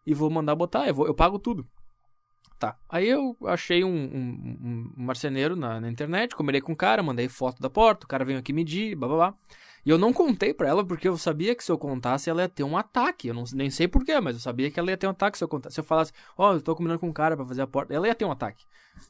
E 0.07 0.15
vou 0.15 0.31
mandar 0.31 0.55
botar, 0.55 0.87
eu, 0.89 0.95
vou, 0.95 1.07
eu 1.07 1.15
pago 1.15 1.39
tudo. 1.39 1.67
Tá. 2.59 2.77
Aí 2.89 3.09
eu 3.09 3.37
achei 3.47 3.83
um, 3.83 3.89
um, 3.89 4.93
um 4.97 5.05
marceneiro 5.05 5.57
na, 5.57 5.81
na, 5.81 5.91
internet, 5.91 6.37
combinei 6.37 6.61
com 6.61 6.73
o 6.73 6.77
cara, 6.77 7.03
mandei 7.03 7.27
foto 7.27 7.61
da 7.61 7.71
porta, 7.71 8.05
o 8.05 8.09
cara 8.09 8.25
veio 8.25 8.39
aqui 8.39 8.53
medir, 8.53 8.95
blá 8.95 9.09
blá 9.09 9.17
blá. 9.17 9.35
E 9.85 9.91
eu 9.91 9.99
não 9.99 10.13
contei 10.13 10.53
pra 10.53 10.69
ela 10.69 10.85
porque 10.85 11.09
eu 11.09 11.17
sabia 11.17 11.55
que 11.55 11.65
se 11.65 11.73
eu 11.73 11.79
contasse 11.79 12.29
ela 12.29 12.43
ia 12.43 12.49
ter 12.49 12.65
um 12.65 12.77
ataque. 12.77 13.29
Eu 13.29 13.35
não, 13.35 13.45
nem 13.53 13.71
sei 13.71 13.89
porquê, 13.89 14.21
mas 14.21 14.35
eu 14.37 14.41
sabia 14.41 14.71
que 14.71 14.79
ela 14.79 14.91
ia 14.91 14.97
ter 14.97 15.07
um 15.07 15.11
ataque 15.11 15.39
se 15.39 15.45
eu 15.45 15.49
contasse. 15.49 15.75
Se 15.75 15.81
eu 15.81 15.85
falasse, 15.85 16.13
ó, 16.37 16.51
oh, 16.51 16.55
eu 16.55 16.61
tô 16.61 16.75
combinando 16.75 17.01
com 17.01 17.09
um 17.09 17.13
cara 17.13 17.37
para 17.37 17.47
fazer 17.47 17.63
a 17.63 17.67
porta, 17.67 17.95
ela 17.95 18.07
ia 18.07 18.15
ter 18.15 18.25
um 18.25 18.33
ataque. 18.33 18.65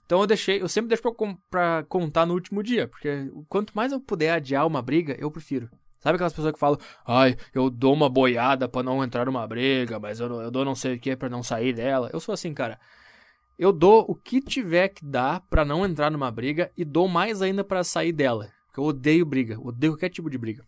Então 0.06 0.20
eu 0.20 0.26
deixei, 0.26 0.60
eu 0.62 0.68
sempre 0.68 0.88
deixo 0.88 1.02
pra, 1.02 1.12
pra, 1.50 1.84
contar 1.88 2.26
no 2.26 2.34
último 2.34 2.62
dia, 2.62 2.86
porque 2.86 3.30
quanto 3.48 3.72
mais 3.74 3.92
eu 3.92 4.00
puder 4.00 4.32
adiar 4.32 4.66
uma 4.66 4.82
briga, 4.82 5.16
eu 5.18 5.30
prefiro. 5.30 5.68
Sabe 6.00 6.14
aquelas 6.14 6.32
pessoas 6.32 6.54
que 6.54 6.58
falam, 6.58 6.78
ai, 7.06 7.36
eu 7.54 7.68
dou 7.68 7.92
uma 7.92 8.08
boiada 8.08 8.66
para 8.68 8.82
não 8.82 9.04
entrar 9.04 9.26
numa 9.26 9.46
briga, 9.46 9.98
mas 9.98 10.18
eu, 10.18 10.28
eu 10.40 10.50
dou 10.50 10.64
não 10.64 10.74
sei 10.74 10.94
o 10.94 10.98
que 10.98 11.14
para 11.14 11.28
não 11.28 11.42
sair 11.42 11.74
dela. 11.74 12.08
Eu 12.12 12.20
sou 12.20 12.32
assim, 12.32 12.54
cara. 12.54 12.80
Eu 13.58 13.70
dou 13.70 14.06
o 14.08 14.14
que 14.14 14.40
tiver 14.40 14.88
que 14.88 15.04
dar 15.04 15.40
para 15.50 15.62
não 15.62 15.84
entrar 15.84 16.10
numa 16.10 16.30
briga 16.30 16.72
e 16.74 16.86
dou 16.86 17.06
mais 17.06 17.42
ainda 17.42 17.62
para 17.62 17.84
sair 17.84 18.12
dela. 18.12 18.50
Porque 18.70 18.80
eu 18.80 18.84
odeio 18.84 19.26
briga, 19.26 19.58
odeio 19.60 19.94
qualquer 19.94 20.10
tipo 20.10 20.30
de 20.30 20.38
briga. 20.38 20.64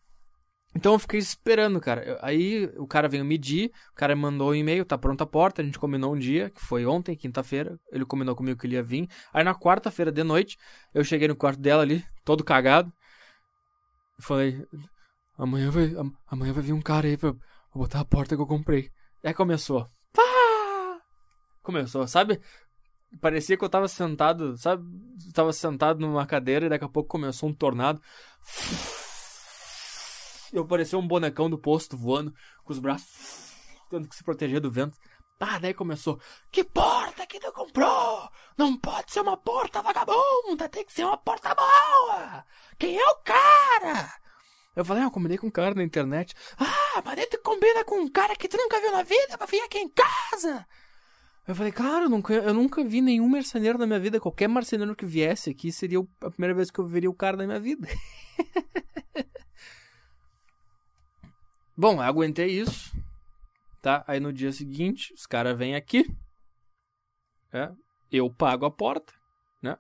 Então 0.75 0.95
eu 0.95 0.99
fiquei 0.99 1.21
esperando, 1.21 1.81
cara. 1.81 2.19
Aí 2.21 2.65
o 2.77 2.87
cara 2.87 3.09
veio 3.09 3.25
medir, 3.25 3.71
o 3.93 3.95
cara 3.95 4.17
mandou 4.17 4.51
um 4.51 4.55
e-mail, 4.55 4.85
tá 4.85 4.99
pronta 4.99 5.25
a 5.25 5.27
porta, 5.27 5.63
a 5.63 5.65
gente 5.65 5.79
combinou 5.79 6.15
um 6.15 6.19
dia, 6.19 6.51
que 6.51 6.61
foi 6.61 6.85
ontem, 6.85 7.15
quinta-feira. 7.15 7.79
Ele 7.93 8.05
combinou 8.05 8.35
comigo 8.35 8.59
que 8.59 8.67
ele 8.67 8.75
ia 8.75 8.83
vir. 8.83 9.09
Aí 9.33 9.45
na 9.45 9.55
quarta-feira 9.55 10.11
de 10.11 10.25
noite, 10.25 10.57
eu 10.93 11.05
cheguei 11.05 11.29
no 11.29 11.37
quarto 11.37 11.61
dela 11.61 11.83
ali, 11.83 12.05
todo 12.25 12.43
cagado. 12.43 12.93
Falei, 14.21 14.67
amanhã 15.37 15.71
vai, 15.71 15.93
amanhã 16.27 16.53
vai 16.53 16.63
vir 16.63 16.73
um 16.73 16.83
cara 16.83 17.07
aí 17.07 17.17
pra 17.17 17.35
botar 17.75 18.01
a 18.01 18.05
porta 18.05 18.35
que 18.35 18.43
eu 18.43 18.47
comprei. 18.47 18.91
Aí 19.23 19.35
começou. 19.35 19.87
Pá! 20.13 20.23
Começou, 21.63 22.07
sabe? 22.09 22.41
Parecia 23.21 23.57
que 23.57 23.65
eu 23.65 23.69
tava 23.69 23.89
sentado, 23.89 24.57
sabe? 24.57 24.85
Tava 25.35 25.53
sentado 25.53 26.01
numa 26.01 26.27
cadeira 26.27 26.67
e 26.67 26.69
daqui 26.69 26.85
a 26.85 26.89
pouco 26.89 27.09
começou 27.09 27.49
um 27.49 27.55
tornado 27.55 28.01
eu 30.53 30.67
parecia 30.67 30.99
um 30.99 31.07
bonecão 31.07 31.49
do 31.49 31.59
posto 31.59 31.97
voando, 31.97 32.35
com 32.63 32.73
os 32.73 32.79
braços. 32.79 33.53
tendo 33.89 34.09
que 34.09 34.15
se 34.15 34.23
proteger 34.23 34.61
do 34.61 34.71
vento. 34.71 34.97
Ah, 35.41 35.59
daí 35.59 35.75
começou. 35.75 36.21
Que 36.53 36.63
porta 36.63 37.27
que 37.27 37.41
tu 37.41 37.51
comprou? 37.53 38.31
Não 38.57 38.77
pode 38.77 39.11
ser 39.11 39.21
uma 39.21 39.37
porta 39.37 39.83
vagabunda, 39.83 40.69
tem 40.69 40.85
que 40.85 40.93
ser 40.93 41.05
uma 41.05 41.17
porta 41.17 41.55
boa. 41.55 42.45
Quem 42.79 42.97
é 42.97 43.05
o 43.09 43.17
cara? 43.17 44.13
Eu 44.77 44.85
falei, 44.85 45.03
ah, 45.03 45.07
eu 45.07 45.11
combinei 45.11 45.37
com 45.37 45.49
um 45.49 45.51
cara 45.51 45.75
na 45.75 45.83
internet. 45.83 46.35
Ah, 46.59 47.03
mas 47.05 47.17
daí 47.17 47.27
tu 47.27 47.41
combina 47.43 47.85
com 47.85 47.97
um 47.97 48.11
cara 48.11 48.37
que 48.37 48.49
tu 48.49 48.57
nunca 48.57 48.81
viu 48.81 48.93
na 48.93 49.03
vida 49.03 49.37
pra 49.37 49.47
vir 49.47 49.61
aqui 49.63 49.79
em 49.79 49.89
casa. 49.89 50.67
Eu 51.47 51.57
falei, 51.57 51.73
cara, 51.73 52.05
eu 52.05 52.09
nunca, 52.09 52.33
eu 52.35 52.55
nunca 52.55 52.85
vi 52.85 53.01
nenhum 53.01 53.29
marceneiro 53.29 53.77
na 53.77 53.87
minha 53.87 53.99
vida. 53.99 54.21
Qualquer 54.21 54.49
marceneiro 54.49 54.95
que 54.95 55.05
viesse 55.05 55.51
aqui 55.51 55.73
seria 55.73 55.99
a 56.21 56.31
primeira 56.31 56.55
vez 56.55 56.71
que 56.71 56.79
eu 56.79 56.87
veria 56.87 57.11
o 57.11 57.15
cara 57.15 57.37
na 57.37 57.47
minha 57.47 57.59
vida. 57.59 57.89
Bom, 61.77 61.95
eu 61.95 62.03
aguentei 62.03 62.61
isso. 62.61 62.95
Tá? 63.81 64.05
Aí 64.07 64.21
no 64.21 64.33
dia 64.33 64.53
seguinte, 64.53 65.13
os 65.15 65.27
caras 65.27 65.59
vêm 65.59 65.75
aqui. 65.75 66.07
É, 67.53 67.73
eu 68.11 68.33
pago 68.33 68.65
a 68.65 68.71
porta, 68.71 69.13
né? 69.61 69.77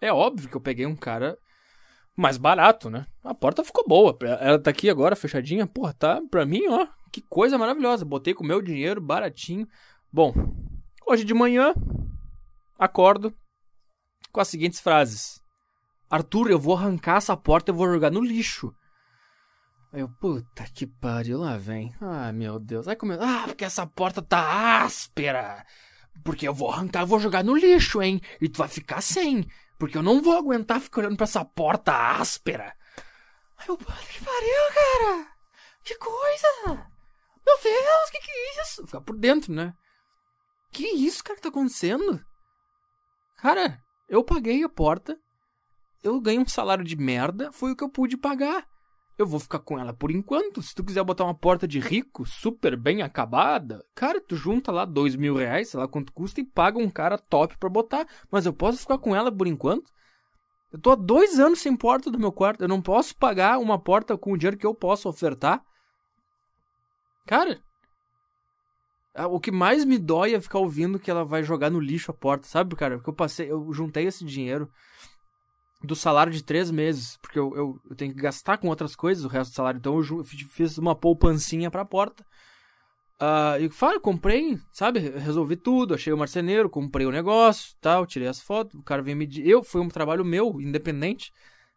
É 0.00 0.10
óbvio 0.10 0.48
que 0.48 0.56
eu 0.56 0.60
peguei 0.62 0.86
um 0.86 0.96
cara 0.96 1.36
mais 2.16 2.38
barato, 2.38 2.88
né? 2.88 3.06
A 3.22 3.34
porta 3.34 3.62
ficou 3.62 3.86
boa. 3.86 4.16
Ela 4.40 4.58
tá 4.58 4.70
aqui 4.70 4.88
agora, 4.88 5.14
fechadinha. 5.14 5.66
Porra, 5.66 5.92
tá 5.92 6.22
pra 6.30 6.46
mim, 6.46 6.66
ó. 6.68 6.88
Que 7.12 7.20
coisa 7.20 7.58
maravilhosa. 7.58 8.04
Botei 8.04 8.32
com 8.32 8.44
o 8.44 8.46
meu 8.46 8.62
dinheiro, 8.62 9.00
baratinho. 9.00 9.68
Bom, 10.12 10.32
hoje 11.10 11.24
de 11.24 11.34
manhã, 11.34 11.74
acordo 12.78 13.34
com 14.30 14.40
as 14.40 14.46
seguintes 14.46 14.78
frases: 14.78 15.42
Arthur, 16.08 16.50
eu 16.50 16.58
vou 16.58 16.76
arrancar 16.76 17.16
essa 17.16 17.36
porta 17.36 17.72
e 17.72 17.74
vou 17.74 17.92
jogar 17.92 18.12
no 18.12 18.20
lixo. 18.20 18.72
Aí 19.92 20.00
eu, 20.00 20.08
puta 20.08 20.64
que 20.72 20.86
pariu, 20.86 21.40
lá 21.40 21.56
vem. 21.56 21.92
Ah, 22.00 22.32
meu 22.32 22.60
Deus. 22.60 22.86
Aí 22.86 22.94
começa, 22.94 23.24
ah, 23.24 23.42
porque 23.48 23.64
essa 23.64 23.84
porta 23.84 24.22
tá 24.22 24.82
áspera. 24.84 25.66
Porque 26.24 26.46
eu 26.46 26.54
vou 26.54 26.70
arrancar, 26.70 27.04
vou 27.04 27.18
jogar 27.18 27.42
no 27.42 27.56
lixo, 27.56 28.00
hein? 28.00 28.20
E 28.40 28.48
tu 28.48 28.58
vai 28.58 28.68
ficar 28.68 29.00
sem. 29.00 29.44
Porque 29.80 29.98
eu 29.98 30.02
não 30.02 30.22
vou 30.22 30.36
aguentar 30.36 30.80
ficar 30.80 31.00
olhando 31.00 31.16
pra 31.16 31.24
essa 31.24 31.44
porta 31.44 31.92
áspera. 31.92 32.72
Aí 33.56 33.66
eu, 33.66 33.76
puta 33.76 33.92
que 33.92 34.24
pariu, 34.24 34.74
cara. 34.74 35.26
Que 35.82 35.96
coisa. 35.96 36.86
Meu 37.44 37.58
Deus, 37.60 38.10
que 38.12 38.18
que 38.20 38.30
é 38.30 38.62
isso? 38.62 38.86
Ficar 38.86 39.00
por 39.00 39.16
dentro, 39.16 39.52
né? 39.52 39.74
Que 40.70 40.86
isso, 40.86 41.22
cara, 41.22 41.36
que 41.36 41.42
tá 41.42 41.48
acontecendo? 41.48 42.20
Cara, 43.38 43.80
eu 44.08 44.22
paguei 44.22 44.62
a 44.62 44.68
porta. 44.68 45.18
Eu 46.02 46.20
ganhei 46.20 46.40
um 46.40 46.48
salário 46.48 46.84
de 46.84 46.96
merda. 46.96 47.52
Foi 47.52 47.72
o 47.72 47.76
que 47.76 47.84
eu 47.84 47.88
pude 47.88 48.16
pagar 48.16 48.66
eu 49.20 49.26
vou 49.26 49.38
ficar 49.38 49.58
com 49.58 49.78
ela 49.78 49.92
por 49.92 50.10
enquanto. 50.10 50.62
Se 50.62 50.74
tu 50.74 50.82
quiser 50.82 51.04
botar 51.04 51.24
uma 51.24 51.34
porta 51.34 51.68
de 51.68 51.78
rico, 51.78 52.24
super 52.24 52.74
bem 52.74 53.02
acabada, 53.02 53.84
cara, 53.94 54.20
tu 54.20 54.34
junta 54.34 54.72
lá 54.72 54.86
dois 54.86 55.14
mil 55.14 55.36
reais, 55.36 55.68
sei 55.68 55.78
lá 55.78 55.86
quanto 55.86 56.12
custa, 56.12 56.40
e 56.40 56.44
paga 56.44 56.78
um 56.78 56.88
cara 56.88 57.18
top 57.18 57.56
pra 57.58 57.68
botar. 57.68 58.06
Mas 58.30 58.46
eu 58.46 58.52
posso 58.52 58.78
ficar 58.78 58.98
com 58.98 59.14
ela 59.14 59.30
por 59.30 59.46
enquanto? 59.46 59.90
Eu 60.72 60.80
tô 60.80 60.92
há 60.92 60.94
dois 60.94 61.38
anos 61.38 61.60
sem 61.60 61.76
porta 61.76 62.10
do 62.10 62.18
meu 62.18 62.32
quarto. 62.32 62.62
Eu 62.62 62.68
não 62.68 62.80
posso 62.80 63.14
pagar 63.16 63.58
uma 63.58 63.78
porta 63.78 64.16
com 64.16 64.32
o 64.32 64.38
dinheiro 64.38 64.56
que 64.56 64.66
eu 64.66 64.74
posso 64.74 65.08
ofertar. 65.08 65.62
Cara, 67.26 67.60
o 69.16 69.40
que 69.40 69.50
mais 69.50 69.84
me 69.84 69.98
dói 69.98 70.34
é 70.34 70.40
ficar 70.40 70.58
ouvindo 70.58 70.98
que 70.98 71.10
ela 71.10 71.24
vai 71.24 71.42
jogar 71.42 71.70
no 71.70 71.80
lixo 71.80 72.10
a 72.10 72.14
porta, 72.14 72.46
sabe, 72.46 72.76
cara? 72.76 72.96
Porque 72.96 73.10
eu 73.10 73.14
passei, 73.14 73.50
eu 73.50 73.72
juntei 73.72 74.06
esse 74.06 74.24
dinheiro 74.24 74.70
do 75.82 75.96
salário 75.96 76.32
de 76.32 76.42
três 76.42 76.70
meses, 76.70 77.16
porque 77.22 77.38
eu, 77.38 77.56
eu, 77.56 77.80
eu, 77.88 77.96
tenho 77.96 78.14
que 78.14 78.20
gastar 78.20 78.58
com 78.58 78.68
outras 78.68 78.94
coisas 78.94 79.24
o 79.24 79.28
resto 79.28 79.52
do 79.52 79.54
salário. 79.54 79.78
Então 79.78 79.98
eu 79.98 80.24
fiz 80.24 80.78
uma 80.78 80.94
poupancinha 80.94 81.70
pra 81.70 81.84
porta. 81.84 82.24
Uh, 83.20 83.60
e 83.60 83.70
fala, 83.70 84.00
comprei, 84.00 84.58
sabe? 84.72 84.98
Resolvi 84.98 85.56
tudo, 85.56 85.94
achei 85.94 86.12
o 86.12 86.16
marceneiro, 86.16 86.70
comprei 86.70 87.06
o 87.06 87.10
negócio, 87.10 87.74
tal, 87.78 88.06
tirei 88.06 88.28
as 88.28 88.40
fotos, 88.40 88.80
o 88.80 88.82
cara 88.82 89.02
veio 89.02 89.14
me 89.14 89.28
Eu, 89.46 89.62
foi 89.62 89.82
um 89.82 89.88
trabalho 89.88 90.24
meu, 90.24 90.58
independente. 90.60 91.30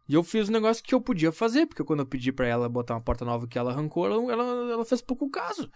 E 0.08 0.14
eu 0.14 0.24
fiz 0.24 0.48
o 0.48 0.52
negócio 0.52 0.84
que 0.84 0.96
eu 0.96 1.02
podia 1.02 1.32
fazer, 1.32 1.66
porque 1.66 1.84
quando 1.84 2.02
eu 2.02 2.06
pedi 2.06 2.32
para 2.32 2.48
ela 2.48 2.70
botar 2.70 2.94
uma 2.94 3.02
porta 3.02 3.26
nova 3.26 3.48
que 3.48 3.58
ela 3.58 3.72
arrancou, 3.72 4.06
ela, 4.06 4.32
ela, 4.32 4.72
ela 4.72 4.86
fez 4.86 5.02
pouco 5.02 5.30
caso. 5.30 5.70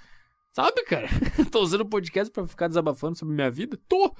Sabe, 0.57 0.83
cara? 0.85 1.07
Tô 1.51 1.61
usando 1.61 1.81
o 1.81 1.85
podcast 1.85 2.33
para 2.33 2.47
ficar 2.47 2.67
desabafando 2.67 3.15
sobre 3.15 3.35
minha 3.35 3.51
vida? 3.51 3.79
Tô! 3.87 4.15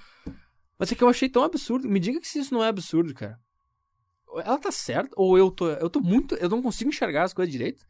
Mas 0.77 0.91
é 0.91 0.95
que 0.95 1.03
eu 1.03 1.09
achei 1.09 1.27
tão 1.27 1.41
absurdo. 1.41 1.89
Me 1.89 1.99
diga 1.99 2.19
que 2.19 2.27
se 2.27 2.37
isso 2.37 2.53
não 2.53 2.63
é 2.63 2.67
absurdo, 2.67 3.11
cara 3.11 3.39
ela 4.45 4.59
tá 4.59 4.71
certa 4.71 5.09
ou 5.15 5.37
eu 5.37 5.49
tô, 5.49 5.67
eu 5.69 5.89
tô 5.89 5.99
muito, 5.99 6.35
eu 6.35 6.49
não 6.49 6.61
consigo 6.61 6.89
enxergar 6.89 7.23
as 7.23 7.33
coisas 7.33 7.51
direito. 7.51 7.83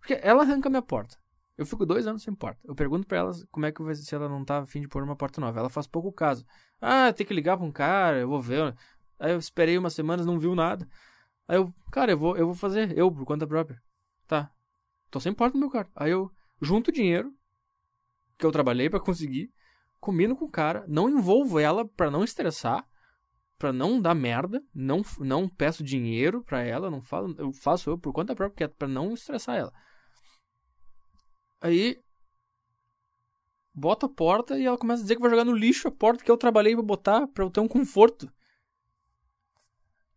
Porque 0.00 0.18
ela 0.22 0.42
arranca 0.42 0.68
minha 0.68 0.82
porta. 0.82 1.16
Eu 1.56 1.64
fico 1.64 1.86
dois 1.86 2.06
anos 2.06 2.22
sem 2.22 2.34
porta. 2.34 2.60
Eu 2.64 2.74
pergunto 2.74 3.06
pra 3.06 3.18
ela 3.18 3.32
como 3.50 3.64
é 3.64 3.72
que 3.72 3.82
vai 3.82 3.94
se 3.94 4.14
ela 4.14 4.28
não 4.28 4.44
tá 4.44 4.58
afim 4.58 4.80
de 4.80 4.88
pôr 4.88 5.02
uma 5.02 5.16
porta 5.16 5.40
nova. 5.40 5.58
Ela 5.58 5.70
faz 5.70 5.86
pouco 5.86 6.12
caso. 6.12 6.44
Ah, 6.80 7.10
tem 7.12 7.26
que 7.26 7.32
ligar 7.32 7.56
pra 7.56 7.64
um 7.64 7.72
cara, 7.72 8.18
eu 8.18 8.28
vou 8.28 8.42
ver. 8.42 8.74
Aí 9.18 9.32
eu 9.32 9.38
esperei 9.38 9.78
umas 9.78 9.94
semanas, 9.94 10.26
não 10.26 10.38
viu 10.38 10.54
nada. 10.54 10.86
Aí 11.48 11.56
eu, 11.56 11.72
cara, 11.90 12.12
eu 12.12 12.18
vou, 12.18 12.36
eu 12.36 12.44
vou 12.46 12.54
fazer, 12.54 12.96
eu 12.96 13.10
por 13.10 13.24
conta 13.24 13.46
própria. 13.46 13.80
Tá. 14.26 14.52
Tô 15.10 15.18
sem 15.18 15.32
porta 15.32 15.54
no 15.54 15.60
meu 15.60 15.70
quarto. 15.70 15.90
Aí 15.96 16.10
eu 16.10 16.30
junto 16.60 16.88
o 16.88 16.92
dinheiro 16.92 17.32
que 18.38 18.46
eu 18.46 18.52
trabalhei 18.52 18.88
para 18.88 19.00
conseguir, 19.00 19.50
combino 20.00 20.36
com 20.36 20.44
o 20.44 20.50
cara, 20.50 20.84
não 20.88 21.08
envolvo 21.08 21.58
ela 21.58 21.86
para 21.86 22.10
não 22.10 22.22
estressar 22.22 22.86
para 23.58 23.72
não 23.72 24.00
dar 24.00 24.14
merda, 24.14 24.62
não 24.72 25.02
não 25.18 25.48
peço 25.48 25.82
dinheiro 25.82 26.42
para 26.44 26.62
ela, 26.62 26.90
não 26.90 27.02
falo, 27.02 27.34
eu 27.38 27.52
faço 27.52 27.90
eu 27.90 27.98
por 27.98 28.12
conta 28.12 28.34
própria 28.34 28.66
é 28.66 28.68
para 28.68 28.86
não 28.86 29.12
estressar 29.12 29.56
ela. 29.56 29.72
Aí 31.60 32.00
bota 33.74 34.06
a 34.06 34.08
porta 34.08 34.56
e 34.58 34.64
ela 34.64 34.78
começa 34.78 35.00
a 35.00 35.02
dizer 35.02 35.16
que 35.16 35.20
vai 35.20 35.30
jogar 35.30 35.44
no 35.44 35.52
lixo 35.52 35.88
a 35.88 35.90
porta 35.90 36.22
que 36.22 36.30
eu 36.30 36.36
trabalhei 36.36 36.74
para 36.74 36.84
botar 36.84 37.26
para 37.26 37.44
eu 37.44 37.50
ter 37.50 37.60
um 37.60 37.68
conforto. 37.68 38.32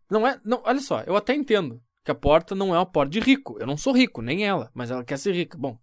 Não 0.09 0.27
é, 0.27 0.39
não, 0.45 0.61
olha 0.63 0.79
só, 0.79 1.01
eu 1.01 1.15
até 1.15 1.33
entendo 1.33 1.81
que 2.03 2.11
a 2.11 2.15
porta 2.15 2.53
não 2.53 2.75
é 2.75 2.77
uma 2.77 2.85
porta 2.85 3.11
de 3.11 3.19
rico. 3.19 3.57
Eu 3.59 3.65
não 3.65 3.77
sou 3.77 3.93
rico, 3.93 4.21
nem 4.21 4.45
ela, 4.45 4.69
mas 4.73 4.91
ela 4.91 5.03
quer 5.03 5.17
ser 5.17 5.33
rica. 5.33 5.57
Bom, 5.57 5.79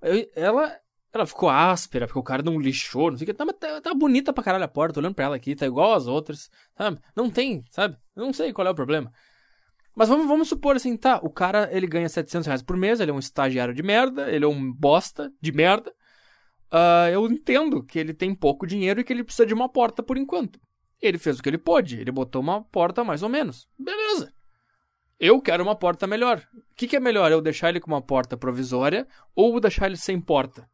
eu, 0.00 0.26
ela 0.34 0.80
ela 1.16 1.26
ficou 1.26 1.48
áspera, 1.48 2.06
porque 2.06 2.18
o 2.18 2.22
cara 2.22 2.42
não 2.42 2.58
lixou, 2.58 3.10
não 3.10 3.18
sei 3.18 3.24
o 3.24 3.26
que. 3.26 3.34
Tá, 3.34 3.46
tá, 3.52 3.80
tá 3.80 3.94
bonita 3.94 4.32
pra 4.32 4.44
caralho 4.44 4.64
a 4.64 4.68
porta, 4.68 5.00
olhando 5.00 5.14
pra 5.14 5.24
ela 5.24 5.36
aqui, 5.36 5.56
tá 5.56 5.66
igual 5.66 5.94
as 5.94 6.06
outras, 6.06 6.50
sabe? 6.76 6.98
Não 7.14 7.30
tem, 7.30 7.64
sabe? 7.70 7.96
Não 8.14 8.32
sei 8.32 8.52
qual 8.52 8.66
é 8.66 8.70
o 8.70 8.74
problema. 8.74 9.12
Mas 9.94 10.08
vamos, 10.08 10.26
vamos 10.26 10.48
supor 10.48 10.76
assim, 10.76 10.94
tá, 10.96 11.18
o 11.22 11.30
cara, 11.30 11.70
ele 11.72 11.86
ganha 11.86 12.08
700 12.08 12.46
reais 12.46 12.62
por 12.62 12.76
mês, 12.76 13.00
ele 13.00 13.10
é 13.10 13.14
um 13.14 13.18
estagiário 13.18 13.72
de 13.72 13.82
merda, 13.82 14.30
ele 14.30 14.44
é 14.44 14.48
um 14.48 14.70
bosta 14.70 15.32
de 15.40 15.52
merda. 15.52 15.90
Uh, 16.70 17.08
eu 17.10 17.26
entendo 17.26 17.82
que 17.82 17.98
ele 17.98 18.12
tem 18.12 18.34
pouco 18.34 18.66
dinheiro 18.66 19.00
e 19.00 19.04
que 19.04 19.12
ele 19.12 19.24
precisa 19.24 19.46
de 19.46 19.54
uma 19.54 19.68
porta 19.68 20.02
por 20.02 20.18
enquanto. 20.18 20.60
Ele 21.00 21.16
fez 21.16 21.38
o 21.38 21.42
que 21.42 21.48
ele 21.48 21.58
pôde, 21.58 22.00
ele 22.00 22.12
botou 22.12 22.42
uma 22.42 22.62
porta 22.64 23.02
mais 23.02 23.22
ou 23.22 23.28
menos. 23.28 23.66
Beleza. 23.78 24.32
Eu 25.18 25.40
quero 25.40 25.62
uma 25.62 25.74
porta 25.74 26.06
melhor. 26.06 26.46
O 26.54 26.74
que, 26.76 26.86
que 26.86 26.96
é 26.96 27.00
melhor? 27.00 27.32
Eu 27.32 27.40
deixar 27.40 27.70
ele 27.70 27.80
com 27.80 27.90
uma 27.90 28.02
porta 28.02 28.36
provisória 28.36 29.08
ou 29.34 29.58
deixar 29.58 29.86
ele 29.86 29.96
sem 29.96 30.20
porta? 30.20 30.68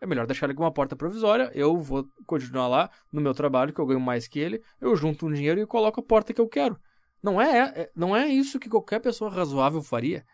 É 0.00 0.06
melhor 0.06 0.26
deixar 0.26 0.46
ele 0.46 0.54
com 0.54 0.62
uma 0.62 0.72
porta 0.72 0.96
provisória. 0.96 1.50
Eu 1.54 1.76
vou 1.76 2.06
continuar 2.26 2.68
lá 2.68 2.90
no 3.12 3.20
meu 3.20 3.34
trabalho, 3.34 3.72
que 3.72 3.80
eu 3.80 3.86
ganho 3.86 4.00
mais 4.00 4.26
que 4.26 4.38
ele. 4.38 4.62
Eu 4.80 4.96
junto 4.96 5.26
um 5.26 5.32
dinheiro 5.32 5.60
e 5.60 5.66
coloco 5.66 6.00
a 6.00 6.02
porta 6.02 6.32
que 6.32 6.40
eu 6.40 6.48
quero. 6.48 6.78
Não 7.22 7.40
é, 7.40 7.58
é 7.76 7.90
não 7.94 8.16
é 8.16 8.26
isso 8.26 8.58
que 8.58 8.68
qualquer 8.68 9.00
pessoa 9.00 9.30
razoável 9.30 9.82
faria. 9.82 10.24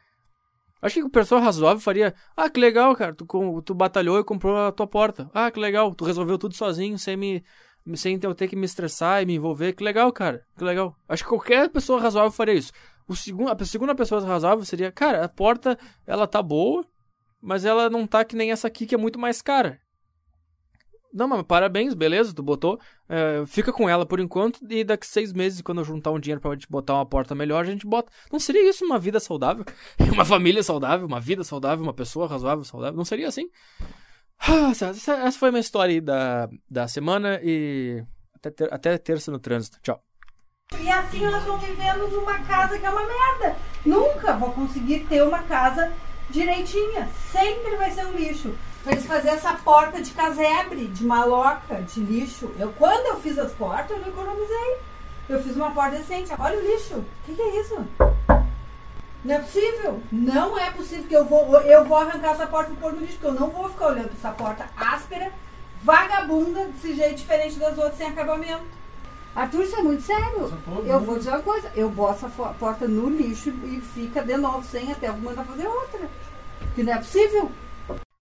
Acho 0.80 1.00
que 1.00 1.06
a 1.06 1.10
pessoa 1.10 1.40
razoável 1.40 1.80
faria. 1.80 2.14
Ah, 2.36 2.48
que 2.48 2.60
legal, 2.60 2.94
cara. 2.94 3.12
Tu, 3.12 3.26
tu 3.64 3.74
batalhou 3.74 4.20
e 4.20 4.24
comprou 4.24 4.56
a 4.56 4.70
tua 4.70 4.86
porta. 4.86 5.28
Ah, 5.34 5.50
que 5.50 5.58
legal. 5.58 5.92
Tu 5.94 6.04
resolveu 6.04 6.38
tudo 6.38 6.54
sozinho, 6.54 6.98
sem 6.98 7.16
me. 7.16 7.44
Sem 7.94 8.18
eu 8.22 8.34
ter 8.34 8.48
que 8.48 8.56
me 8.56 8.66
estressar 8.66 9.22
e 9.22 9.26
me 9.26 9.34
envolver. 9.34 9.72
Que 9.72 9.82
legal, 9.82 10.12
cara. 10.12 10.44
Que 10.56 10.64
legal. 10.64 10.96
Acho 11.08 11.24
que 11.24 11.28
qualquer 11.28 11.70
pessoa 11.70 12.00
razoável 12.00 12.30
faria 12.30 12.54
isso. 12.54 12.72
O 13.08 13.14
segundo, 13.14 13.50
a 13.50 13.64
segunda 13.64 13.94
pessoa 13.94 14.24
razoável 14.24 14.64
seria, 14.64 14.90
cara, 14.90 15.24
a 15.24 15.28
porta, 15.28 15.78
ela 16.04 16.26
tá 16.26 16.42
boa, 16.42 16.84
mas 17.46 17.64
ela 17.64 17.88
não 17.88 18.08
tá 18.08 18.24
que 18.24 18.34
nem 18.34 18.50
essa 18.50 18.66
aqui, 18.66 18.84
que 18.84 18.94
é 18.94 18.98
muito 18.98 19.20
mais 19.20 19.40
cara. 19.40 19.80
Não, 21.14 21.28
mas 21.28 21.44
parabéns, 21.44 21.94
beleza, 21.94 22.34
tu 22.34 22.42
botou. 22.42 22.78
É, 23.08 23.44
fica 23.46 23.72
com 23.72 23.88
ela 23.88 24.04
por 24.04 24.18
enquanto 24.18 24.58
e 24.68 24.82
daqui 24.82 25.06
seis 25.06 25.32
meses, 25.32 25.62
quando 25.62 25.78
eu 25.78 25.84
juntar 25.84 26.10
um 26.10 26.18
dinheiro 26.18 26.40
pra 26.40 26.50
gente 26.50 26.68
botar 26.68 26.94
uma 26.94 27.06
porta 27.06 27.36
melhor, 27.36 27.62
a 27.62 27.70
gente 27.70 27.86
bota. 27.86 28.10
Não 28.32 28.40
seria 28.40 28.68
isso 28.68 28.84
uma 28.84 28.98
vida 28.98 29.20
saudável? 29.20 29.64
uma 30.12 30.24
família 30.24 30.60
saudável, 30.60 31.06
uma 31.06 31.20
vida 31.20 31.44
saudável, 31.44 31.84
uma 31.84 31.94
pessoa 31.94 32.26
razoável, 32.26 32.64
saudável? 32.64 32.96
Não 32.96 33.04
seria 33.04 33.28
assim? 33.28 33.48
Ah, 34.38 34.70
essa, 34.70 35.32
foi 35.32 35.50
minha 35.50 35.62
história 35.62 36.02
da, 36.02 36.46
da 36.70 36.86
semana 36.86 37.40
e 37.42 38.04
até, 38.34 38.50
ter, 38.50 38.74
até 38.74 38.98
terça 38.98 39.32
no 39.32 39.38
trânsito. 39.38 39.78
Tchau. 39.80 39.98
E 40.78 40.90
assim 40.90 41.24
nós 41.24 41.42
vamos 41.44 41.64
vivendo 41.64 42.06
numa 42.10 42.38
casa 42.40 42.78
que 42.78 42.84
é 42.84 42.90
uma 42.90 43.06
merda. 43.06 43.56
Nunca 43.86 44.36
vou 44.36 44.52
conseguir 44.52 45.06
ter 45.06 45.22
uma 45.22 45.42
casa 45.44 45.90
direitinha. 46.30 47.08
Sempre 47.30 47.76
vai 47.76 47.90
ser 47.90 48.06
um 48.06 48.12
lixo. 48.12 48.54
Eles 48.86 49.04
fazer 49.04 49.30
essa 49.30 49.52
porta 49.54 50.00
de 50.00 50.12
casebre, 50.12 50.86
de 50.86 51.04
maloca, 51.04 51.82
de 51.82 52.00
lixo. 52.00 52.52
Eu, 52.58 52.72
quando 52.72 53.06
eu 53.06 53.20
fiz 53.20 53.36
as 53.38 53.52
portas, 53.52 53.90
eu 53.90 53.98
não 53.98 54.08
economizei. 54.08 54.76
Eu 55.28 55.42
fiz 55.42 55.56
uma 55.56 55.72
porta 55.72 55.96
decente. 55.96 56.32
Olha 56.38 56.58
o 56.58 56.62
lixo. 56.62 56.94
O 56.94 57.04
que, 57.24 57.34
que 57.34 57.42
é 57.42 57.60
isso? 57.60 57.84
Não 59.24 59.34
é 59.34 59.38
possível. 59.40 60.00
Não 60.12 60.58
é 60.58 60.70
possível 60.70 61.04
que 61.08 61.16
eu 61.16 61.24
vou, 61.24 61.60
eu 61.62 61.84
vou 61.84 61.96
arrancar 61.96 62.30
essa 62.30 62.46
porta 62.46 62.70
e 62.70 62.76
pôr 62.76 62.92
no 62.92 63.00
lixo, 63.00 63.14
porque 63.14 63.26
eu 63.26 63.40
não 63.40 63.50
vou 63.50 63.68
ficar 63.68 63.88
olhando 63.88 64.12
essa 64.16 64.30
porta 64.30 64.68
áspera, 64.76 65.32
vagabunda, 65.82 66.66
desse 66.66 66.94
jeito 66.94 67.16
diferente 67.16 67.58
das 67.58 67.76
outras, 67.76 67.96
sem 67.96 68.06
acabamento. 68.06 68.64
Arthur, 69.36 69.62
isso 69.62 69.76
é 69.76 69.82
muito 69.82 70.02
sério. 70.02 70.48
Eu 70.86 70.98
vou 71.00 71.18
dizer 71.18 71.30
uma 71.30 71.42
coisa, 71.42 71.70
eu 71.76 71.90
boto 71.90 72.28
fo- 72.30 72.54
porta 72.58 72.88
no 72.88 73.08
lixo 73.10 73.50
e 73.64 73.80
fica 73.94 74.22
de 74.22 74.36
novo 74.36 74.64
sem 74.64 74.90
até 74.90 75.08
eu 75.08 75.16
mandar 75.18 75.44
fazer 75.44 75.66
outra. 75.66 76.08
Que 76.74 76.82
não 76.82 76.92
é 76.94 76.98
possível. 76.98 77.50